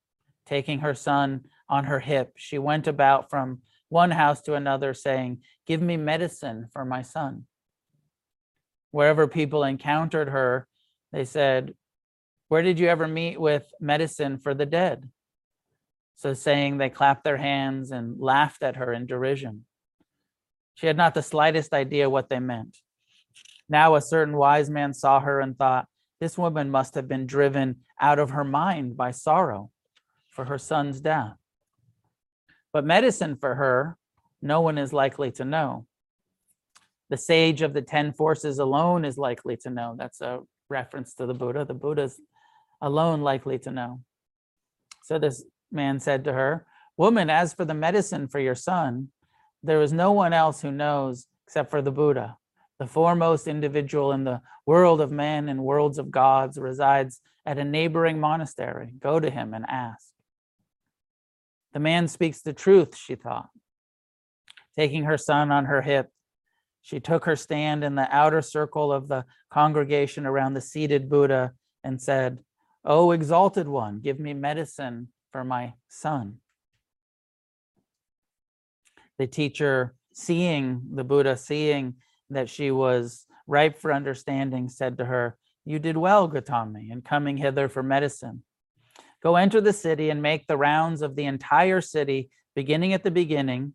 Taking 0.47 0.81
her 0.81 0.95
son 0.95 1.47
on 1.69 1.85
her 1.85 2.01
hip, 2.01 2.33
she 2.37 2.59
went 2.59 2.87
about 2.87 3.31
from 3.31 3.63
one 3.89 4.11
house 4.11 4.41
to 4.43 4.55
another, 4.55 4.95
saying, 4.95 5.43
Give 5.67 5.83
me 5.83 5.97
medicine 5.97 6.69
for 6.73 6.85
my 6.85 7.03
son. 7.03 7.47
Wherever 8.91 9.27
people 9.27 9.65
encountered 9.65 10.29
her, 10.29 10.67
they 11.13 11.25
said, 11.25 11.75
Where 12.49 12.63
did 12.63 12.79
you 12.79 12.89
ever 12.89 13.09
meet 13.09 13.41
with 13.41 13.65
medicine 13.81 14.39
for 14.39 14.55
the 14.55 14.67
dead? 14.67 15.09
So 16.17 16.33
saying, 16.33 16.79
they 16.79 16.89
clapped 16.89 17.25
their 17.25 17.37
hands 17.37 17.91
and 17.91 18.21
laughed 18.21 18.63
at 18.63 18.77
her 18.77 18.93
in 18.93 19.07
derision. 19.07 19.67
She 20.75 20.87
had 20.87 20.97
not 20.97 21.15
the 21.15 21.23
slightest 21.23 21.73
idea 21.73 22.09
what 22.09 22.29
they 22.29 22.39
meant. 22.39 22.79
Now 23.69 23.97
a 23.97 24.01
certain 24.01 24.37
wise 24.37 24.71
man 24.71 24.95
saw 24.95 25.21
her 25.21 25.41
and 25.41 25.57
thought, 25.57 25.87
This 26.21 26.39
woman 26.39 26.71
must 26.71 26.95
have 26.95 27.09
been 27.09 27.27
driven 27.27 27.77
out 28.01 28.19
of 28.19 28.31
her 28.31 28.45
mind 28.45 28.97
by 28.97 29.11
sorrow 29.11 29.71
for 30.29 30.45
her 30.45 30.59
son's 30.59 31.01
death. 31.01 31.37
But 32.73 32.85
medicine 32.85 33.37
for 33.37 33.55
her, 33.57 33.97
no 34.41 34.61
one 34.61 34.79
is 34.79 34.93
likely 34.93 35.33
to 35.33 35.45
know. 35.45 35.87
The 37.09 37.17
sage 37.17 37.63
of 37.63 37.73
the 37.73 37.83
10 37.83 38.13
forces 38.13 38.59
alone 38.59 39.05
is 39.05 39.17
likely 39.17 39.57
to 39.59 39.71
know. 39.71 39.95
That's 39.99 40.21
a 40.21 40.41
reference 40.69 41.15
to 41.15 41.27
the 41.27 41.35
Buddha. 41.35 41.65
The 41.65 41.75
Buddha's 41.75 42.21
alone 42.81 43.23
likely 43.23 43.59
to 43.61 43.71
know. 43.71 44.01
So 45.05 45.19
this 45.19 45.45
man 45.71 46.01
said 46.01 46.25
to 46.25 46.33
her, 46.33 46.67
Woman, 46.97 47.29
as 47.31 47.53
for 47.53 47.65
the 47.65 47.75
medicine 47.75 48.29
for 48.29 48.41
your 48.41 48.55
son, 48.55 49.09
there 49.63 49.83
is 49.83 49.93
no 49.93 50.13
one 50.13 50.33
else 50.33 50.63
who 50.63 50.71
knows 50.71 51.27
except 51.47 51.71
for 51.71 51.83
the 51.83 51.93
Buddha. 51.93 52.37
The 52.79 52.87
foremost 52.87 53.47
individual 53.47 54.13
in 54.13 54.25
the 54.25 54.41
world 54.67 55.01
of 55.01 55.11
men 55.11 55.49
and 55.49 55.63
worlds 55.63 55.99
of 55.99 56.11
gods 56.11 56.59
resides 56.59 57.21
at 57.45 57.59
a 57.59 57.65
neighboring 57.65 58.19
monastery. 58.19 58.93
Go 58.99 59.21
to 59.21 59.31
him 59.31 59.55
and 59.55 59.65
ask. 59.69 60.09
The 61.73 61.81
man 61.81 62.09
speaks 62.09 62.41
the 62.41 62.53
truth, 62.53 62.97
she 62.97 63.15
thought. 63.15 63.49
Taking 64.77 65.05
her 65.05 65.19
son 65.19 65.51
on 65.51 65.67
her 65.67 65.83
hip, 65.83 66.11
she 66.83 67.01
took 67.01 67.25
her 67.25 67.37
stand 67.37 67.83
in 67.83 67.95
the 67.95 68.09
outer 68.15 68.43
circle 68.43 68.93
of 68.93 69.09
the 69.09 69.25
congregation 69.51 70.27
around 70.27 70.55
the 70.55 70.61
seated 70.61 71.09
Buddha 71.09 71.53
and 71.83 72.01
said, 72.01 72.39
O 72.87 73.11
exalted 73.11 73.67
one, 73.67 73.99
give 73.99 74.21
me 74.21 74.33
medicine 74.33 75.09
for 75.33 75.43
my 75.43 75.75
son. 75.89 76.37
The 79.19 79.27
teacher, 79.27 79.95
seeing 80.13 80.83
the 80.95 81.03
Buddha, 81.03 81.37
seeing 81.37 81.95
that 82.31 82.49
she 82.49 82.71
was 82.71 83.27
ripe 83.49 83.79
for 83.79 83.93
understanding, 83.93 84.69
said 84.69 84.99
to 84.99 85.05
her, 85.05 85.37
You 85.65 85.81
did 85.81 85.97
well, 85.97 86.29
Gautami, 86.29 86.91
in 86.93 87.03
coming 87.03 87.37
hither 87.37 87.69
for 87.69 87.83
medicine. 87.83 88.45
Go 89.21 89.35
enter 89.35 89.61
the 89.61 89.73
city 89.73 90.11
and 90.11 90.23
make 90.23 90.47
the 90.47 90.57
rounds 90.57 91.03
of 91.03 91.17
the 91.17 91.25
entire 91.25 91.81
city, 91.81 92.31
beginning 92.55 92.93
at 92.93 93.03
the 93.03 93.11
beginning. 93.11 93.75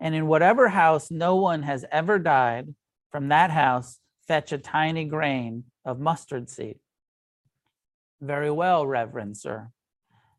And 0.00 0.14
in 0.14 0.26
whatever 0.26 0.68
house 0.68 1.10
no 1.10 1.36
one 1.36 1.62
has 1.62 1.86
ever 1.90 2.18
died, 2.18 2.74
from 3.10 3.28
that 3.28 3.50
house 3.50 4.00
fetch 4.28 4.52
a 4.52 4.58
tiny 4.58 5.04
grain 5.06 5.64
of 5.84 5.98
mustard 5.98 6.50
seed. 6.50 6.78
Very 8.24 8.50
well, 8.50 8.86
Reverend 8.86 9.36
Sir, 9.36 9.68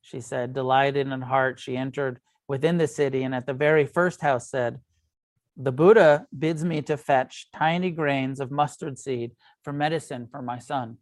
she 0.02 0.20
said, 0.20 0.54
delighted 0.54 1.06
in 1.08 1.22
heart. 1.22 1.60
She 1.60 1.78
entered 1.78 2.20
within 2.48 2.80
the 2.80 2.88
city 2.88 3.22
and 3.22 3.36
at 3.36 3.46
the 3.46 3.54
very 3.54 3.86
first 3.86 4.22
house 4.22 4.50
said, 4.50 4.80
The 5.56 5.72
Buddha 5.72 6.26
bids 6.38 6.66
me 6.66 6.82
to 6.82 6.98
fetch 6.98 7.50
tiny 7.54 7.92
grains 7.92 8.40
of 8.40 8.50
mustard 8.50 8.98
seed 8.98 9.34
for 9.64 9.72
medicine 9.72 10.28
for 10.32 10.42
my 10.42 10.58
son. 10.58 10.98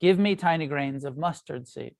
Give 0.00 0.18
me 0.18 0.36
tiny 0.36 0.66
grains 0.66 1.04
of 1.04 1.18
mustard 1.18 1.68
seed. 1.68 1.96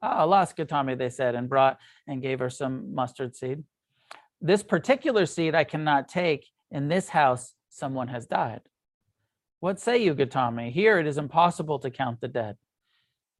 Ah, 0.00 0.24
alas, 0.24 0.52
Gautami, 0.52 0.94
they 0.94 1.10
said, 1.10 1.34
and 1.34 1.48
brought 1.48 1.78
and 2.06 2.22
gave 2.22 2.38
her 2.38 2.50
some 2.50 2.94
mustard 2.94 3.34
seed. 3.34 3.64
This 4.40 4.62
particular 4.62 5.26
seed 5.26 5.56
I 5.56 5.64
cannot 5.64 6.08
take. 6.08 6.46
In 6.70 6.86
this 6.86 7.08
house, 7.08 7.54
someone 7.68 8.08
has 8.08 8.26
died. 8.26 8.60
What 9.58 9.80
say 9.80 9.98
you, 9.98 10.14
Gautami? 10.14 10.70
Here 10.70 11.00
it 11.00 11.06
is 11.08 11.18
impossible 11.18 11.80
to 11.80 11.90
count 11.90 12.20
the 12.20 12.28
dead. 12.28 12.56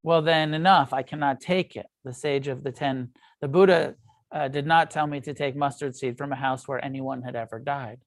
Well, 0.07 0.23
then 0.23 0.55
enough, 0.55 0.93
I 0.93 1.03
cannot 1.03 1.41
take 1.41 1.75
it. 1.75 1.87
The 2.05 2.13
sage 2.13 2.47
of 2.47 2.63
the 2.63 2.71
ten, 2.71 3.09
the 3.41 3.49
Buddha 3.49 3.97
uh, 4.33 4.47
did 4.47 4.65
not 4.65 4.93
tell 4.93 5.09
me 5.09 5.21
to 5.23 5.35
take 5.35 5.57
mustard 5.57 5.97
seed 5.97 6.17
from 6.17 6.31
a 6.31 6.37
house 6.37 6.69
where 6.69 6.83
anyone 6.83 7.23
had 7.23 7.35
ever 7.35 7.59
died. 7.59 7.99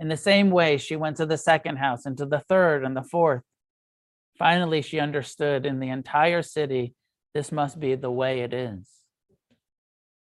In 0.00 0.08
the 0.08 0.16
same 0.16 0.50
way, 0.50 0.78
she 0.78 0.96
went 0.96 1.18
to 1.18 1.26
the 1.26 1.38
second 1.38 1.76
house 1.76 2.04
and 2.04 2.18
to 2.18 2.26
the 2.26 2.40
third 2.40 2.84
and 2.84 2.96
the 2.96 3.04
fourth. 3.04 3.44
Finally, 4.36 4.82
she 4.82 4.98
understood 4.98 5.66
in 5.66 5.78
the 5.78 5.88
entire 5.88 6.42
city, 6.42 6.94
this 7.32 7.52
must 7.52 7.78
be 7.78 7.94
the 7.94 8.10
way 8.10 8.40
it 8.40 8.52
is. 8.52 8.88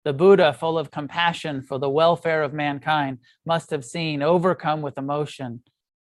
The 0.05 0.13
Buddha, 0.13 0.53
full 0.53 0.77
of 0.77 0.91
compassion 0.91 1.63
for 1.63 1.79
the 1.79 1.89
welfare 1.89 2.43
of 2.43 2.53
mankind, 2.53 3.19
must 3.47 3.71
have 3.71 3.85
seen, 3.85 4.25
overcome 4.25 4.83
with 4.83 4.99
emotion. 4.99 5.63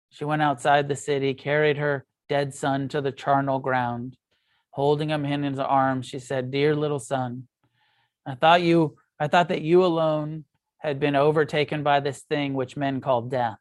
She 0.09 0.25
went 0.25 0.41
outside 0.41 0.89
the 0.89 0.97
city, 0.97 1.35
carried 1.35 1.77
her 1.77 2.07
dead 2.31 2.55
son 2.55 2.89
to 2.89 3.03
the 3.03 3.13
charnel 3.13 3.59
ground. 3.59 4.17
Holding 4.81 5.11
him 5.11 5.27
in 5.27 5.43
his 5.43 5.59
arms, 5.59 6.07
she 6.07 6.19
said, 6.19 6.51
Dear 6.51 6.75
little 6.75 6.99
son, 6.99 7.49
I 8.25 8.35
thought 8.35 8.63
you, 8.63 8.97
I 9.19 9.29
thought 9.29 9.51
that 9.51 9.61
you 9.61 9.85
alone 9.85 10.47
had 10.79 10.99
been 10.99 11.15
overtaken 11.15 11.83
by 11.83 12.01
this 12.01 12.23
thing 12.23 12.55
which 12.55 12.79
men 12.79 13.03
call 13.03 13.21
death. 13.21 13.59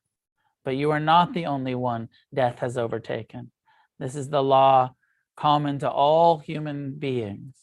But 0.63 0.77
you 0.77 0.91
are 0.91 0.99
not 1.01 1.33
the 1.33 1.47
only 1.47 1.75
one 1.75 2.07
death 2.33 2.59
has 2.59 2.77
overtaken. 2.77 3.51
This 3.99 4.15
is 4.15 4.29
the 4.29 4.41
law 4.41 4.93
common 5.35 5.79
to 5.79 5.91
all 5.91 6.37
human 6.37 6.97
beings. 6.97 7.53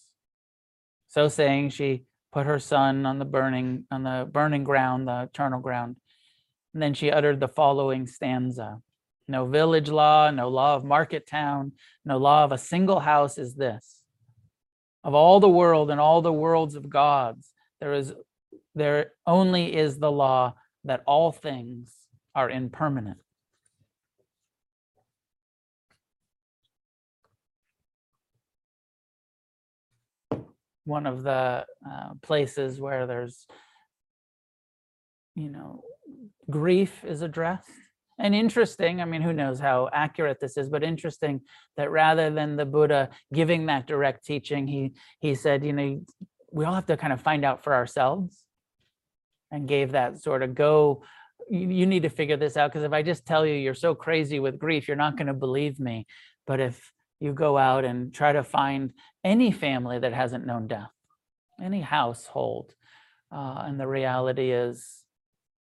So 1.09 1.29
saying, 1.29 1.71
she 1.71 2.03
put 2.35 2.45
her 2.45 2.59
son 2.59 3.07
on 3.07 3.19
the 3.19 3.25
burning 3.25 3.87
on 3.91 4.03
the 4.03 4.29
burning 4.31 4.65
ground, 4.65 5.09
the 5.09 5.23
eternal 5.23 5.61
ground. 5.61 5.97
And 6.75 6.83
then 6.83 6.93
she 6.93 7.11
uttered 7.11 7.41
the 7.41 7.49
following 7.49 8.07
stanza. 8.07 8.83
No 9.29 9.47
village 9.47 9.89
law, 9.89 10.31
no 10.31 10.49
law 10.49 10.77
of 10.77 10.85
market 10.85 11.27
town, 11.27 11.73
no 12.05 12.17
law 12.17 12.45
of 12.45 12.53
a 12.53 12.59
single 12.59 13.01
house 13.01 13.39
is 13.39 13.55
this. 13.55 14.03
Of 15.03 15.15
all 15.15 15.41
the 15.41 15.49
world 15.49 15.91
and 15.91 16.01
all 16.01 16.23
the 16.23 16.33
worlds 16.33 16.77
of 16.77 16.89
gods, 16.89 17.53
there 17.81 17.93
is 17.93 18.13
there 18.75 19.13
only 19.27 19.75
is 19.75 19.99
the 19.99 20.13
law 20.13 20.55
that 20.85 21.03
all 21.07 21.33
things 21.33 21.95
are 22.35 22.51
impermanent. 22.51 23.19
One 30.85 31.07
of 31.07 31.25
the 31.25 31.67
uh, 31.91 32.15
places 32.23 32.81
where 32.81 33.07
there's, 33.07 33.47
you 35.35 35.51
know, 35.51 35.83
grief 36.49 37.03
is 37.05 37.23
addressed 37.23 37.86
and 38.19 38.35
interesting 38.35 39.01
i 39.01 39.05
mean 39.05 39.23
who 39.23 39.33
knows 39.33 39.61
how 39.61 39.89
accurate 39.93 40.39
this 40.41 40.57
is 40.57 40.69
but 40.69 40.83
interesting 40.83 41.41
that 41.77 41.91
rather 41.91 42.31
than 42.31 42.57
the 42.57 42.65
buddha 42.67 43.09
giving 43.33 43.67
that 43.67 43.87
direct 43.87 44.25
teaching 44.25 44.67
he 44.67 44.93
he 45.21 45.35
said 45.35 45.65
you 45.65 45.73
know 45.73 46.01
we 46.53 46.65
all 46.65 46.75
have 46.75 46.87
to 46.87 46.97
kind 46.97 47.13
of 47.13 47.21
find 47.21 47.45
out 47.45 47.63
for 47.63 47.75
ourselves 47.75 48.45
and 49.51 49.69
gave 49.69 49.93
that 49.93 50.21
sort 50.21 50.43
of 50.43 50.55
go 50.55 51.03
you, 51.49 51.87
need 51.87 52.03
to 52.03 52.09
figure 52.09 52.37
this 52.37 52.57
out 52.57 52.71
because 52.71 52.85
if 52.85 52.93
i 52.93 53.03
just 53.03 53.27
tell 53.27 53.47
you 53.47 53.55
you're 53.55 53.75
so 53.75 53.95
crazy 53.95 54.41
with 54.41 54.59
grief 54.59 54.89
you're 54.89 54.97
not 54.97 55.17
going 55.17 55.29
to 55.29 55.35
believe 55.35 55.79
me. 55.79 56.07
But 56.47 56.61
if 56.61 56.93
you 57.21 57.33
go 57.33 57.59
out 57.59 57.85
and 57.85 58.15
try 58.15 58.33
to 58.33 58.45
find 58.45 58.93
any 59.25 59.51
family 59.51 59.99
that 59.99 60.13
hasn't 60.13 60.47
known 60.47 60.69
death 60.69 60.91
any 61.61 61.81
household 61.81 62.75
uh, 63.33 63.63
and 63.67 63.81
the 63.81 63.87
reality 63.87 64.51
is 64.51 65.03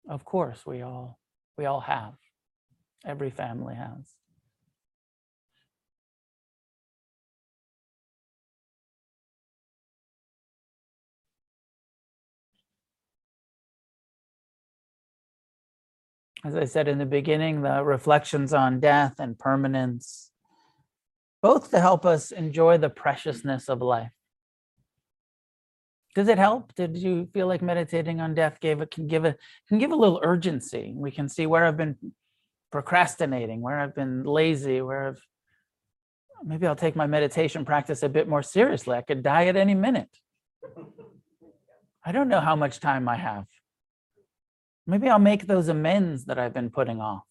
of 0.08 0.24
course 0.24 0.64
we 0.66 0.82
all 0.82 1.18
we 1.56 1.64
all 1.66 1.80
have 1.80 2.14
Every 3.06 3.30
family 3.30 3.76
has. 3.76 4.16
As 16.44 16.54
I 16.54 16.64
said 16.64 16.88
in 16.88 16.98
the 16.98 17.06
beginning, 17.06 17.62
the 17.62 17.82
reflections 17.82 18.52
on 18.52 18.80
death 18.80 19.14
and 19.18 19.38
permanence, 19.38 20.32
both 21.42 21.70
to 21.70 21.80
help 21.80 22.04
us 22.04 22.32
enjoy 22.32 22.78
the 22.78 22.90
preciousness 22.90 23.68
of 23.68 23.82
life. 23.82 24.12
Does 26.14 26.28
it 26.28 26.38
help? 26.38 26.74
Did 26.74 26.96
you 26.96 27.28
feel 27.32 27.46
like 27.46 27.62
meditating 27.62 28.20
on 28.20 28.34
death 28.34 28.58
gave 28.60 28.80
it 28.80 28.90
can 28.90 29.06
give 29.06 29.24
a 29.24 29.36
can 29.68 29.78
give 29.78 29.92
a 29.92 29.96
little 29.96 30.20
urgency? 30.22 30.92
We 30.96 31.10
can 31.10 31.28
see 31.28 31.46
where 31.46 31.64
I've 31.64 31.76
been 31.76 31.96
procrastinating, 32.70 33.60
where 33.60 33.78
I've 33.78 33.94
been 33.94 34.24
lazy, 34.24 34.80
where 34.80 35.08
I've 35.08 35.22
maybe 36.44 36.66
I'll 36.66 36.76
take 36.76 36.96
my 36.96 37.06
meditation 37.06 37.64
practice 37.64 38.02
a 38.02 38.08
bit 38.08 38.28
more 38.28 38.42
seriously. 38.42 38.96
I 38.96 39.02
could 39.02 39.22
die 39.22 39.46
at 39.46 39.56
any 39.56 39.74
minute. 39.74 40.10
I 42.04 42.12
don't 42.12 42.28
know 42.28 42.40
how 42.40 42.56
much 42.56 42.80
time 42.80 43.08
I 43.08 43.16
have. 43.16 43.46
Maybe 44.86 45.08
I'll 45.08 45.18
make 45.18 45.46
those 45.46 45.68
amends 45.68 46.26
that 46.26 46.38
I've 46.38 46.54
been 46.54 46.70
putting 46.70 47.00
off 47.00 47.24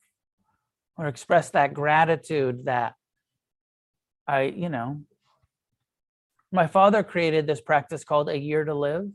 or 0.97 1.07
express 1.07 1.49
that 1.51 1.73
gratitude 1.73 2.65
that 2.65 2.95
I, 4.27 4.43
you 4.43 4.69
know, 4.69 5.01
my 6.51 6.67
father 6.67 7.03
created 7.03 7.47
this 7.47 7.61
practice 7.61 8.03
called 8.03 8.29
a 8.29 8.37
year 8.37 8.63
to 8.63 8.73
live. 8.73 9.09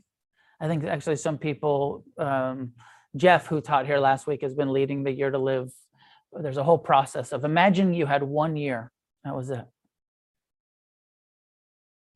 I 0.60 0.68
think 0.68 0.84
actually 0.84 1.16
some 1.16 1.38
people, 1.38 2.04
um, 2.18 2.72
Jeff, 3.16 3.46
who 3.46 3.60
taught 3.60 3.86
here 3.86 3.98
last 3.98 4.26
week, 4.26 4.42
has 4.42 4.54
been 4.54 4.72
leading 4.72 5.04
the 5.04 5.12
year 5.12 5.30
to 5.30 5.38
live. 5.38 5.70
There's 6.32 6.56
a 6.56 6.64
whole 6.64 6.78
process 6.78 7.32
of 7.32 7.44
imagine 7.44 7.94
you 7.94 8.06
had 8.06 8.22
one 8.22 8.56
year, 8.56 8.92
that 9.24 9.34
was 9.34 9.50
it. 9.50 9.64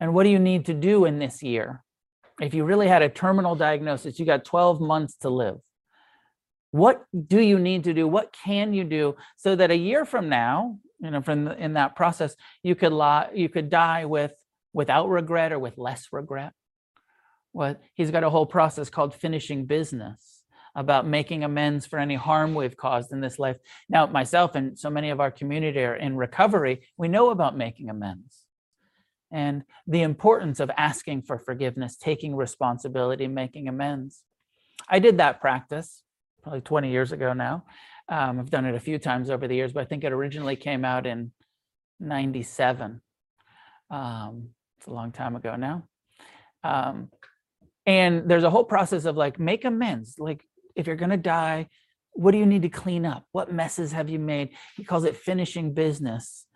And 0.01 0.15
what 0.15 0.25
do 0.25 0.31
you 0.31 0.39
need 0.39 0.67
to 0.67 0.75
do 0.75 1.05
in 1.05 1.19
this 1.19 1.43
year? 1.43 1.83
If 2.41 2.55
you 2.55 2.65
really 2.65 2.89
had 2.89 3.03
a 3.03 3.09
terminal 3.09 3.55
diagnosis, 3.55 4.19
you 4.19 4.27
got 4.27 4.45
12 4.45 4.81
months 4.81 5.17
to 5.23 5.31
live. 5.31 5.59
What 6.73 7.05
do 7.29 7.41
you 7.41 7.59
need 7.59 7.85
to 7.85 7.95
do? 7.95 8.09
What 8.09 8.35
can 8.45 8.75
you 8.75 8.83
do 8.83 9.15
so 9.37 9.55
that 9.55 9.71
a 9.71 9.77
year 9.77 10.05
from 10.05 10.29
now, 10.29 10.79
you 11.01 11.11
know, 11.11 11.23
from 11.23 11.45
the, 11.45 11.57
in 11.57 11.75
that 11.75 11.95
process, 11.95 12.35
you 12.65 12.75
could 12.75 12.93
lie, 12.93 13.31
you 13.33 13.49
could 13.49 13.71
die 13.71 14.05
with 14.05 14.33
without 14.73 15.09
regret 15.09 15.53
or 15.53 15.59
with 15.61 15.79
less 15.79 16.09
regret? 16.11 16.53
What 17.53 17.81
he's 17.95 18.11
got 18.11 18.25
a 18.25 18.31
whole 18.31 18.47
process 18.47 18.91
called 18.91 19.15
finishing 19.15 19.67
business 19.67 20.34
about 20.75 21.07
making 21.07 21.45
amends 21.45 21.87
for 21.87 21.99
any 21.99 22.15
harm 22.15 22.55
we've 22.55 22.77
caused 22.77 23.13
in 23.13 23.21
this 23.21 23.39
life. 23.39 23.57
Now, 23.89 24.07
myself 24.07 24.55
and 24.55 24.79
so 24.79 24.91
many 24.91 25.11
of 25.11 25.21
our 25.21 25.31
community 25.31 25.81
are 25.81 25.95
in 25.95 26.17
recovery. 26.17 26.87
We 26.97 27.09
know 27.09 27.31
about 27.31 27.57
making 27.57 27.91
amends 27.91 28.45
and 29.35 29.65
the 29.87 30.03
importance 30.03 30.61
of 30.61 30.71
asking 30.77 31.23
for 31.23 31.39
forgiveness, 31.39 31.97
taking 31.97 32.37
responsibility, 32.37 33.27
making 33.27 33.69
amends. 33.69 34.23
I 34.89 35.01
did 35.01 35.19
that 35.19 35.41
practice 35.41 36.03
probably 36.43 36.61
20 36.61 36.91
years 36.91 37.11
ago 37.11 37.33
now. 37.33 37.65
Um, 38.09 38.39
I've 38.39 38.51
done 38.51 38.67
it 38.67 38.75
a 38.75 38.81
few 38.81 38.99
times 38.99 39.31
over 39.31 39.49
the 39.49 39.57
years, 39.57 39.73
but 39.73 39.81
I 39.81 39.87
think 39.87 40.05
it 40.05 40.13
originally 40.13 40.57
came 40.57 40.85
out 40.85 41.07
in 41.07 41.33
97. 42.01 43.01
Um, 43.91 44.51
it's 44.79 44.87
a 44.87 44.93
long 44.93 45.11
time 45.11 45.37
ago 45.37 45.57
now. 45.57 45.89
Um, 46.63 47.11
and 47.87 48.31
there's 48.31 48.45
a 48.45 48.51
whole 48.51 48.65
process 48.65 49.05
of 49.05 49.17
like, 49.17 49.39
make 49.39 49.65
amends. 49.65 50.17
Like, 50.19 50.45
if 50.75 50.87
you're 50.87 50.97
going 50.97 51.11
to 51.11 51.17
die, 51.17 51.69
what 52.13 52.31
do 52.31 52.39
you 52.39 52.47
need 52.47 52.63
to 52.63 52.69
clean 52.69 53.05
up? 53.05 53.27
What 53.33 53.53
messes 53.53 53.93
have 53.93 54.09
you 54.09 54.19
made? 54.19 54.51
He 54.77 54.85
calls 54.85 55.05
it 55.05 55.17
finishing 55.17 55.75
business. 55.75 56.47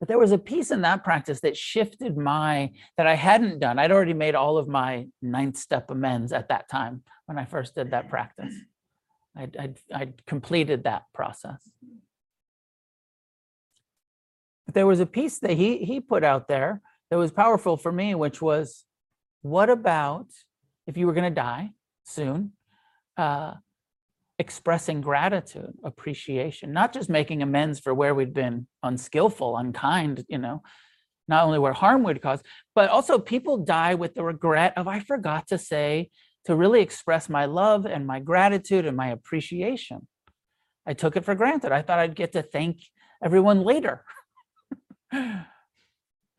But 0.00 0.08
there 0.08 0.18
was 0.18 0.32
a 0.32 0.38
piece 0.38 0.70
in 0.70 0.82
that 0.82 1.02
practice 1.02 1.40
that 1.40 1.56
shifted 1.56 2.16
my, 2.16 2.72
that 2.96 3.06
I 3.06 3.14
hadn't 3.14 3.58
done. 3.58 3.78
I'd 3.78 3.90
already 3.90 4.14
made 4.14 4.34
all 4.34 4.58
of 4.58 4.68
my 4.68 5.08
ninth 5.22 5.56
step 5.56 5.90
amends 5.90 6.32
at 6.32 6.48
that 6.48 6.68
time 6.68 7.02
when 7.26 7.38
I 7.38 7.44
first 7.44 7.74
did 7.74 7.90
that 7.90 8.08
practice. 8.08 8.54
I'd, 9.36 9.56
I'd, 9.56 9.78
I'd 9.92 10.26
completed 10.26 10.84
that 10.84 11.04
process. 11.14 11.60
But 14.66 14.74
there 14.74 14.86
was 14.86 15.00
a 15.00 15.06
piece 15.06 15.38
that 15.38 15.52
he, 15.52 15.78
he 15.78 16.00
put 16.00 16.22
out 16.22 16.46
there 16.46 16.82
that 17.10 17.16
was 17.16 17.30
powerful 17.30 17.76
for 17.76 17.90
me, 17.90 18.14
which 18.14 18.42
was 18.42 18.84
what 19.42 19.70
about 19.70 20.26
if 20.86 20.96
you 20.96 21.06
were 21.06 21.12
going 21.12 21.24
to 21.24 21.34
die 21.34 21.70
soon? 22.08 22.52
Uh, 23.16 23.54
expressing 24.38 25.00
gratitude, 25.00 25.74
appreciation, 25.84 26.72
not 26.72 26.92
just 26.92 27.08
making 27.08 27.42
amends 27.42 27.80
for 27.80 27.92
where 27.92 28.14
we'd 28.14 28.32
been 28.32 28.68
unskillful, 28.82 29.56
unkind, 29.56 30.24
you 30.28 30.38
know, 30.38 30.62
not 31.26 31.44
only 31.44 31.58
where 31.58 31.72
harm 31.72 32.04
would 32.04 32.22
cause, 32.22 32.40
but 32.74 32.88
also 32.88 33.18
people 33.18 33.58
die 33.58 33.94
with 33.94 34.14
the 34.14 34.22
regret 34.22 34.72
of, 34.76 34.86
I 34.86 35.00
forgot 35.00 35.48
to 35.48 35.58
say, 35.58 36.10
to 36.44 36.54
really 36.54 36.80
express 36.80 37.28
my 37.28 37.46
love 37.46 37.84
and 37.84 38.06
my 38.06 38.20
gratitude 38.20 38.86
and 38.86 38.96
my 38.96 39.08
appreciation. 39.08 40.06
I 40.86 40.94
took 40.94 41.16
it 41.16 41.24
for 41.24 41.34
granted. 41.34 41.72
I 41.72 41.82
thought 41.82 41.98
I'd 41.98 42.14
get 42.14 42.32
to 42.32 42.42
thank 42.42 42.78
everyone 43.22 43.62
later. 43.62 44.04
I, 45.12 45.44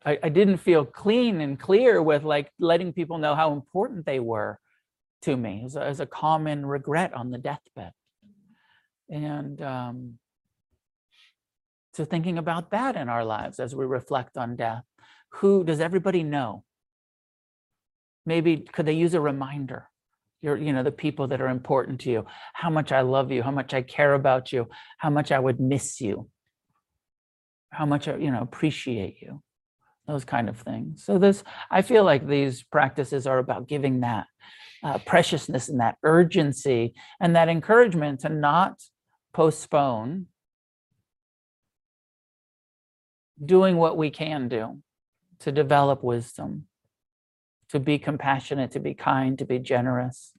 I 0.04 0.28
didn't 0.30 0.56
feel 0.56 0.84
clean 0.84 1.40
and 1.42 1.60
clear 1.60 2.02
with 2.02 2.24
like 2.24 2.50
letting 2.58 2.94
people 2.94 3.18
know 3.18 3.34
how 3.34 3.52
important 3.52 4.06
they 4.06 4.18
were 4.18 4.58
to 5.22 5.36
me 5.36 5.62
as 5.64 5.76
a, 5.76 5.82
as 5.82 6.00
a 6.00 6.06
common 6.06 6.64
regret 6.64 7.14
on 7.14 7.30
the 7.30 7.38
deathbed. 7.38 7.92
And 9.08 9.60
um, 9.60 10.18
so 11.92 12.04
thinking 12.04 12.38
about 12.38 12.70
that 12.70 12.96
in 12.96 13.08
our 13.08 13.24
lives 13.24 13.58
as 13.58 13.74
we 13.74 13.84
reflect 13.84 14.36
on 14.36 14.56
death, 14.56 14.84
who 15.34 15.64
does 15.64 15.80
everybody 15.80 16.22
know? 16.22 16.64
Maybe 18.26 18.58
could 18.58 18.86
they 18.86 18.92
use 18.92 19.14
a 19.14 19.20
reminder? 19.20 19.88
You're, 20.42 20.56
you 20.56 20.72
know, 20.72 20.82
the 20.82 20.92
people 20.92 21.28
that 21.28 21.40
are 21.40 21.48
important 21.48 22.00
to 22.02 22.10
you, 22.10 22.26
how 22.54 22.70
much 22.70 22.92
I 22.92 23.02
love 23.02 23.30
you, 23.30 23.42
how 23.42 23.50
much 23.50 23.74
I 23.74 23.82
care 23.82 24.14
about 24.14 24.52
you, 24.52 24.68
how 24.98 25.10
much 25.10 25.32
I 25.32 25.38
would 25.38 25.60
miss 25.60 26.00
you, 26.00 26.30
how 27.70 27.84
much 27.84 28.08
I, 28.08 28.16
you 28.16 28.30
know, 28.30 28.40
appreciate 28.40 29.20
you, 29.20 29.42
those 30.10 30.24
kind 30.24 30.48
of 30.48 30.58
things. 30.58 31.04
So 31.04 31.18
this, 31.18 31.44
I 31.70 31.82
feel 31.82 32.04
like 32.04 32.26
these 32.26 32.62
practices 32.64 33.26
are 33.26 33.38
about 33.38 33.68
giving 33.68 34.00
that 34.00 34.26
uh, 34.82 34.98
preciousness 34.98 35.68
and 35.68 35.80
that 35.80 35.96
urgency 36.02 36.94
and 37.20 37.36
that 37.36 37.48
encouragement 37.48 38.20
to 38.20 38.28
not 38.28 38.82
postpone 39.32 40.26
doing 43.44 43.76
what 43.76 43.96
we 43.96 44.10
can 44.10 44.48
do 44.48 44.82
to 45.38 45.52
develop 45.52 46.02
wisdom, 46.02 46.66
to 47.70 47.78
be 47.78 47.98
compassionate, 47.98 48.72
to 48.72 48.80
be 48.80 48.94
kind, 48.94 49.38
to 49.38 49.44
be 49.44 49.58
generous, 49.58 50.32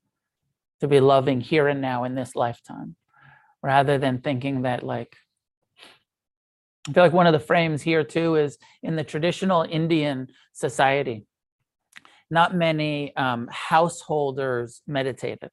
to 0.82 0.88
be 0.88 1.00
loving 1.00 1.42
here 1.42 1.68
and 1.68 1.82
now 1.82 2.04
in 2.04 2.14
this 2.14 2.36
lifetime, 2.36 2.96
rather 3.64 3.98
than 3.98 4.20
thinking 4.20 4.64
that, 4.64 4.84
like, 4.84 5.16
I 6.90 6.94
feel 6.94 7.04
like 7.04 7.14
one 7.14 7.28
of 7.28 7.34
the 7.34 7.40
frames 7.40 7.82
here 7.82 8.04
too 8.04 8.36
is 8.36 8.58
in 8.82 8.96
the 8.96 9.04
traditional 9.04 9.64
Indian 9.70 10.28
society, 10.54 11.26
not 12.30 12.56
many 12.56 13.16
um, 13.16 13.48
householders 13.52 14.82
meditated. 14.88 15.52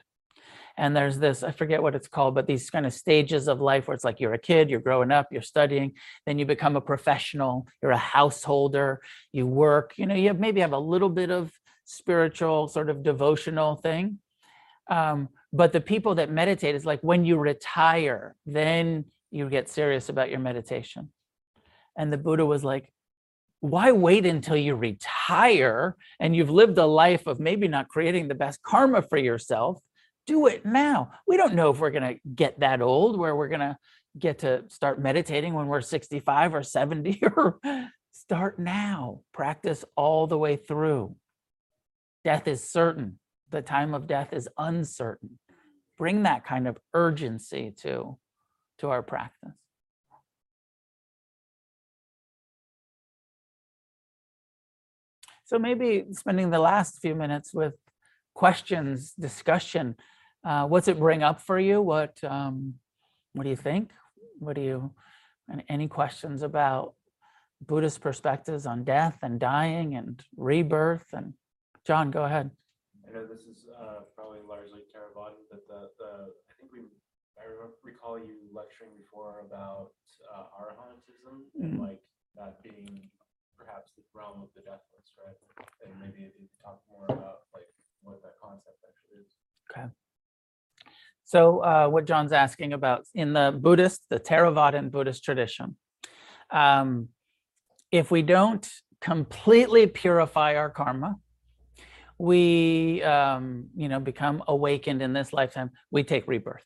And 0.79 0.97
there's 0.97 1.19
this, 1.19 1.43
I 1.43 1.51
forget 1.51 1.83
what 1.83 1.97
it's 1.97 2.07
called, 2.07 2.37
but 2.37 2.47
these 2.47 2.71
kind 2.71 2.87
of 2.87 2.93
stages 2.93 3.49
of 3.49 3.61
life 3.61 3.89
where 3.89 3.97
it's 3.97 4.05
like 4.05 4.21
you're 4.21 4.33
a 4.33 4.39
kid, 4.39 4.71
you're 4.71 4.81
growing 4.81 5.11
up, 5.11 5.27
you're 5.33 5.43
studying, 5.43 5.95
then 6.25 6.39
you 6.39 6.47
become 6.47 6.77
a 6.77 6.81
professional, 6.81 7.67
you're 7.83 7.91
a 7.91 7.99
householder, 7.99 9.01
you 9.33 9.45
work, 9.45 9.95
you 9.97 10.07
know, 10.07 10.15
you 10.15 10.29
have 10.29 10.39
maybe 10.39 10.61
have 10.61 10.73
a 10.73 10.79
little 10.79 11.09
bit 11.09 11.31
of 11.31 11.53
spiritual 11.85 12.69
sort 12.69 12.91
of 12.91 13.03
devotional 13.03 13.75
thing. 13.75 14.21
Um, 14.89 15.31
but 15.53 15.73
the 15.73 15.81
people 15.81 16.15
that 16.15 16.31
meditate 16.31 16.77
is 16.77 16.87
like 16.87 17.01
when 17.01 17.25
you 17.25 17.39
retire, 17.39 18.37
then 18.47 19.07
you 19.31 19.51
get 19.51 19.69
serious 19.69 20.09
about 20.09 20.31
your 20.31 20.39
meditation. 20.39 21.11
And 21.99 22.13
the 22.13 22.17
Buddha 22.17 22.47
was 22.47 22.65
like, 22.65 22.91
why 23.61 23.91
wait 23.91 24.25
until 24.25 24.57
you 24.57 24.77
retire 24.77 25.97
and 26.21 26.35
you've 26.35 26.49
lived 26.49 26.79
a 26.79 26.87
life 26.87 27.27
of 27.27 27.41
maybe 27.41 27.67
not 27.67 27.89
creating 27.89 28.29
the 28.29 28.35
best 28.37 28.63
karma 28.63 29.03
for 29.03 29.19
yourself? 29.19 29.81
Do 30.27 30.47
it 30.47 30.65
now. 30.65 31.11
We 31.27 31.37
don't 31.37 31.55
know 31.55 31.71
if 31.71 31.81
we're 31.81 31.91
going 31.91 32.15
to 32.15 32.21
get 32.35 32.61
that 32.61 32.81
old 32.81 33.19
where 33.19 33.35
we're 33.35 33.49
going 33.49 33.61
to 33.61 33.77
get 34.17 34.39
to 34.41 34.65
start 34.69 35.01
meditating 35.01 35.55
when 35.55 35.67
we're 35.67 35.81
65 35.81 36.55
or 36.55 36.63
70 36.63 37.21
or 37.37 37.59
start 38.13 38.61
now. 38.61 39.21
Practice 39.33 39.85
all 39.97 40.29
the 40.29 40.39
way 40.39 40.55
through. 40.57 41.17
Death 42.25 42.47
is 42.47 42.71
certain. 42.71 43.19
The 43.51 43.63
time 43.63 43.95
of 43.95 44.07
death 44.07 44.33
is 44.33 44.49
uncertain. 44.57 45.39
Bring 45.97 46.25
that 46.25 46.45
kind 46.45 46.69
of 46.69 46.79
urgency 46.95 47.75
to, 47.79 48.19
to 48.79 48.89
our 48.89 49.03
practice. 49.03 49.51
So 55.49 55.59
maybe 55.59 56.05
spending 56.13 56.51
the 56.51 56.59
last 56.59 57.01
few 57.01 57.15
minutes 57.15 57.55
with 57.55 57.73
questions, 58.35 59.15
discussion. 59.19 59.97
Uh, 60.45 60.67
what's 60.67 60.89
it 60.89 60.99
bring 60.99 61.23
up 61.23 61.41
for 61.41 61.59
you? 61.59 61.81
What 61.81 62.23
um, 62.23 62.75
what 63.33 63.45
do 63.45 63.49
you 63.49 63.57
think? 63.57 63.91
What 64.41 64.57
do 64.57 64.61
you 64.61 64.93
and 65.49 65.65
any 65.71 65.89
questions 65.89 66.43
about 66.43 66.93
Buddhist 67.67 68.03
perspectives 68.03 68.67
on 68.67 68.85
death 68.85 69.17
and 69.23 69.41
dying 69.41 69.95
and 69.97 70.23
rebirth? 70.37 71.07
And 71.15 71.33
John, 71.87 72.11
go 72.11 72.25
ahead. 72.25 72.51
I 73.09 73.15
know 73.15 73.27
this 73.27 73.41
is 73.49 73.65
uh, 73.73 74.01
probably 74.15 74.41
largely 74.47 74.81
Theravada, 74.93 75.41
but 75.51 75.67
the, 75.67 75.89
the 75.99 76.11
I 76.51 76.53
think 76.61 76.73
we 76.73 76.81
I 77.41 77.45
recall 77.83 78.19
you 78.19 78.37
lecturing 78.53 78.91
before 78.99 79.41
about 79.49 79.93
uh, 80.29 80.45
arhatantism 80.61 81.41
and 81.59 81.73
Mhm. 81.73 81.79
like 81.89 82.03
that 82.37 82.63
being 82.63 83.09
perhaps 83.59 83.93
the 83.97 84.03
realm 84.15 84.43
of 84.43 84.49
the 84.55 84.63
deathless, 84.63 85.13
right? 85.19 85.37
And 85.85 85.93
maybe 86.01 86.25
if 86.25 86.33
you 86.41 86.47
could 86.49 86.65
talk 86.65 86.81
more 86.91 87.05
about 87.07 87.41
like 87.53 87.69
what 88.03 88.23
that 88.23 88.35
concept 88.41 88.79
actually 88.87 89.23
is. 89.23 89.35
Okay. 89.71 89.89
So 91.25 91.59
uh, 91.59 91.89
what 91.89 92.07
John's 92.07 92.33
asking 92.33 92.73
about 92.73 93.05
in 93.15 93.35
the 93.35 93.55
Buddhist, 93.61 94.05
the 94.09 94.19
Theravadan 94.19 94.91
Buddhist 94.91 95.23
tradition, 95.25 95.77
um, 96.51 97.09
if 97.93 98.11
we 98.11 98.23
don't 98.23 98.67
completely 99.01 99.87
purify 99.87 100.57
our 100.57 100.71
karma, 100.71 101.17
we 102.19 103.03
um, 103.03 103.69
you 103.77 103.89
know 103.89 104.01
become 104.01 104.43
awakened 104.49 105.03
in 105.03 105.13
this 105.13 105.33
lifetime. 105.33 105.71
We 105.91 106.03
take 106.03 106.27
rebirth, 106.27 106.65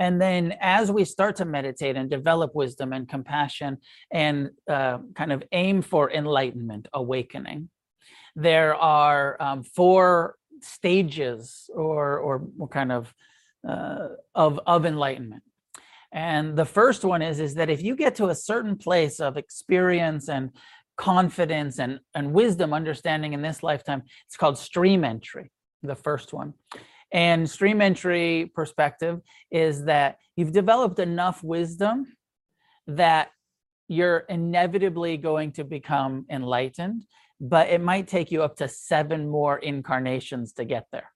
and 0.00 0.20
then 0.20 0.54
as 0.62 0.90
we 0.90 1.04
start 1.04 1.36
to 1.36 1.44
meditate 1.44 1.94
and 1.94 2.08
develop 2.08 2.54
wisdom 2.54 2.94
and 2.94 3.06
compassion 3.06 3.76
and 4.10 4.50
uh, 4.68 4.98
kind 5.14 5.30
of 5.30 5.44
aim 5.52 5.82
for 5.82 6.10
enlightenment, 6.10 6.88
awakening, 6.94 7.68
there 8.34 8.74
are 8.74 9.36
um, 9.40 9.62
four 9.62 10.36
stages 10.62 11.68
or 11.74 12.18
or, 12.18 12.68
kind 12.70 12.90
of 12.90 13.14
uh, 13.68 14.08
of 14.34 14.58
of 14.66 14.86
enlightenment. 14.86 15.42
And 16.12 16.56
the 16.56 16.64
first 16.64 17.04
one 17.04 17.20
is 17.20 17.38
is 17.38 17.54
that 17.56 17.68
if 17.68 17.82
you 17.82 17.94
get 17.94 18.14
to 18.16 18.30
a 18.30 18.34
certain 18.34 18.76
place 18.76 19.20
of 19.20 19.36
experience 19.36 20.30
and 20.30 20.50
confidence 20.96 21.78
and 21.78 22.00
and 22.14 22.32
wisdom 22.32 22.72
understanding 22.72 23.32
in 23.32 23.40
this 23.40 23.62
lifetime 23.62 24.02
it's 24.26 24.36
called 24.36 24.58
stream 24.58 25.02
entry 25.02 25.50
the 25.82 25.94
first 25.94 26.34
one 26.34 26.52
and 27.12 27.48
stream 27.48 27.80
entry 27.80 28.50
perspective 28.54 29.20
is 29.50 29.84
that 29.84 30.18
you've 30.36 30.52
developed 30.52 30.98
enough 30.98 31.42
wisdom 31.42 32.06
that 32.86 33.30
you're 33.88 34.24
inevitably 34.28 35.16
going 35.16 35.52
to 35.52 35.64
become 35.64 36.24
enlightened 36.30 37.04
but 37.40 37.70
it 37.70 37.80
might 37.80 38.06
take 38.06 38.30
you 38.30 38.42
up 38.42 38.56
to 38.56 38.68
seven 38.68 39.28
more 39.28 39.58
incarnations 39.58 40.52
to 40.52 40.64
get 40.64 40.86
there. 40.92 41.10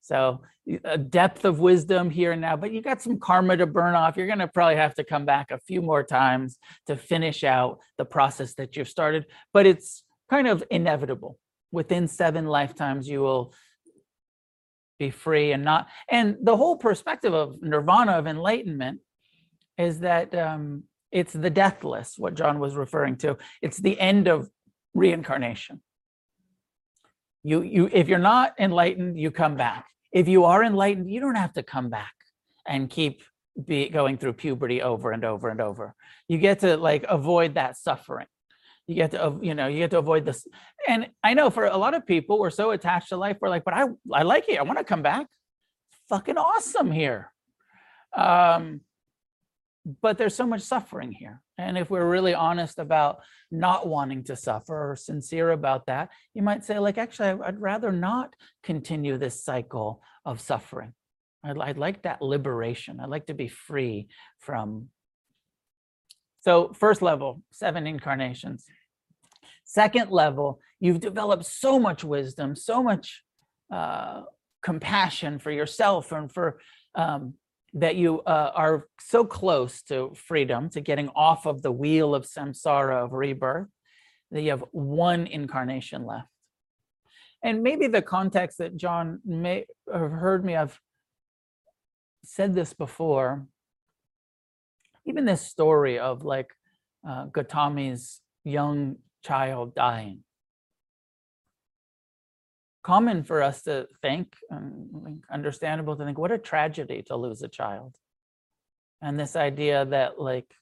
So 0.00 0.42
a 0.84 0.98
depth 0.98 1.44
of 1.44 1.60
wisdom 1.60 2.10
here 2.10 2.32
and 2.32 2.40
now, 2.40 2.56
but 2.56 2.72
you 2.72 2.80
got 2.80 3.02
some 3.02 3.20
karma 3.20 3.56
to 3.58 3.66
burn 3.66 3.94
off. 3.94 4.16
You're 4.16 4.26
going 4.26 4.38
to 4.38 4.48
probably 4.48 4.76
have 4.76 4.94
to 4.94 5.04
come 5.04 5.24
back 5.24 5.50
a 5.50 5.58
few 5.58 5.82
more 5.82 6.02
times 6.02 6.58
to 6.86 6.96
finish 6.96 7.44
out 7.44 7.78
the 7.98 8.04
process 8.04 8.54
that 8.54 8.76
you've 8.76 8.88
started, 8.88 9.26
but 9.52 9.66
it's 9.66 10.02
kind 10.30 10.48
of 10.48 10.64
inevitable. 10.70 11.38
Within 11.70 12.08
seven 12.08 12.46
lifetimes, 12.46 13.08
you 13.08 13.20
will 13.20 13.54
be 15.02 15.10
free 15.10 15.52
and 15.52 15.64
not. 15.64 15.88
And 16.08 16.36
the 16.40 16.56
whole 16.56 16.76
perspective 16.76 17.34
of 17.34 17.60
nirvana, 17.60 18.12
of 18.12 18.26
enlightenment, 18.26 19.00
is 19.76 20.00
that 20.00 20.34
um, 20.34 20.84
it's 21.10 21.32
the 21.32 21.50
deathless, 21.50 22.14
what 22.16 22.34
John 22.34 22.60
was 22.60 22.76
referring 22.76 23.16
to. 23.18 23.36
It's 23.60 23.78
the 23.78 23.98
end 23.98 24.28
of 24.28 24.48
reincarnation. 24.94 25.80
You, 27.42 27.62
you, 27.62 27.90
if 27.92 28.08
you're 28.08 28.28
not 28.34 28.54
enlightened, 28.60 29.18
you 29.18 29.30
come 29.32 29.56
back. 29.56 29.86
If 30.12 30.28
you 30.28 30.44
are 30.44 30.62
enlightened, 30.62 31.10
you 31.10 31.20
don't 31.20 31.34
have 31.34 31.54
to 31.54 31.64
come 31.64 31.90
back 31.90 32.14
and 32.66 32.88
keep 32.88 33.22
be 33.66 33.88
going 33.88 34.16
through 34.16 34.34
puberty 34.34 34.80
over 34.80 35.10
and 35.10 35.24
over 35.24 35.48
and 35.48 35.60
over. 35.60 35.94
You 36.28 36.38
get 36.38 36.60
to 36.60 36.76
like 36.76 37.04
avoid 37.08 37.54
that 37.54 37.76
suffering. 37.76 38.30
You 38.92 38.96
get 38.96 39.12
to, 39.12 39.38
you 39.40 39.54
know, 39.54 39.66
you 39.66 39.78
get 39.78 39.90
to 39.90 39.98
avoid 39.98 40.24
this. 40.24 40.46
And 40.88 41.08
I 41.24 41.34
know 41.34 41.50
for 41.50 41.66
a 41.66 41.76
lot 41.76 41.94
of 41.94 42.06
people, 42.06 42.38
we're 42.38 42.50
so 42.50 42.70
attached 42.70 43.08
to 43.08 43.16
life. 43.16 43.38
We're 43.40 43.48
like, 43.48 43.64
but 43.64 43.74
I, 43.74 43.86
I 44.12 44.22
like 44.22 44.48
it. 44.48 44.58
I 44.58 44.62
want 44.62 44.78
to 44.78 44.84
come 44.84 45.02
back. 45.02 45.26
Fucking 46.08 46.36
awesome 46.36 46.90
here. 46.90 47.32
Um, 48.16 48.82
but 50.00 50.18
there's 50.18 50.34
so 50.34 50.46
much 50.46 50.62
suffering 50.62 51.12
here. 51.12 51.40
And 51.58 51.76
if 51.76 51.90
we're 51.90 52.08
really 52.08 52.34
honest 52.34 52.78
about 52.78 53.20
not 53.50 53.86
wanting 53.86 54.24
to 54.24 54.36
suffer 54.36 54.92
or 54.92 54.96
sincere 54.96 55.50
about 55.50 55.86
that, 55.86 56.10
you 56.34 56.42
might 56.42 56.64
say, 56.64 56.78
like, 56.78 56.98
actually, 56.98 57.28
I'd 57.28 57.60
rather 57.60 57.92
not 57.92 58.34
continue 58.62 59.18
this 59.18 59.42
cycle 59.42 60.02
of 60.24 60.40
suffering. 60.40 60.92
I'd, 61.44 61.58
I'd 61.58 61.78
like 61.78 62.02
that 62.02 62.22
liberation. 62.22 63.00
I'd 63.00 63.08
like 63.08 63.26
to 63.26 63.34
be 63.34 63.48
free 63.48 64.08
from. 64.38 64.88
So, 66.40 66.72
first 66.72 67.02
level, 67.02 67.42
seven 67.50 67.86
incarnations. 67.86 68.66
Second 69.72 70.10
level, 70.10 70.60
you've 70.80 71.00
developed 71.00 71.46
so 71.46 71.78
much 71.78 72.04
wisdom, 72.04 72.54
so 72.54 72.82
much 72.82 73.22
uh, 73.72 74.20
compassion 74.62 75.38
for 75.38 75.50
yourself 75.50 76.12
and 76.12 76.30
for 76.30 76.60
um, 76.94 77.32
that 77.72 77.96
you 77.96 78.20
uh, 78.20 78.50
are 78.54 78.86
so 79.00 79.24
close 79.24 79.80
to 79.84 80.12
freedom, 80.14 80.68
to 80.68 80.82
getting 80.82 81.08
off 81.16 81.46
of 81.46 81.62
the 81.62 81.72
wheel 81.72 82.14
of 82.14 82.24
samsara 82.26 83.02
of 83.02 83.14
rebirth, 83.14 83.68
that 84.30 84.42
you 84.42 84.50
have 84.50 84.62
one 84.72 85.26
incarnation 85.26 86.04
left. 86.04 86.28
And 87.42 87.62
maybe 87.62 87.86
the 87.86 88.02
context 88.02 88.58
that 88.58 88.76
John 88.76 89.20
may 89.24 89.64
have 89.90 90.10
heard 90.10 90.44
me, 90.44 90.54
I've 90.54 90.78
said 92.26 92.54
this 92.54 92.74
before. 92.74 93.46
Even 95.06 95.24
this 95.24 95.40
story 95.40 95.98
of 95.98 96.26
like 96.26 96.50
uh, 97.08 97.24
Gautami's 97.28 98.20
young 98.44 98.96
child 99.22 99.74
dying. 99.74 100.24
Common 102.82 103.22
for 103.22 103.42
us 103.42 103.62
to 103.62 103.86
think, 104.00 104.34
like, 104.50 105.14
understandable 105.30 105.96
to 105.96 106.04
think, 106.04 106.18
what 106.18 106.32
a 106.32 106.38
tragedy 106.38 107.02
to 107.06 107.16
lose 107.16 107.42
a 107.42 107.48
child. 107.48 107.96
And 109.00 109.18
this 109.18 109.36
idea 109.36 109.84
that 109.84 110.20
like 110.20 110.52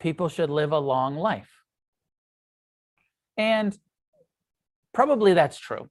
people 0.00 0.28
should 0.28 0.50
live 0.50 0.72
a 0.72 0.78
long 0.78 1.16
life. 1.16 1.50
And 3.36 3.76
probably 4.92 5.34
that's 5.34 5.58
true. 5.58 5.88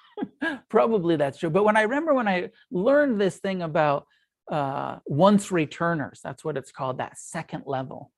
probably 0.68 1.16
that's 1.16 1.38
true. 1.38 1.50
But 1.50 1.64
when 1.64 1.76
I 1.76 1.82
remember 1.82 2.14
when 2.14 2.28
I 2.28 2.50
learned 2.70 3.20
this 3.20 3.36
thing 3.38 3.62
about 3.62 4.06
uh, 4.50 4.98
once 5.06 5.50
returners, 5.50 6.20
that's 6.22 6.44
what 6.44 6.56
it's 6.56 6.72
called, 6.72 6.98
that 6.98 7.18
second 7.18 7.64
level 7.66 8.12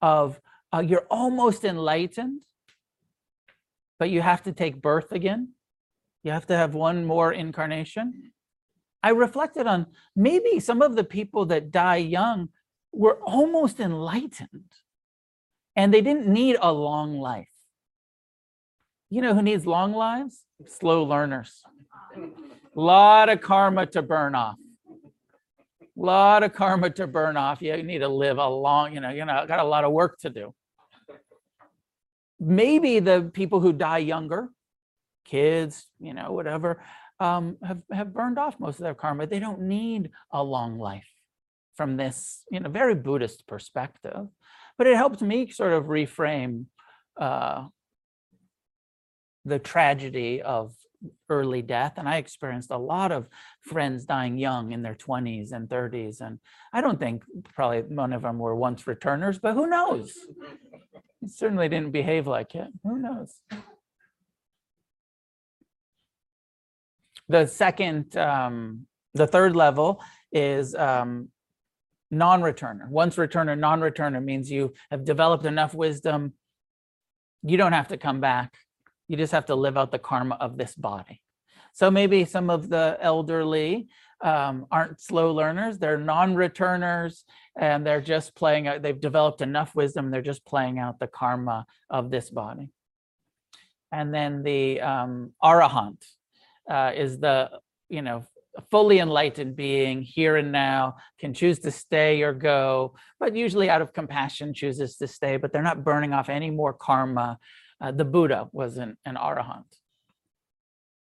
of 0.00 0.40
uh, 0.72 0.80
you're 0.80 1.06
almost 1.10 1.64
enlightened, 1.64 2.40
but 4.04 4.10
you 4.10 4.20
have 4.20 4.42
to 4.42 4.52
take 4.52 4.82
birth 4.82 5.12
again. 5.12 5.54
You 6.24 6.32
have 6.32 6.46
to 6.48 6.54
have 6.54 6.74
one 6.74 7.06
more 7.06 7.32
incarnation. 7.32 8.32
I 9.02 9.12
reflected 9.12 9.66
on 9.66 9.86
maybe 10.14 10.60
some 10.60 10.82
of 10.82 10.94
the 10.94 11.04
people 11.04 11.46
that 11.46 11.70
die 11.70 12.04
young 12.04 12.50
were 12.92 13.18
almost 13.22 13.80
enlightened 13.80 14.68
and 15.74 15.94
they 15.94 16.02
didn't 16.02 16.26
need 16.26 16.58
a 16.60 16.70
long 16.70 17.18
life. 17.18 17.48
You 19.08 19.22
know 19.22 19.32
who 19.32 19.40
needs 19.40 19.66
long 19.66 19.94
lives? 19.94 20.42
Slow 20.66 21.04
learners. 21.04 21.62
A 22.14 22.28
lot 22.74 23.30
of 23.30 23.40
karma 23.40 23.86
to 23.86 24.02
burn 24.02 24.34
off. 24.34 24.58
A 24.86 25.06
lot 25.96 26.42
of 26.42 26.52
karma 26.52 26.90
to 26.90 27.06
burn 27.06 27.38
off. 27.38 27.62
You 27.62 27.82
need 27.82 28.00
to 28.00 28.08
live 28.08 28.36
a 28.36 28.48
long, 28.48 28.92
you 28.92 29.00
know, 29.00 29.08
you 29.08 29.24
know, 29.24 29.46
got 29.48 29.60
a 29.60 29.64
lot 29.64 29.84
of 29.84 29.92
work 29.92 30.18
to 30.18 30.28
do. 30.28 30.54
Maybe 32.40 33.00
the 33.00 33.30
people 33.32 33.60
who 33.60 33.72
die 33.72 33.98
younger, 33.98 34.48
kids, 35.24 35.86
you 36.00 36.14
know, 36.14 36.32
whatever, 36.32 36.82
um, 37.20 37.56
have, 37.62 37.82
have 37.92 38.12
burned 38.12 38.38
off 38.38 38.58
most 38.58 38.78
of 38.78 38.84
their 38.84 38.94
karma. 38.94 39.26
They 39.26 39.38
don't 39.38 39.62
need 39.62 40.10
a 40.32 40.42
long 40.42 40.78
life 40.78 41.08
from 41.76 41.96
this, 41.96 42.44
you 42.50 42.60
know, 42.60 42.68
very 42.68 42.94
Buddhist 42.94 43.46
perspective. 43.46 44.28
But 44.76 44.86
it 44.86 44.96
helped 44.96 45.22
me 45.22 45.50
sort 45.50 45.72
of 45.72 45.84
reframe 45.84 46.66
uh, 47.20 47.68
the 49.44 49.58
tragedy 49.58 50.42
of 50.42 50.74
early 51.28 51.62
death. 51.62 51.94
And 51.96 52.08
I 52.08 52.16
experienced 52.16 52.70
a 52.70 52.78
lot 52.78 53.12
of 53.12 53.28
friends 53.62 54.04
dying 54.04 54.38
young 54.38 54.72
in 54.72 54.82
their 54.82 54.94
20s 54.94 55.52
and 55.52 55.68
30s. 55.68 56.20
And 56.20 56.38
I 56.72 56.80
don't 56.80 56.98
think 56.98 57.24
probably 57.54 57.84
none 57.88 58.12
of 58.12 58.22
them 58.22 58.38
were 58.38 58.54
once 58.54 58.86
returners, 58.86 59.38
but 59.38 59.54
who 59.54 59.66
knows? 59.66 60.12
Certainly 61.26 61.68
didn't 61.68 61.92
behave 61.92 62.26
like 62.26 62.54
it. 62.54 62.68
Who 62.82 62.98
knows? 62.98 63.34
The 67.28 67.46
second, 67.46 68.16
um, 68.16 68.86
the 69.14 69.26
third 69.26 69.56
level 69.56 70.02
is 70.32 70.74
um, 70.74 71.30
non-returner. 72.10 72.88
Once 72.88 73.16
returner, 73.16 73.58
non-returner 73.58 74.22
means 74.22 74.50
you 74.50 74.74
have 74.90 75.04
developed 75.04 75.46
enough 75.46 75.74
wisdom. 75.74 76.34
You 77.42 77.56
don't 77.56 77.72
have 77.72 77.88
to 77.88 77.96
come 77.96 78.20
back. 78.20 78.54
You 79.08 79.16
just 79.16 79.32
have 79.32 79.46
to 79.46 79.54
live 79.54 79.76
out 79.76 79.90
the 79.90 79.98
karma 79.98 80.36
of 80.40 80.56
this 80.56 80.74
body. 80.74 81.20
So 81.72 81.90
maybe 81.90 82.24
some 82.24 82.50
of 82.50 82.68
the 82.68 82.96
elderly 83.00 83.88
um, 84.22 84.66
aren't 84.70 85.00
slow 85.00 85.32
learners. 85.32 85.78
They're 85.78 85.98
non-returners 85.98 87.24
and 87.58 87.86
they're 87.86 88.00
just 88.00 88.34
playing 88.34 88.68
out, 88.68 88.82
they've 88.82 89.00
developed 89.00 89.42
enough 89.42 89.74
wisdom. 89.74 90.10
They're 90.10 90.22
just 90.22 90.44
playing 90.44 90.78
out 90.78 90.98
the 90.98 91.06
karma 91.06 91.66
of 91.90 92.10
this 92.10 92.30
body. 92.30 92.70
And 93.92 94.14
then 94.14 94.42
the 94.42 94.80
um, 94.80 95.32
arahant 95.42 96.02
uh, 96.70 96.92
is 96.94 97.18
the, 97.18 97.50
you 97.88 98.02
know, 98.02 98.24
fully 98.70 98.98
enlightened 98.98 99.56
being 99.56 100.02
here 100.02 100.36
and 100.36 100.52
now 100.52 100.96
can 101.18 101.34
choose 101.34 101.58
to 101.60 101.70
stay 101.70 102.22
or 102.22 102.32
go, 102.32 102.94
but 103.18 103.34
usually 103.34 103.68
out 103.68 103.82
of 103.82 103.92
compassion 103.92 104.54
chooses 104.54 104.96
to 104.96 105.08
stay, 105.08 105.36
but 105.36 105.52
they're 105.52 105.62
not 105.62 105.84
burning 105.84 106.12
off 106.12 106.28
any 106.28 106.50
more 106.50 106.72
karma. 106.72 107.38
Uh, 107.84 107.92
the 108.00 108.08
Buddha 108.16 108.40
was 108.60 108.78
an, 108.84 108.96
an 109.04 109.16
arahant. 109.28 109.70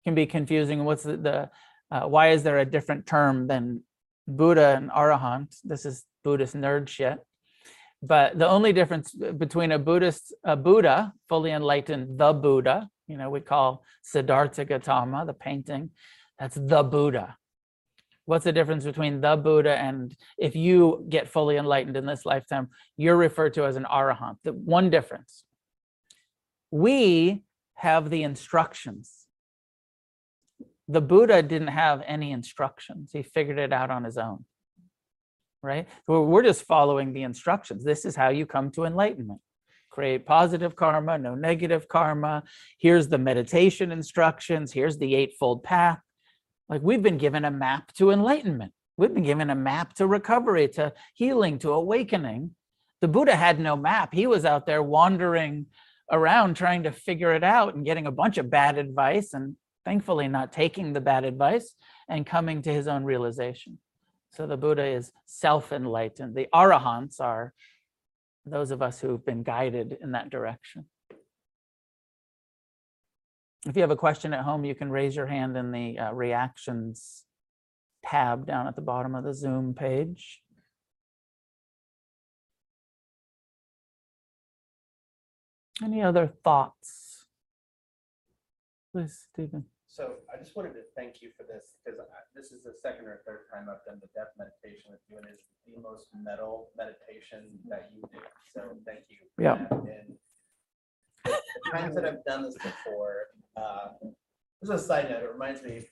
Can 0.05 0.15
be 0.15 0.27
confusing. 0.27 0.85
What's 0.85 1.05
the, 1.09 1.17
the 1.27 1.37
Uh, 1.95 2.05
why 2.15 2.25
is 2.35 2.41
there 2.43 2.59
a 2.59 2.71
different 2.75 3.03
term 3.15 3.35
than 3.51 3.63
Buddha 4.39 4.67
and 4.77 4.87
Arahant? 5.01 5.49
This 5.71 5.83
is 5.89 5.95
Buddhist 6.25 6.55
nerd 6.63 6.85
shit. 6.95 7.17
But 8.11 8.27
the 8.41 8.49
only 8.55 8.73
difference 8.79 9.07
between 9.43 9.71
a 9.71 9.79
Buddhist, 9.79 10.23
a 10.43 10.55
Buddha, 10.67 10.97
fully 11.29 11.51
enlightened, 11.59 12.05
the 12.21 12.31
Buddha, 12.33 12.77
you 13.11 13.17
know, 13.19 13.29
we 13.35 13.41
call 13.53 13.67
Siddhartha 14.11 14.65
Gautama, 14.65 15.19
the 15.25 15.37
painting, 15.47 15.83
that's 16.39 16.59
the 16.73 16.83
Buddha. 16.83 17.27
What's 18.29 18.43
the 18.43 18.57
difference 18.59 18.83
between 18.91 19.21
the 19.21 19.35
Buddha 19.37 19.73
and 19.87 20.13
if 20.37 20.53
you 20.65 20.77
get 21.15 21.31
fully 21.35 21.55
enlightened 21.63 21.95
in 22.01 22.05
this 22.05 22.25
lifetime, 22.33 22.65
you're 22.97 23.15
referred 23.27 23.53
to 23.55 23.63
as 23.69 23.77
an 23.77 23.87
Arahant? 23.99 24.37
The 24.43 24.51
one 24.51 24.89
difference. 24.97 25.46
We 26.71 27.43
have 27.75 28.09
the 28.09 28.23
instructions. 28.23 29.27
The 30.87 31.01
Buddha 31.01 31.41
didn't 31.41 31.67
have 31.69 32.01
any 32.05 32.31
instructions. 32.31 33.11
He 33.13 33.23
figured 33.23 33.59
it 33.59 33.73
out 33.73 33.91
on 33.91 34.03
his 34.03 34.17
own. 34.17 34.45
Right? 35.61 35.87
We're 36.07 36.43
just 36.43 36.63
following 36.63 37.13
the 37.13 37.23
instructions. 37.23 37.83
This 37.83 38.05
is 38.05 38.15
how 38.15 38.29
you 38.29 38.45
come 38.45 38.71
to 38.71 38.85
enlightenment. 38.85 39.41
Create 39.89 40.25
positive 40.25 40.75
karma, 40.75 41.17
no 41.17 41.35
negative 41.35 41.87
karma. 41.87 42.43
Here's 42.77 43.07
the 43.07 43.17
meditation 43.17 43.91
instructions. 43.91 44.71
Here's 44.71 44.97
the 44.97 45.15
eightfold 45.15 45.63
path. 45.63 45.99
Like 46.69 46.81
we've 46.83 47.01
been 47.01 47.17
given 47.17 47.45
a 47.45 47.51
map 47.51 47.91
to 47.93 48.11
enlightenment. 48.11 48.73
We've 48.97 49.13
been 49.13 49.23
given 49.23 49.49
a 49.49 49.55
map 49.55 49.93
to 49.95 50.07
recovery, 50.07 50.67
to 50.69 50.93
healing, 51.15 51.59
to 51.59 51.71
awakening. 51.71 52.51
The 53.01 53.07
Buddha 53.07 53.35
had 53.35 53.59
no 53.59 53.75
map. 53.75 54.13
He 54.13 54.27
was 54.27 54.45
out 54.45 54.65
there 54.65 54.83
wandering 54.83 55.67
around 56.11 56.55
trying 56.55 56.83
to 56.83 56.91
figure 56.91 57.33
it 57.33 57.43
out 57.43 57.75
and 57.75 57.85
getting 57.85 58.07
a 58.07 58.11
bunch 58.11 58.37
of 58.37 58.49
bad 58.49 58.77
advice 58.77 59.33
and 59.33 59.55
thankfully 59.85 60.27
not 60.27 60.51
taking 60.51 60.93
the 60.93 61.01
bad 61.01 61.25
advice 61.25 61.73
and 62.09 62.25
coming 62.25 62.61
to 62.61 62.73
his 62.73 62.87
own 62.87 63.03
realization. 63.03 63.79
So 64.31 64.45
the 64.45 64.57
Buddha 64.57 64.85
is 64.85 65.11
self-enlightened. 65.25 66.35
The 66.35 66.47
arahants 66.53 67.19
are 67.19 67.53
those 68.45 68.71
of 68.71 68.81
us 68.81 68.99
who've 68.99 69.25
been 69.25 69.43
guided 69.43 69.97
in 70.01 70.11
that 70.11 70.29
direction. 70.29 70.85
If 73.65 73.75
you 73.75 73.81
have 73.81 73.91
a 73.91 73.97
question 73.97 74.33
at 74.33 74.43
home, 74.43 74.63
you 74.63 74.75
can 74.75 74.89
raise 74.89 75.15
your 75.15 75.25
hand 75.25 75.57
in 75.57 75.71
the 75.71 75.99
uh, 75.99 76.11
reactions 76.13 77.23
tab 78.05 78.45
down 78.45 78.67
at 78.67 78.75
the 78.75 78.81
bottom 78.81 79.15
of 79.15 79.23
the 79.23 79.33
Zoom 79.33 79.73
page. 79.73 80.41
Any 85.83 86.01
other 86.01 86.27
thoughts? 86.43 87.25
Please, 88.91 89.27
Stephen. 89.31 89.65
So 89.87 90.15
I 90.33 90.37
just 90.37 90.55
wanted 90.55 90.73
to 90.73 90.81
thank 90.95 91.21
you 91.21 91.29
for 91.37 91.43
this, 91.43 91.75
because 91.85 91.99
this 92.35 92.51
is 92.51 92.63
the 92.63 92.73
second 92.81 93.07
or 93.07 93.21
third 93.25 93.41
time 93.53 93.67
I've 93.69 93.85
done 93.85 93.99
the 94.01 94.09
death 94.13 94.33
meditation 94.37 94.91
with 94.91 94.99
you, 95.09 95.17
and 95.17 95.25
it's 95.31 95.45
the 95.65 95.79
most 95.81 96.07
metal 96.23 96.69
meditation 96.77 97.47
that 97.69 97.89
you 97.95 98.01
do. 98.11 98.19
So 98.53 98.61
thank 98.85 99.05
you. 99.09 99.17
for 99.35 99.41
Yeah. 99.43 99.67
that. 99.69 99.71
And 99.71 100.17
the 101.25 101.71
Times 101.71 101.95
that 101.95 102.05
I've 102.05 102.23
done 102.25 102.43
this 102.43 102.55
before, 102.55 103.27
uh, 103.55 103.89
this 104.61 104.69
is 104.69 104.69
a 104.69 104.79
side 104.79 105.09
note, 105.09 105.23
it 105.23 105.31
reminds 105.31 105.61
me, 105.61 105.85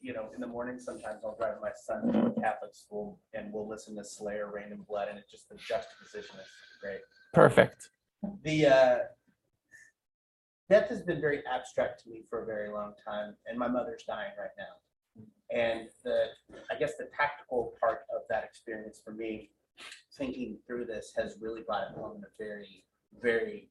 you 0.00 0.12
know, 0.12 0.30
in 0.34 0.40
the 0.40 0.46
morning, 0.46 0.78
sometimes 0.78 1.22
I'll 1.24 1.36
drive 1.36 1.56
my 1.60 1.70
son 1.74 2.12
to 2.12 2.26
a 2.26 2.40
Catholic 2.40 2.74
school 2.74 3.20
and 3.34 3.52
we'll 3.52 3.68
listen 3.68 3.96
to 3.96 4.04
Slayer, 4.04 4.50
Raining 4.52 4.84
Blood, 4.88 5.08
and 5.08 5.18
it's 5.18 5.30
just 5.30 5.48
the 5.48 5.56
juxtaposition 5.56 6.36
is 6.40 6.46
great. 6.82 7.00
Perfect. 7.34 7.90
The 8.42 8.66
uh, 8.66 8.98
death 10.70 10.88
has 10.88 11.02
been 11.02 11.20
very 11.20 11.42
abstract 11.52 12.02
to 12.04 12.08
me 12.08 12.22
for 12.30 12.42
a 12.42 12.46
very 12.46 12.70
long 12.70 12.94
time, 13.04 13.34
and 13.46 13.58
my 13.58 13.68
mother's 13.68 14.04
dying 14.06 14.30
right 14.38 14.50
now. 14.56 15.24
And 15.52 15.88
the, 16.04 16.26
I 16.70 16.78
guess 16.78 16.92
the 16.96 17.08
tactical 17.14 17.74
part 17.80 18.02
of 18.14 18.22
that 18.30 18.44
experience 18.44 19.02
for 19.04 19.10
me, 19.10 19.50
thinking 20.16 20.58
through 20.66 20.84
this, 20.86 21.12
has 21.16 21.36
really 21.40 21.62
brought 21.62 21.90
it 21.90 21.98
home 21.98 22.18
in 22.18 22.22
a 22.22 22.32
very, 22.38 22.84
very 23.20 23.68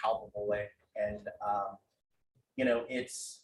palpable 0.00 0.46
way. 0.46 0.66
And 0.94 1.26
um, 1.44 1.78
you 2.56 2.64
know, 2.64 2.84
it's 2.88 3.42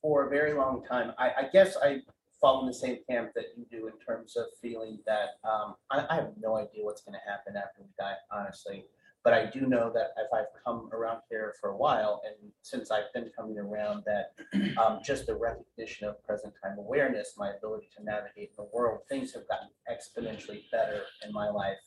for 0.00 0.26
a 0.26 0.30
very 0.30 0.52
long 0.52 0.84
time. 0.84 1.12
I, 1.18 1.30
I 1.30 1.44
guess 1.52 1.76
I 1.82 2.02
fall 2.40 2.60
in 2.60 2.66
the 2.66 2.74
same 2.74 2.98
camp 3.08 3.30
that 3.34 3.46
you 3.56 3.64
do 3.70 3.86
in 3.86 3.94
terms 4.04 4.36
of 4.36 4.46
feeling 4.60 4.98
that 5.06 5.38
um, 5.44 5.74
I, 5.90 6.06
I 6.08 6.14
have 6.16 6.30
no 6.40 6.56
idea 6.56 6.84
what's 6.84 7.02
going 7.02 7.14
to 7.14 7.30
happen 7.30 7.56
after 7.56 7.80
we 7.82 7.88
die, 7.98 8.14
honestly. 8.30 8.84
But 9.24 9.34
I 9.34 9.46
do 9.46 9.60
know 9.66 9.90
that 9.94 10.14
if 10.18 10.32
I've 10.34 10.46
come 10.64 10.88
around 10.92 11.20
here 11.30 11.54
for 11.60 11.70
a 11.70 11.76
while, 11.76 12.22
and 12.26 12.50
since 12.62 12.90
I've 12.90 13.12
been 13.14 13.30
coming 13.36 13.56
around, 13.56 14.02
that 14.04 14.34
um, 14.78 14.98
just 15.04 15.26
the 15.26 15.36
recognition 15.36 16.08
of 16.08 16.22
present 16.24 16.54
time 16.62 16.76
awareness, 16.78 17.34
my 17.38 17.50
ability 17.50 17.88
to 17.96 18.02
navigate 18.04 18.56
the 18.56 18.64
world, 18.72 19.00
things 19.08 19.32
have 19.34 19.44
gotten 19.46 19.68
exponentially 19.88 20.62
better 20.72 21.02
in 21.24 21.32
my 21.32 21.48
life 21.48 21.78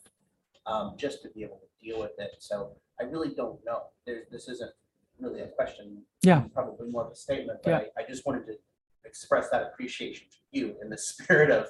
um, 0.65 0.95
just 0.97 1.21
to 1.23 1.29
be 1.29 1.43
able 1.43 1.57
to 1.59 1.85
deal 1.85 1.99
with 1.99 2.11
it. 2.19 2.35
So 2.39 2.71
I 3.01 3.03
really 3.03 3.33
don't 3.35 3.59
know. 3.65 3.83
There's, 4.05 4.27
this 4.31 4.47
isn't 4.47 4.71
really 5.19 5.41
a 5.41 5.47
question. 5.47 6.03
Yeah. 6.21 6.43
Probably 6.53 6.89
more 6.89 7.05
of 7.05 7.11
a 7.11 7.15
statement, 7.15 7.59
but 7.63 7.73
I, 7.73 8.01
I 8.01 8.05
just 8.07 8.25
wanted 8.25 8.45
to 8.47 8.53
express 9.03 9.49
that 9.49 9.61
appreciation 9.61 10.27
to 10.31 10.37
you 10.57 10.75
in 10.81 10.89
the 10.89 10.97
spirit 11.11 11.51
of, 11.51 11.67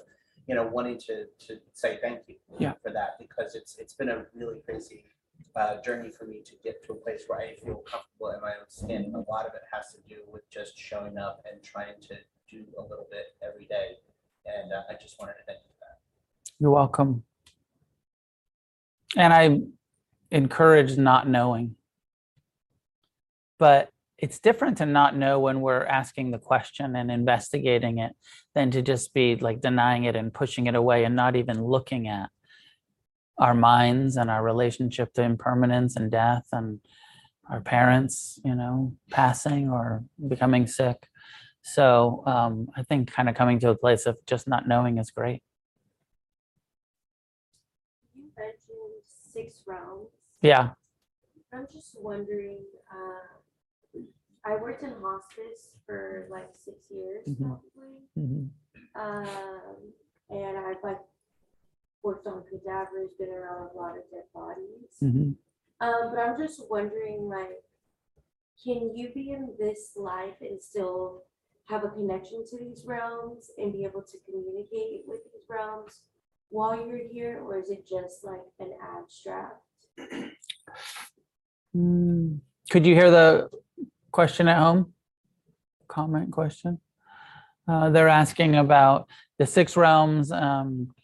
you 0.47 0.53
know, 0.53 0.67
wanting 0.67 0.99
to, 1.07 1.25
to 1.47 1.59
say 1.73 1.97
thank 2.03 2.19
you 2.27 2.35
Yeah. 2.59 2.73
for 2.83 2.91
that, 2.91 3.17
because 3.19 3.55
it's, 3.55 3.77
it's 3.79 3.95
been 3.95 4.09
a 4.09 4.25
really 4.35 4.59
crazy 4.63 5.05
uh, 5.55 5.81
journey 5.81 6.11
for 6.11 6.25
me 6.25 6.41
to 6.45 6.51
get 6.63 6.83
to 6.85 6.93
a 6.93 6.95
place 6.95 7.23
where 7.27 7.39
I 7.39 7.55
feel 7.55 7.83
comfortable 7.89 8.31
in 8.31 8.41
my 8.41 8.49
own 8.49 8.67
skin. 8.67 9.13
A 9.15 9.31
lot 9.31 9.45
of 9.45 9.53
it 9.53 9.61
has 9.71 9.93
to 9.93 10.01
do 10.07 10.21
with 10.31 10.49
just 10.49 10.77
showing 10.77 11.17
up 11.17 11.43
and 11.49 11.63
trying 11.63 11.99
to 12.01 12.15
do 12.49 12.65
a 12.77 12.81
little 12.81 13.07
bit 13.09 13.25
every 13.41 13.65
day. 13.65 13.97
And 14.45 14.71
uh, 14.73 14.81
I 14.89 14.93
just 15.01 15.19
wanted 15.19 15.33
to 15.33 15.45
thank 15.47 15.59
you 15.59 15.71
for 15.79 15.85
that. 15.85 15.99
You're 16.59 16.71
welcome. 16.71 17.23
And 19.15 19.33
I 19.33 19.61
encourage 20.31 20.97
not 20.97 21.27
knowing. 21.27 21.75
But 23.57 23.89
it's 24.17 24.39
different 24.39 24.77
to 24.77 24.85
not 24.85 25.15
know 25.15 25.39
when 25.39 25.61
we're 25.61 25.85
asking 25.85 26.31
the 26.31 26.37
question 26.37 26.95
and 26.95 27.11
investigating 27.11 27.99
it 27.99 28.13
than 28.53 28.71
to 28.71 28.81
just 28.81 29.13
be 29.13 29.35
like 29.35 29.61
denying 29.61 30.05
it 30.05 30.15
and 30.15 30.33
pushing 30.33 30.67
it 30.67 30.75
away 30.75 31.03
and 31.03 31.15
not 31.15 31.35
even 31.35 31.63
looking 31.63 32.07
at 32.07 32.29
our 33.37 33.53
minds 33.53 34.15
and 34.17 34.29
our 34.29 34.43
relationship 34.43 35.13
to 35.13 35.23
impermanence 35.23 35.95
and 35.95 36.09
death 36.11 36.45
and 36.51 36.79
our 37.49 37.61
parents, 37.61 38.39
you 38.43 38.55
know, 38.55 38.93
passing 39.11 39.69
or 39.69 40.03
becoming 40.27 40.67
sick. 40.67 41.07
So 41.61 42.23
um, 42.25 42.67
I 42.75 42.83
think 42.83 43.11
kind 43.11 43.27
of 43.29 43.35
coming 43.35 43.59
to 43.59 43.69
a 43.69 43.75
place 43.77 44.05
of 44.05 44.17
just 44.25 44.47
not 44.47 44.67
knowing 44.67 44.97
is 44.97 45.11
great. 45.11 45.41
You 48.15 48.29
mentioned 48.37 49.01
six 49.05 49.63
realms. 49.67 50.09
Yeah. 50.41 50.69
I'm 51.53 51.67
just 51.71 51.95
wondering, 52.01 52.59
uh, 52.91 53.99
I 54.45 54.55
worked 54.57 54.83
in 54.83 54.93
hospice 55.01 55.75
for 55.85 56.27
like 56.29 56.49
six 56.53 56.85
years 56.91 57.25
Mhm. 57.27 57.37
probably. 57.47 57.97
Mhm. 58.17 58.49
Um, 58.95 59.93
and 60.29 60.57
I've 60.57 60.83
like 60.83 60.99
worked 62.05 62.27
on 62.27 62.43
cadavers, 62.43 63.09
been 63.17 63.29
around 63.29 63.71
a 63.73 63.77
lot 63.77 63.97
of 63.97 64.03
dead 64.11 64.25
bodies. 64.33 64.95
Mhm. 65.01 65.35
Um, 65.81 66.11
but 66.11 66.19
I'm 66.19 66.37
just 66.37 66.69
wondering, 66.69 67.27
like, 67.27 67.63
can 68.63 68.95
you 68.95 69.11
be 69.13 69.31
in 69.31 69.55
this 69.57 69.97
life 69.97 70.39
and 70.39 70.61
still 70.61 71.23
have 71.65 71.83
a 71.83 71.89
connection 71.89 72.45
to 72.45 72.57
these 72.57 72.85
realms 72.85 73.51
and 73.57 73.73
be 73.73 73.83
able 73.83 74.03
to 74.03 74.17
communicate 74.19 75.05
with 75.07 75.23
these 75.25 75.49
realms 75.49 76.03
while 76.49 76.85
you're 76.85 77.07
here, 77.07 77.43
or 77.43 77.57
is 77.57 77.69
it 77.71 77.87
just 77.87 78.23
like 78.23 78.45
an 78.59 78.77
abstract? 78.79 79.63
Mm. 81.75 82.39
Could 82.69 82.85
you 82.85 82.95
hear 82.95 83.11
the 83.11 83.49
question 84.13 84.47
at 84.47 84.57
home? 84.57 84.93
Comment 85.89 86.31
question? 86.31 86.79
Uh, 87.67 87.89
they're 87.89 88.07
asking 88.07 88.55
about 88.55 89.09
the 89.39 89.45
six 89.45 89.75
realms 89.75 90.31
um, 90.31 90.94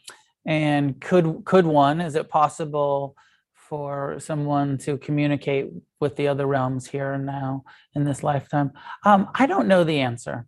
and 0.45 0.99
could 0.99 1.43
could 1.45 1.65
one, 1.65 2.01
is 2.01 2.15
it 2.15 2.29
possible 2.29 3.15
for 3.53 4.19
someone 4.19 4.77
to 4.79 4.97
communicate 4.97 5.69
with 5.99 6.15
the 6.15 6.27
other 6.27 6.45
realms 6.45 6.87
here 6.87 7.13
and 7.13 7.25
now 7.25 7.63
in 7.95 8.03
this 8.03 8.23
lifetime? 8.23 8.71
Um, 9.05 9.29
I 9.33 9.45
don't 9.45 9.67
know 9.67 9.83
the 9.83 9.99
answer. 9.99 10.47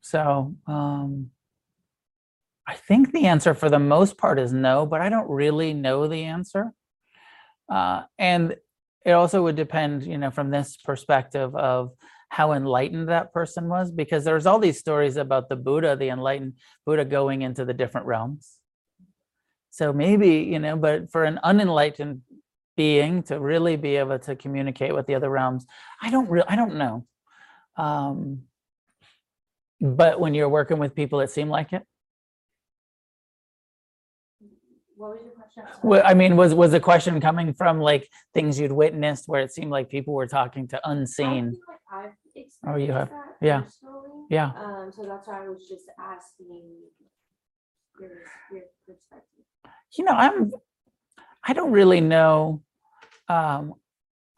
So 0.00 0.56
um, 0.66 1.30
I 2.66 2.74
think 2.74 3.12
the 3.12 3.26
answer 3.26 3.54
for 3.54 3.70
the 3.70 3.78
most 3.78 4.18
part 4.18 4.38
is 4.38 4.52
no, 4.52 4.86
but 4.86 5.00
I 5.00 5.08
don't 5.08 5.30
really 5.30 5.72
know 5.72 6.08
the 6.08 6.24
answer. 6.24 6.72
Uh, 7.68 8.02
and 8.18 8.56
it 9.04 9.12
also 9.12 9.42
would 9.42 9.56
depend, 9.56 10.04
you 10.04 10.18
know, 10.18 10.30
from 10.30 10.50
this 10.50 10.76
perspective 10.76 11.54
of 11.54 11.92
how 12.36 12.52
enlightened 12.52 13.08
that 13.08 13.32
person 13.38 13.64
was, 13.68 13.86
because 14.02 14.22
there's 14.24 14.46
all 14.46 14.58
these 14.58 14.78
stories 14.78 15.16
about 15.16 15.44
the 15.48 15.56
Buddha, 15.66 15.96
the 15.96 16.08
enlightened 16.16 16.54
Buddha 16.86 17.04
going 17.04 17.42
into 17.42 17.62
the 17.64 17.74
different 17.74 18.06
realms. 18.06 18.44
So 19.70 19.92
maybe, 19.92 20.32
you 20.52 20.58
know, 20.58 20.76
but 20.86 21.10
for 21.12 21.24
an 21.24 21.38
unenlightened 21.50 22.22
being 22.76 23.22
to 23.24 23.34
really 23.38 23.76
be 23.76 23.96
able 24.02 24.18
to 24.20 24.34
communicate 24.44 24.94
with 24.94 25.06
the 25.06 25.14
other 25.14 25.30
realms, 25.30 25.66
I 26.00 26.10
don't 26.10 26.28
really, 26.30 26.48
I 26.48 26.56
don't 26.56 26.76
know. 26.76 27.06
Um, 27.76 28.18
But 30.00 30.20
when 30.22 30.32
you're 30.36 30.54
working 30.60 30.78
with 30.78 30.94
people, 30.94 31.18
it 31.24 31.30
seemed 31.36 31.50
like 31.58 31.70
it? 31.72 31.82
What 34.94 35.10
was 35.10 35.20
your 35.26 35.34
question? 35.40 35.64
I'm. 35.66 35.88
Well, 35.88 36.02
I 36.10 36.14
mean, 36.14 36.36
was, 36.36 36.54
was 36.54 36.70
the 36.70 36.84
question 36.90 37.20
coming 37.20 37.52
from 37.60 37.80
like 37.90 38.08
things 38.32 38.60
you'd 38.60 38.70
witnessed 38.84 39.24
where 39.30 39.42
it 39.46 39.50
seemed 39.56 39.72
like 39.76 39.90
people 39.96 40.14
were 40.14 40.28
talking 40.28 40.68
to 40.68 40.76
I 40.84 40.92
unseen? 40.92 41.44
feel 41.50 41.60
like 41.68 41.86
I've 42.00 42.16
Oh, 42.66 42.76
you 42.76 42.92
have- 42.92 43.08
experienced 43.08 43.40
that 43.40 43.46
yeah. 43.46 43.60
personally. 43.62 44.26
Yeah. 44.30 44.50
Um, 44.56 44.92
so 44.94 45.04
that's 45.04 45.26
why 45.26 45.44
I 45.44 45.48
was 45.48 45.68
just 45.68 45.86
asking 45.98 46.62
your, 48.00 48.10
your 48.52 48.62
perspective. 48.86 49.44
You 49.96 50.04
know, 50.04 50.12
I'm, 50.12 50.52
I 51.44 51.52
don't 51.52 51.72
really 51.72 52.00
know. 52.00 52.62
Um, 53.28 53.74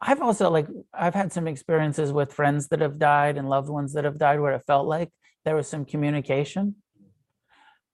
I've 0.01 0.21
also 0.21 0.49
like, 0.49 0.67
I've 0.93 1.15
had 1.15 1.31
some 1.31 1.47
experiences 1.47 2.11
with 2.11 2.33
friends 2.33 2.67
that 2.69 2.81
have 2.81 2.99
died 2.99 3.37
and 3.37 3.49
loved 3.49 3.69
ones 3.69 3.93
that 3.93 4.03
have 4.03 4.17
died 4.17 4.39
where 4.39 4.53
it 4.53 4.63
felt 4.67 4.87
like 4.87 5.09
there 5.45 5.55
was 5.55 5.67
some 5.67 5.85
communication. 5.85 6.75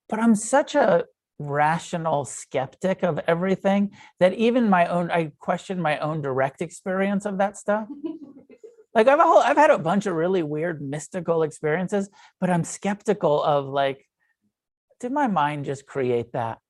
But 0.09 0.19
I'm 0.19 0.35
such 0.35 0.75
a 0.75 1.05
rational 1.39 2.25
skeptic 2.25 3.03
of 3.03 3.19
everything 3.27 3.91
that 4.19 4.33
even 4.33 4.69
my 4.69 4.87
own, 4.87 5.09
I 5.11 5.31
question 5.39 5.81
my 5.81 5.99
own 5.99 6.21
direct 6.21 6.61
experience 6.61 7.25
of 7.25 7.37
that 7.37 7.57
stuff. 7.57 7.87
Like 8.93 9.07
I've 9.07 9.19
a 9.19 9.23
whole, 9.23 9.39
I've 9.39 9.57
had 9.57 9.71
a 9.71 9.77
bunch 9.77 10.05
of 10.05 10.15
really 10.15 10.43
weird 10.43 10.81
mystical 10.81 11.43
experiences, 11.43 12.09
but 12.39 12.49
I'm 12.49 12.63
skeptical 12.63 13.41
of 13.41 13.65
like, 13.65 14.05
did 14.99 15.11
my 15.11 15.27
mind 15.27 15.65
just 15.65 15.85
create 15.85 16.33
that? 16.33 16.59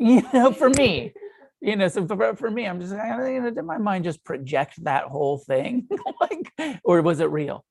You 0.00 0.22
know, 0.32 0.52
for 0.52 0.70
me, 0.70 1.12
you 1.60 1.74
know, 1.74 1.88
so 1.88 2.06
for, 2.06 2.36
for 2.36 2.48
me, 2.48 2.68
I'm 2.68 2.80
just, 2.80 2.92
you 2.92 3.40
know, 3.40 3.50
did 3.50 3.64
my 3.64 3.78
mind 3.78 4.04
just 4.04 4.22
project 4.22 4.84
that 4.84 5.06
whole 5.06 5.38
thing? 5.38 5.88
like, 6.20 6.78
or 6.84 7.02
was 7.02 7.18
it 7.18 7.30
real? 7.30 7.64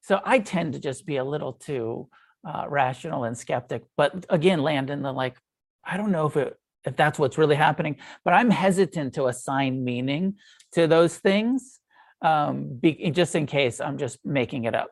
So 0.00 0.20
I 0.24 0.40
tend 0.40 0.72
to 0.72 0.80
just 0.80 1.06
be 1.06 1.18
a 1.18 1.24
little 1.24 1.52
too 1.52 2.08
uh, 2.44 2.64
rational 2.68 3.22
and 3.22 3.38
skeptic, 3.38 3.84
but 3.96 4.26
again, 4.28 4.60
land 4.60 4.90
in 4.90 5.02
the 5.02 5.12
like, 5.12 5.36
I 5.84 5.96
don't 5.96 6.10
know 6.10 6.26
if 6.26 6.36
it, 6.36 6.56
if 6.84 6.96
that's 6.96 7.16
what's 7.16 7.38
really 7.38 7.54
happening, 7.54 7.96
but 8.24 8.34
I'm 8.34 8.50
hesitant 8.50 9.14
to 9.14 9.26
assign 9.26 9.84
meaning 9.84 10.34
to 10.72 10.88
those 10.88 11.16
things, 11.16 11.77
um, 12.22 12.78
be, 12.80 13.10
just 13.10 13.34
in 13.34 13.46
case 13.46 13.80
I'm 13.80 13.98
just 13.98 14.18
making 14.24 14.64
it 14.64 14.74
up. 14.74 14.90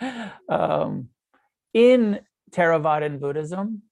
um, 0.48 1.08
in 1.72 2.20
Theravadan 2.50 3.20
Buddhism, 3.20 3.82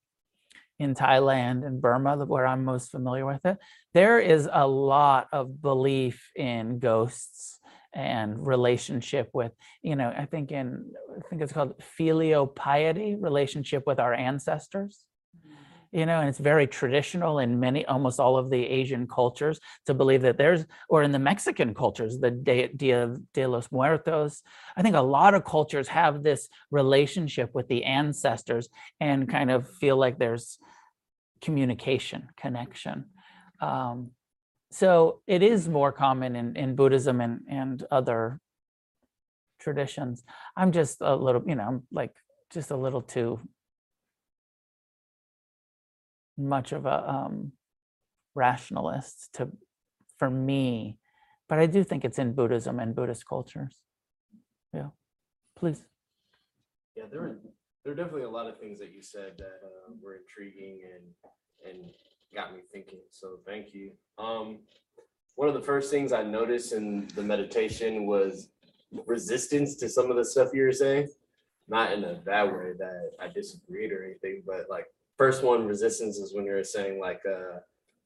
in 0.79 0.95
Thailand 0.95 1.67
and 1.67 1.81
Burma, 1.81 2.17
where 2.25 2.47
I'm 2.47 2.65
most 2.65 2.91
familiar 2.91 3.25
with 3.25 3.45
it, 3.45 3.59
there 3.95 4.19
is 4.19 4.49
a 4.53 4.67
lot 4.67 5.29
of 5.33 5.63
belief 5.63 6.31
in 6.35 6.79
ghosts 6.79 7.61
and 7.95 8.47
relationship 8.47 9.31
with, 9.33 9.53
you 9.83 9.97
know, 9.97 10.13
I 10.17 10.25
think 10.25 10.51
in, 10.51 10.91
I 11.17 11.29
think 11.29 11.43
it's 11.43 11.53
called 11.53 11.75
filial 11.83 12.47
piety, 12.47 13.15
relationship 13.15 13.85
with 13.87 14.01
our 14.01 14.15
ancestors. 14.15 15.05
You 15.95 16.07
know, 16.07 16.21
and 16.21 16.29
it's 16.31 16.39
very 16.39 16.67
traditional 16.67 17.39
in 17.39 17.61
many, 17.61 17.85
almost 17.85 18.19
all 18.19 18.39
of 18.39 18.49
the 18.49 18.65
Asian 18.67 19.07
cultures 19.07 19.61
to 19.85 19.93
believe 19.93 20.23
that 20.23 20.39
there's, 20.39 20.65
or 20.89 21.03
in 21.03 21.13
the 21.13 21.19
Mexican 21.19 21.75
cultures, 21.75 22.19
the 22.19 22.31
Dia, 22.31 23.17
de 23.35 23.47
los 23.47 23.71
Muertos. 23.71 24.43
I 24.75 24.81
think 24.81 24.97
a 24.97 25.03
lot 25.03 25.35
of 25.35 25.45
cultures 25.45 25.89
have 25.89 26.23
this 26.23 26.49
relationship 26.71 27.51
with 27.55 27.69
the 27.69 27.85
ancestors 27.85 28.71
and 29.01 29.29
kind 29.29 29.51
of 29.51 29.69
feel 29.69 29.99
like 29.99 30.19
there's 30.19 30.59
communication, 31.43 32.29
connection. 32.39 33.11
Um, 33.61 34.13
so 34.71 35.21
it 35.27 35.43
is 35.43 35.69
more 35.69 35.93
common 35.93 36.35
in, 36.37 36.57
in 36.57 36.75
Buddhism 36.75 37.21
and, 37.21 37.41
and 37.51 37.85
other 37.91 38.41
traditions. 39.61 40.25
I'm 40.57 40.73
just 40.73 41.03
a 41.03 41.15
little, 41.15 41.43
you 41.47 41.55
know, 41.55 41.65
I'm 41.65 41.83
like 41.93 42.15
just 42.51 42.71
a 42.71 42.77
little 42.77 43.03
too 43.03 43.41
much 46.37 46.73
of 46.73 46.87
a 46.87 47.09
um, 47.09 47.53
rationalist 48.35 49.31
to 49.35 49.51
for 50.19 50.31
me, 50.31 50.99
but 51.49 51.59
I 51.59 51.67
do 51.67 51.83
think 51.85 52.05
it's 52.05 52.19
in 52.19 52.33
Buddhism 52.33 52.79
and 52.79 52.95
Buddhist 52.95 53.27
cultures. 53.27 53.81
Yeah, 54.73 54.89
please. 55.57 55.85
Yeah, 56.97 57.05
there 57.11 57.39
there 57.85 57.93
are 57.93 57.97
definitely 57.97 58.23
a 58.23 58.31
lot 58.31 58.47
of 58.47 58.59
things 58.59 58.79
that 58.79 58.93
you 58.93 59.03
said 59.03 59.33
that 59.39 59.61
uh, 59.65 59.93
were 60.01 60.17
intriguing 60.17 60.81
and 60.95 61.71
and 61.71 61.91
got 62.35 62.55
me 62.55 62.61
thinking. 62.73 63.01
So 63.11 63.39
thank 63.47 63.75
you. 63.75 63.93
Um, 64.19 64.61
one 65.35 65.49
of 65.49 65.55
the 65.55 65.63
first 65.63 65.91
things 65.91 66.13
I 66.13 66.23
noticed 66.23 66.73
in 66.73 67.09
the 67.15 67.23
meditation 67.23 68.07
was 68.07 68.51
resistance 69.07 69.77
to 69.77 69.89
some 69.89 70.11
of 70.11 70.17
the 70.17 70.25
stuff 70.25 70.51
you 70.53 70.63
were 70.63 70.73
saying. 70.73 71.09
Not 71.69 71.93
in 71.93 72.05
a 72.05 72.15
bad 72.15 72.53
way 72.53 72.73
that 72.79 73.13
I 73.21 73.29
disagreed 73.29 73.93
or 73.93 74.05
anything, 74.05 74.43
but 74.47 74.67
like 74.69 74.87
first 75.23 75.45
one 75.45 75.69
resistance 75.69 76.17
is 76.19 76.35
when 76.35 76.45
you're 76.45 76.65
saying 76.65 76.99
like 76.99 77.21
uh, 77.25 77.59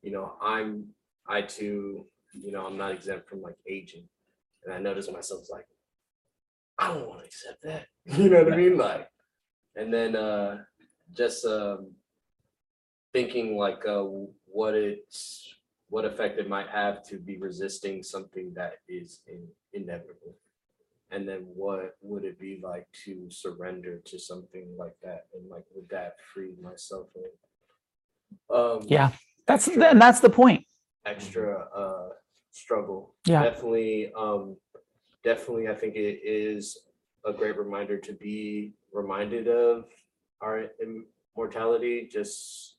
you 0.02 0.10
know, 0.10 0.34
I'm 0.42 0.88
I 1.26 1.40
too, 1.40 2.04
you 2.34 2.52
know, 2.52 2.66
I'm 2.66 2.76
not 2.76 2.92
exempt 2.92 3.26
from 3.26 3.40
like 3.40 3.56
aging. 3.66 4.06
And 4.62 4.74
I 4.74 4.78
noticed 4.78 5.10
myself 5.10 5.44
like, 5.50 5.66
I 6.78 6.88
don't 6.88 7.08
want 7.08 7.20
to 7.20 7.26
accept 7.26 7.62
that. 7.62 7.86
You 8.18 8.28
know 8.28 8.44
what 8.44 8.52
I 8.52 8.56
mean? 8.56 8.76
Like, 8.76 9.08
and 9.76 9.88
then 9.94 10.14
uh 10.14 10.58
just 11.14 11.46
um 11.46 11.92
thinking 13.14 13.56
like 13.56 13.86
uh 13.86 14.04
what 14.44 14.74
it's 14.74 15.54
what 15.88 16.04
effect 16.04 16.38
it 16.38 16.50
might 16.50 16.68
have 16.68 17.02
to 17.08 17.16
be 17.16 17.38
resisting 17.38 18.02
something 18.02 18.52
that 18.54 18.74
is 18.88 19.20
in, 19.26 19.42
inevitable. 19.72 20.34
And 21.10 21.28
then 21.28 21.40
what 21.54 21.96
would 22.00 22.24
it 22.24 22.38
be 22.38 22.60
like 22.62 22.86
to 23.04 23.28
surrender 23.30 24.00
to 24.06 24.18
something 24.18 24.74
like 24.76 24.96
that? 25.02 25.26
And 25.34 25.48
like 25.48 25.64
would 25.74 25.88
that 25.90 26.14
free 26.34 26.52
myself 26.60 27.08
of 28.50 28.80
um 28.82 28.86
Yeah, 28.88 29.12
that's 29.46 29.68
extra- 29.68 29.90
and 29.90 30.00
that's 30.00 30.20
the 30.20 30.30
point. 30.30 30.64
extra 31.04 31.68
uh 31.74 32.08
struggle. 32.50 33.14
Yeah. 33.26 33.42
Definitely, 33.44 34.12
um, 34.16 34.56
definitely, 35.22 35.68
I 35.68 35.74
think 35.74 35.94
it 35.94 36.20
is 36.24 36.78
a 37.24 37.32
great 37.32 37.56
reminder 37.58 37.98
to 37.98 38.12
be 38.14 38.72
reminded 38.92 39.46
of 39.46 39.84
our 40.40 40.70
immortality, 40.80 42.08
just, 42.10 42.76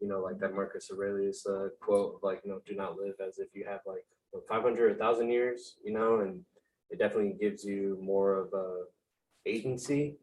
you 0.00 0.08
know, 0.08 0.20
like 0.20 0.38
that 0.40 0.52
Marcus 0.54 0.90
Aurelius 0.90 1.46
uh 1.46 1.68
quote, 1.80 2.20
like, 2.22 2.42
you 2.44 2.50
know, 2.50 2.60
do 2.66 2.74
not 2.74 2.96
live 2.96 3.14
as 3.26 3.38
if 3.38 3.48
you 3.54 3.64
have 3.66 3.80
like 3.86 4.04
five 4.48 4.62
hundred 4.62 4.92
or 4.92 4.94
thousand 4.98 5.30
years, 5.30 5.76
you 5.84 5.92
know, 5.92 6.20
and 6.20 6.44
it 6.90 6.98
definitely 6.98 7.36
gives 7.40 7.64
you 7.64 7.98
more 8.00 8.34
of 8.36 8.52
a 8.52 8.84
agency 9.46 10.16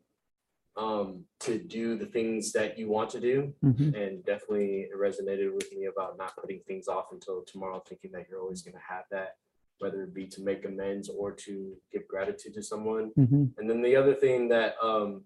um 0.77 1.25
to 1.39 1.59
do 1.59 1.97
the 1.97 2.05
things 2.05 2.51
that 2.53 2.77
you 2.79 2.87
want 2.87 3.09
to 3.09 3.19
do 3.19 3.53
Mhm. 3.63 3.93
and 3.93 4.23
definitely 4.25 4.83
it 4.83 4.95
resonated 4.95 5.53
with 5.53 5.71
me 5.73 5.85
about 5.85 6.17
not 6.17 6.35
putting 6.37 6.61
things 6.61 6.87
off 6.87 7.11
until 7.11 7.43
tomorrow, 7.43 7.79
thinking 7.87 8.11
that 8.13 8.27
you're 8.29 8.39
always 8.41 8.61
gonna 8.61 8.79
have 8.79 9.03
that, 9.11 9.35
whether 9.79 10.03
it 10.03 10.13
be 10.13 10.27
to 10.27 10.41
make 10.41 10.63
amends 10.63 11.09
or 11.09 11.31
to 11.33 11.75
give 11.91 12.07
gratitude 12.07 12.53
to 12.53 12.63
someone. 12.63 13.11
Mhm. 13.17 13.51
And 13.57 13.69
then 13.69 13.81
the 13.81 13.95
other 13.97 14.15
thing 14.15 14.47
that 14.49 14.75
um 14.81 15.25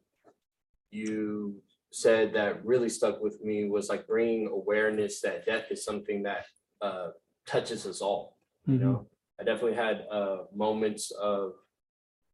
you 0.92 1.62
said 1.92 2.34
that 2.34 2.66
really 2.66 2.90
stuck 2.90 3.22
with 3.22 3.42
me 3.44 3.70
was 3.70 3.88
like 3.90 4.08
bringing 4.08 4.48
awareness 4.48 5.22
that 5.22 5.46
death 5.46 5.72
is 5.72 5.84
something 5.84 6.24
that 6.24 6.46
uh 6.82 7.12
touches 7.46 7.86
us 7.86 8.02
all. 8.02 8.38
You 8.66 8.80
Mhm. 8.80 8.82
know, 8.82 9.08
I 9.40 9.44
definitely 9.44 9.76
had 9.76 10.06
uh 10.12 10.44
moments 10.54 11.12
of 11.12 11.54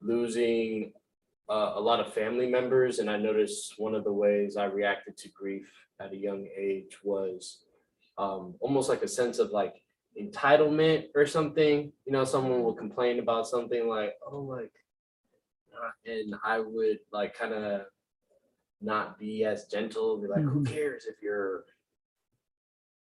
losing 0.01 0.93
uh, 1.49 1.73
a 1.75 1.79
lot 1.81 1.99
of 1.99 2.13
family 2.13 2.47
members, 2.49 2.99
and 2.99 3.09
I 3.09 3.17
noticed 3.17 3.75
one 3.77 3.93
of 3.93 4.03
the 4.03 4.13
ways 4.13 4.55
I 4.57 4.65
reacted 4.65 5.17
to 5.17 5.29
grief 5.29 5.67
at 5.99 6.13
a 6.13 6.15
young 6.15 6.47
age 6.57 6.97
was 7.03 7.65
um, 8.17 8.55
almost 8.59 8.87
like 8.89 9.03
a 9.03 9.07
sense 9.07 9.37
of 9.39 9.51
like 9.51 9.81
entitlement 10.19 11.07
or 11.15 11.25
something. 11.25 11.91
You 12.05 12.11
know, 12.13 12.23
someone 12.23 12.63
will 12.63 12.73
complain 12.73 13.19
about 13.19 13.47
something 13.47 13.87
like, 13.87 14.15
"Oh, 14.25 14.39
like," 14.41 14.71
and 16.05 16.35
I 16.43 16.59
would 16.59 16.99
like 17.11 17.37
kind 17.37 17.53
of 17.53 17.81
not 18.81 19.19
be 19.19 19.43
as 19.43 19.65
gentle, 19.65 20.17
be 20.17 20.27
like, 20.27 20.43
"Who 20.43 20.61
Mhm. 20.61 20.73
cares 20.73 21.05
if 21.05 21.21
your 21.21 21.65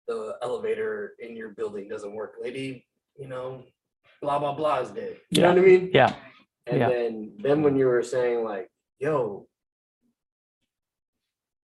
the 0.07 0.37
elevator 0.43 1.15
in 1.21 1.37
your 1.37 1.51
building 1.51 1.89
doesn't 1.89 2.15
work, 2.15 2.35
lady?" 2.41 2.87
You 3.17 3.29
know, 3.29 3.65
blah 4.23 4.39
blah 4.39 4.55
blah 4.55 4.81
is 4.81 4.91
dead. 4.91 5.17
You 5.31 5.43
know 5.43 5.49
what 5.51 5.59
I 5.59 5.63
mean? 5.63 5.91
Yeah, 5.93 6.15
And 6.67 6.79
Yeah. 6.81 6.89
then, 6.89 7.37
then 7.39 7.63
when 7.63 7.77
you 7.77 7.87
were 7.87 8.03
saying 8.03 8.45
like, 8.45 8.71
yo, 8.99 9.49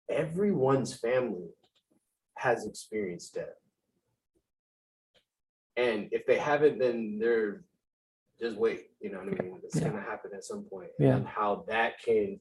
everyone's 0.09 0.93
family 0.97 1.49
has 2.37 2.65
experienced 2.65 3.33
death. 3.35 3.55
And 5.75 6.09
if 6.11 6.25
they 6.25 6.37
haven't, 6.37 6.79
then 6.79 7.19
they're 7.19 7.63
just 8.39 8.55
wait, 8.57 8.91
you 8.99 9.11
know 9.11 9.19
what 9.19 9.39
I 9.39 9.43
mean? 9.43 9.59
It's 9.63 9.75
Yeah. 9.75 9.89
gonna 9.89 10.01
happen 10.01 10.31
at 10.33 10.43
some 10.43 10.63
point. 10.65 10.91
Yeah. 10.99 11.17
And 11.17 11.27
how 11.27 11.65
that 11.67 11.99
can 12.03 12.39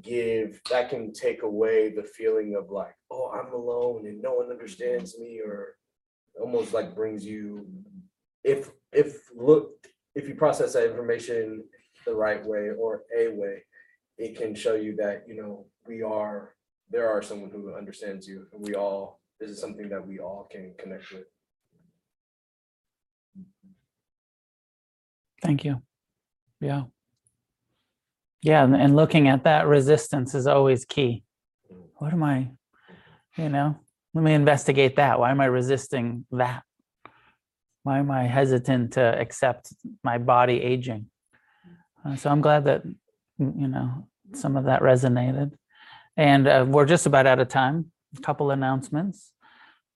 give, 0.00 0.60
that 0.70 0.90
can 0.90 1.12
take 1.12 1.42
away 1.42 1.90
the 1.90 2.02
feeling 2.02 2.54
of 2.56 2.70
like, 2.70 2.94
oh, 3.10 3.28
I'm 3.30 3.52
alone 3.52 4.06
and 4.06 4.20
no 4.20 4.34
one 4.34 4.50
understands 4.50 5.18
me, 5.18 5.40
or 5.40 5.76
almost 6.40 6.72
like 6.74 6.94
brings 6.94 7.24
you, 7.24 7.66
if, 8.42 8.70
if 8.94 9.30
look, 9.34 9.72
if 10.14 10.28
you 10.28 10.34
process 10.34 10.72
that 10.74 10.88
information 10.90 11.64
the 12.06 12.14
right 12.14 12.44
way 12.44 12.70
or 12.78 13.02
a 13.16 13.28
way, 13.28 13.64
it 14.18 14.36
can 14.36 14.54
show 14.54 14.74
you 14.74 14.94
that, 14.96 15.24
you 15.26 15.34
know, 15.34 15.66
we 15.86 16.02
are, 16.02 16.54
there 16.90 17.08
are 17.08 17.22
someone 17.22 17.50
who 17.50 17.74
understands 17.74 18.26
you 18.28 18.46
and 18.52 18.62
we 18.62 18.74
all, 18.74 19.20
this 19.40 19.50
is 19.50 19.60
something 19.60 19.88
that 19.88 20.06
we 20.06 20.18
all 20.18 20.46
can 20.50 20.74
connect 20.78 21.10
with. 21.10 21.24
Thank 25.42 25.64
you. 25.64 25.82
Yeah. 26.60 26.84
Yeah, 28.40 28.62
and, 28.62 28.76
and 28.76 28.94
looking 28.94 29.28
at 29.28 29.44
that 29.44 29.66
resistance 29.66 30.34
is 30.34 30.46
always 30.46 30.84
key. 30.84 31.24
Mm. 31.72 31.86
What 31.96 32.12
am 32.12 32.22
I, 32.22 32.50
you 33.36 33.48
know, 33.48 33.76
let 34.12 34.22
me 34.22 34.34
investigate 34.34 34.96
that. 34.96 35.18
Why 35.18 35.30
am 35.30 35.40
I 35.40 35.46
resisting 35.46 36.26
that? 36.30 36.62
Why 37.84 37.98
am 37.98 38.10
I 38.10 38.24
hesitant 38.24 38.94
to 38.94 39.02
accept 39.02 39.72
my 40.02 40.16
body 40.16 40.60
aging? 40.60 41.06
Uh, 42.04 42.16
so 42.16 42.30
I'm 42.30 42.40
glad 42.40 42.64
that, 42.64 42.82
you 43.38 43.68
know, 43.68 44.08
some 44.32 44.56
of 44.56 44.64
that 44.64 44.80
resonated. 44.80 45.52
And 46.16 46.48
uh, 46.48 46.64
we're 46.66 46.86
just 46.86 47.04
about 47.04 47.26
out 47.26 47.40
of 47.40 47.48
time. 47.48 47.92
A 48.16 48.22
couple 48.22 48.50
announcements. 48.50 49.32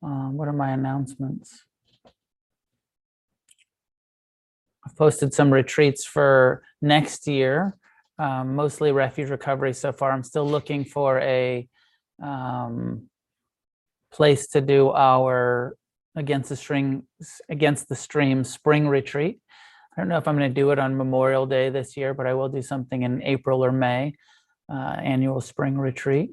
Uh, 0.05 0.29
what 0.29 0.49
are 0.49 0.53
my 0.53 0.71
announcements? 0.73 1.65
I've 4.87 4.97
posted 4.97 5.33
some 5.33 5.51
retreats 5.51 6.05
for 6.05 6.63
next 6.83 7.27
year, 7.27 7.75
um, 8.19 8.55
mostly 8.55 8.93
refuge 8.93 9.31
recovery 9.31 9.73
so 9.73 9.93
far. 9.93 10.13
I'm 10.13 10.25
still 10.25 10.47
looking 10.47 10.85
for 10.85 11.19
a 11.21 11.67
um, 12.23 13.09
place 14.13 14.49
to 14.49 14.61
do 14.61 14.91
our 14.91 15.78
against 16.19 16.49
the 16.49 16.57
string 16.57 17.05
against 17.49 17.89
the 17.89 17.97
stream 17.97 18.45
spring 18.45 18.89
retreat. 18.89 19.41
I 19.97 20.01
don't 20.01 20.09
know 20.09 20.19
if 20.19 20.29
I'm 20.29 20.37
going 20.37 20.51
to 20.53 20.61
do 20.61 20.71
it 20.71 20.79
on 20.79 20.97
Memorial 20.97 21.47
Day 21.47 21.71
this 21.71 21.97
year, 21.97 22.15
but 22.15 22.27
I 22.27 22.35
will 22.35 22.49
do 22.49 22.63
something 22.63 23.03
in 23.03 23.23
April 23.23 23.65
or 23.65 23.73
May 23.73 24.15
uh, 24.73 24.97
annual 25.03 25.41
spring 25.41 25.79
retreat. 25.79 26.31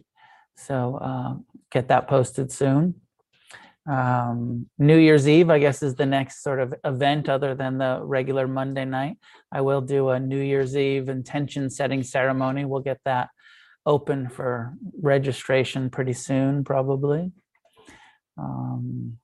So 0.55 0.97
uh, 1.01 1.35
get 1.71 1.87
that 1.87 2.07
posted 2.07 2.51
soon. 2.51 2.95
Um, 3.87 4.67
New 4.79 4.97
Year's 4.97 5.27
Eve, 5.27 5.49
I 5.49 5.59
guess, 5.59 5.83
is 5.83 5.95
the 5.95 6.05
next 6.05 6.41
sort 6.41 6.59
of 6.59 6.73
event 6.83 7.29
other 7.29 7.53
than 7.53 7.77
the 7.77 8.01
regular 8.03 8.47
Monday 8.47 8.85
night. 8.85 9.17
I 9.51 9.61
will 9.61 9.81
do 9.81 10.09
a 10.09 10.19
New 10.19 10.41
Year's 10.41 10.75
Eve 10.75 11.07
intention 11.07 11.69
setting 11.69 12.01
ceremony. 12.01 12.65
We'll 12.65 12.81
get 12.81 12.99
that 13.05 13.29
open 13.85 14.29
for 14.29 14.73
registration 15.01 15.89
pretty 15.91 16.13
soon, 16.13 16.63
probably. 16.63 17.31
Um, 18.37 19.17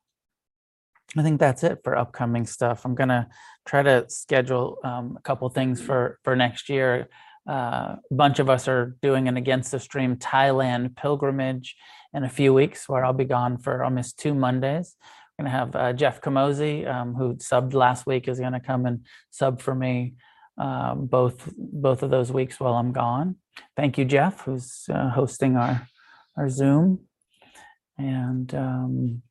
I 1.18 1.24
think 1.24 1.40
that's 1.40 1.64
it 1.64 1.80
for 1.84 1.98
upcoming 1.98 2.46
stuff. 2.46 2.86
I'm 2.86 2.96
gonna 2.96 3.28
try 3.66 3.84
to 3.84 4.06
schedule 4.10 4.78
um, 4.84 5.18
a 5.18 5.22
couple 5.22 5.50
things 5.50 5.82
for 5.82 6.20
for 6.24 6.36
next 6.36 6.70
year. 6.70 7.10
Uh, 7.50 7.96
a 8.10 8.14
bunch 8.14 8.40
of 8.40 8.50
us 8.50 8.68
are 8.68 8.96
doing 9.02 9.28
an 9.28 9.36
Against 9.36 9.72
the 9.72 9.80
Stream 9.80 10.16
Thailand 10.16 10.96
pilgrimage 10.96 11.76
in 12.14 12.24
a 12.24 12.30
few 12.30 12.54
weeks, 12.54 12.88
where 12.88 13.04
I'll 13.04 13.14
be 13.14 13.26
gone 13.26 13.58
for 13.58 13.84
almost 13.84 14.20
two 14.20 14.34
Mondays. 14.34 14.96
I'm 15.38 15.46
gonna 15.46 15.58
have 15.58 15.76
uh, 15.76 15.94
Jeff 15.94 16.22
Kamosi, 16.22 16.88
um, 16.88 17.14
who 17.16 17.36
subbed 17.36 17.74
last 17.74 18.06
week, 18.06 18.28
is 18.28 18.40
gonna 18.40 18.62
come 18.62 18.86
and 18.86 19.06
sub 19.32 19.62
for 19.62 19.76
me 19.76 20.14
um, 20.58 21.08
both 21.08 21.52
both 21.58 22.04
of 22.04 22.10
those 22.10 22.32
weeks 22.32 22.60
while 22.60 22.76
I'm 22.76 22.94
gone. 22.94 23.36
Thank 23.76 23.98
you, 23.98 24.06
Jeff, 24.06 24.42
who's 24.42 24.86
uh, 24.90 25.10
hosting 25.10 25.58
our 25.58 25.88
our 26.38 26.48
Zoom, 26.48 27.02
and. 27.98 29.22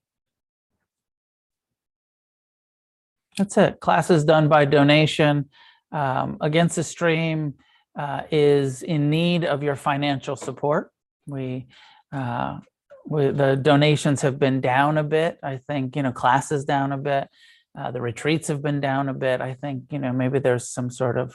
That's 3.41 3.57
it. 3.57 3.81
Classes 3.81 4.23
done 4.23 4.49
by 4.49 4.67
donation. 4.67 5.49
Um, 5.93 6.37
Against 6.43 6.77
the 6.77 6.85
Stream 6.85 7.55
uh, 7.99 8.25
is 8.31 8.83
in 8.83 9.09
need 9.09 9.47
of 9.47 9.63
your 9.63 9.77
financial 9.77 10.37
support. 10.37 10.93
We, 11.27 11.67
uh, 12.13 12.59
we, 13.07 13.31
the 13.31 13.57
donations 13.57 14.21
have 14.21 14.39
been 14.39 14.61
down 14.61 14.99
a 14.99 15.03
bit. 15.03 15.39
I 15.43 15.57
think, 15.57 15.97
you 15.97 16.03
know, 16.03 16.13
classes 16.13 16.67
down 16.67 16.93
a 16.93 16.99
bit. 16.99 17.31
Uh, 17.79 17.91
the 17.91 18.03
retreats 18.03 18.49
have 18.49 18.61
been 18.61 18.79
down 18.79 19.09
a 19.09 19.15
bit. 19.15 19.41
I 19.41 19.55
think, 19.55 19.85
you 19.91 19.99
know, 19.99 20.13
maybe 20.13 20.39
there's 20.39 20.69
some 20.69 20.91
sort 20.91 21.17
of 21.17 21.35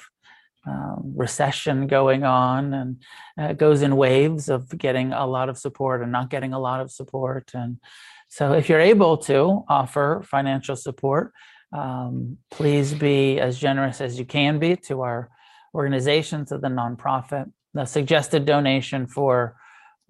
um, 0.68 1.14
recession 1.16 1.88
going 1.88 2.24
on 2.24 2.72
and 2.76 3.02
uh, 3.40 3.46
it 3.46 3.58
goes 3.58 3.82
in 3.82 3.96
waves 3.96 4.48
of 4.48 4.70
getting 4.78 5.12
a 5.12 5.26
lot 5.26 5.50
of 5.50 5.58
support 5.58 6.04
and 6.04 6.12
not 6.12 6.30
getting 6.30 6.54
a 6.54 6.60
lot 6.60 6.82
of 6.82 6.92
support. 6.92 7.50
And 7.56 7.80
so 8.28 8.54
if 8.54 8.70
you're 8.70 8.80
able 8.80 9.18
to 9.18 9.64
offer 9.68 10.22
financial 10.24 10.76
support, 10.76 11.34
um, 11.76 12.38
please 12.52 12.94
be 12.94 13.40
as 13.40 13.60
generous 13.60 14.00
as 14.00 14.18
you 14.18 14.26
can 14.26 14.60
be 14.60 14.78
to 14.78 15.02
our 15.02 15.30
organization, 15.74 16.46
to 16.46 16.58
the 16.58 16.70
nonprofit. 16.70 17.52
The 17.74 17.86
suggested 17.86 18.46
donation 18.46 19.08
for 19.08 19.58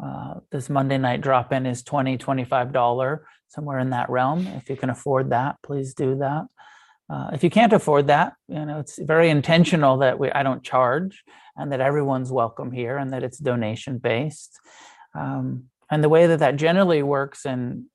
uh, 0.04 0.36
this 0.52 0.70
Monday 0.70 1.00
night 1.00 1.22
drop 1.22 1.52
in 1.52 1.66
is 1.66 1.84
$20, 1.84 2.20
$25, 2.20 3.20
somewhere 3.48 3.80
in 3.80 3.90
that 3.90 4.10
realm. 4.10 4.46
If 4.46 4.70
you 4.70 4.76
can 4.76 4.92
afford 4.92 5.32
that, 5.32 5.56
please 5.64 5.96
do 5.96 6.18
that. 6.18 6.46
Uh, 7.10 7.32
if 7.34 7.44
you 7.44 7.50
can't 7.50 7.74
afford 7.74 8.08
that, 8.08 8.34
you 8.48 8.64
know, 8.66 8.80
it's 8.80 9.00
very 9.00 9.30
intentional 9.30 9.98
that 9.98 10.20
we, 10.20 10.32
I 10.32 10.44
don't 10.44 10.64
charge 10.64 11.24
and 11.56 11.72
that 11.72 11.82
everyone's 11.82 12.32
welcome 12.32 12.72
here 12.72 12.98
and 12.98 13.14
that 13.14 13.24
it's 13.24 13.38
donation 13.38 13.98
based. 13.98 14.60
Um, 15.18 15.66
and 15.90 16.04
the 16.04 16.10
way 16.10 16.28
that 16.28 16.40
that 16.40 16.58
generally 16.58 17.02
works 17.02 17.46
in 17.46 17.86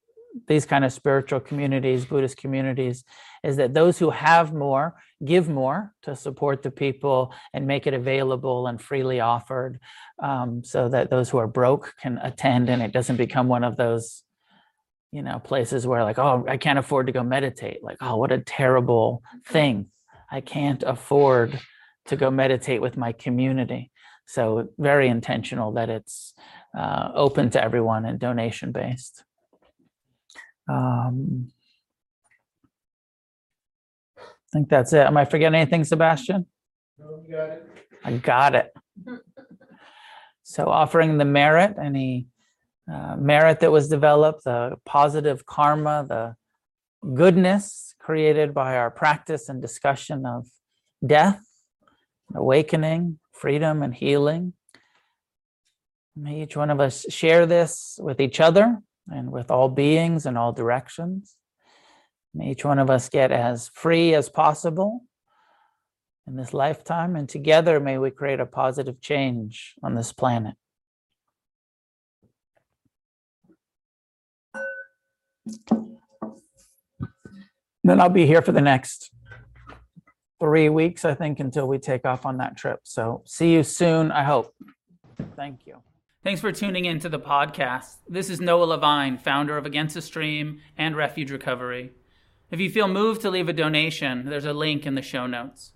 these 0.47 0.67
kind 0.67 0.85
of 0.85 0.93
spiritual 0.93 1.41
communities, 1.41 2.05
Buddhist 2.05 2.37
communities, 2.37 3.05
is 3.43 3.57
that 3.57 3.75
those 3.75 3.99
who 3.99 4.11
have 4.11 4.53
more 4.53 4.95
give 5.25 5.49
more 5.49 5.95
to 6.03 6.17
support 6.17 6.63
the 6.63 6.71
people 6.71 7.35
and 7.53 7.67
make 7.67 7.87
it 7.87 7.95
available 7.95 8.67
and 8.67 8.81
freely 8.81 9.21
offered 9.21 9.79
um, 10.23 10.65
so 10.65 10.89
that 10.89 11.11
those 11.11 11.29
who 11.29 11.39
are 11.39 11.47
broke 11.47 11.95
can 12.01 12.19
attend 12.19 12.71
and 12.71 12.81
it 12.83 12.93
doesn't 12.93 13.17
become 13.17 13.49
one 13.49 13.65
of 13.65 13.77
those 13.77 14.23
you 15.13 15.23
know 15.23 15.41
places 15.41 15.87
where 15.89 16.05
like 16.05 16.21
oh 16.21 16.45
i 16.49 16.57
can't 16.57 16.79
afford 16.79 17.07
to 17.07 17.13
go 17.13 17.23
meditate. 17.23 17.83
Like 17.83 17.99
oh 18.01 18.17
what 18.17 18.33
a 18.33 18.39
terrible 18.39 19.23
thing. 19.47 19.87
I 20.31 20.41
can't 20.41 20.83
afford 20.85 21.59
to 22.07 22.17
go 22.17 22.31
meditate 22.31 22.81
with 22.81 22.97
my 22.97 23.13
community. 23.13 23.91
So 24.27 24.69
very 24.79 25.09
intentional 25.09 25.73
that 25.73 25.91
it's 25.91 26.35
uh, 26.77 27.11
open 27.15 27.51
to 27.51 27.63
everyone 27.63 28.05
and 28.05 28.19
donation 28.19 28.71
based 28.71 29.25
um, 30.71 31.51
I 34.19 34.23
think 34.53 34.69
that's 34.69 34.93
it. 34.93 35.07
Am 35.07 35.17
I 35.17 35.25
forgetting 35.25 35.61
anything, 35.61 35.85
Sebastian? 35.85 36.47
No, 36.99 37.23
you 37.27 37.35
got 37.35 37.51
it. 37.51 37.69
I 38.05 38.13
got 38.13 38.55
it. 38.55 38.73
So 40.43 40.67
offering 40.67 41.17
the 41.17 41.25
merit, 41.25 41.77
any 41.81 42.27
uh, 42.93 43.15
merit 43.15 43.61
that 43.61 43.71
was 43.71 43.87
developed, 43.87 44.43
the 44.43 44.79
positive 44.85 45.47
karma, 45.47 46.05
the 46.09 46.35
goodness 47.15 47.95
created 48.01 48.53
by 48.53 48.77
our 48.77 48.91
practice 48.91 49.49
and 49.49 49.63
discussion 49.63 50.27
of 50.27 50.49
death, 51.07 51.41
awakening, 52.35 53.21
freedom, 53.33 53.81
and 53.85 53.95
healing. 53.95 54.55
May 56.17 56.43
each 56.43 56.57
one 56.57 56.71
of 56.71 56.81
us 56.81 57.07
share 57.09 57.47
this 57.47 58.01
with 58.03 58.21
each 58.21 58.41
other 58.41 58.83
and 59.11 59.31
with 59.31 59.51
all 59.51 59.69
beings 59.69 60.27
in 60.27 60.37
all 60.37 60.53
directions. 60.53 61.37
May 62.33 62.53
each 62.53 62.65
one 62.65 62.79
of 62.79 62.91
us 62.91 63.09
get 63.09 63.33
as 63.33 63.71
free 63.75 64.15
as 64.15 64.29
possible 64.29 65.05
in 66.27 66.37
this 66.37 66.55
lifetime, 66.55 67.17
and 67.17 67.29
together 67.29 67.81
may 67.81 67.99
we 67.99 68.11
create 68.11 68.39
a 68.39 68.47
positive 68.47 69.01
change 69.01 69.75
on 69.83 69.95
this 69.97 70.13
planet. 70.13 70.55
Then 77.83 78.01
I'll 78.01 78.09
be 78.11 78.27
here 78.27 78.43
for 78.43 78.53
the 78.53 78.61
next 78.61 79.11
three 80.39 80.69
weeks, 80.69 81.05
I 81.05 81.15
think, 81.15 81.41
until 81.41 81.67
we 81.67 81.79
take 81.79 82.05
off 82.05 82.25
on 82.25 82.37
that 82.39 82.57
trip. 82.57 82.81
So 82.85 83.23
see 83.27 83.53
you 83.55 83.63
soon, 83.63 84.13
I 84.13 84.23
hope. 84.23 84.55
Thank 85.35 85.67
you. 85.67 85.83
Thanks 86.23 86.43
for 86.43 86.53
tuning 86.53 86.85
in 86.85 87.01
to 87.01 87.09
the 87.09 87.19
podcast. 87.19 87.97
This 88.07 88.29
is 88.29 88.43
Noah 88.43 88.65
Levine, 88.65 89.17
founder 89.17 89.57
of 89.57 89.65
Against 89.65 89.95
the 89.95 90.03
Stream 90.03 90.61
and 90.77 90.95
Refuge 90.95 91.31
Recovery. 91.31 91.93
If 92.51 92.61
you 92.61 92.69
feel 92.69 92.89
moved 92.89 93.23
to 93.23 93.31
leave 93.31 93.49
a 93.49 93.55
donation, 93.55 94.27
there's 94.27 94.45
a 94.45 94.53
link 94.53 94.85
in 94.85 94.97
the 94.97 95.01
show 95.01 95.27
notes. 95.27 95.73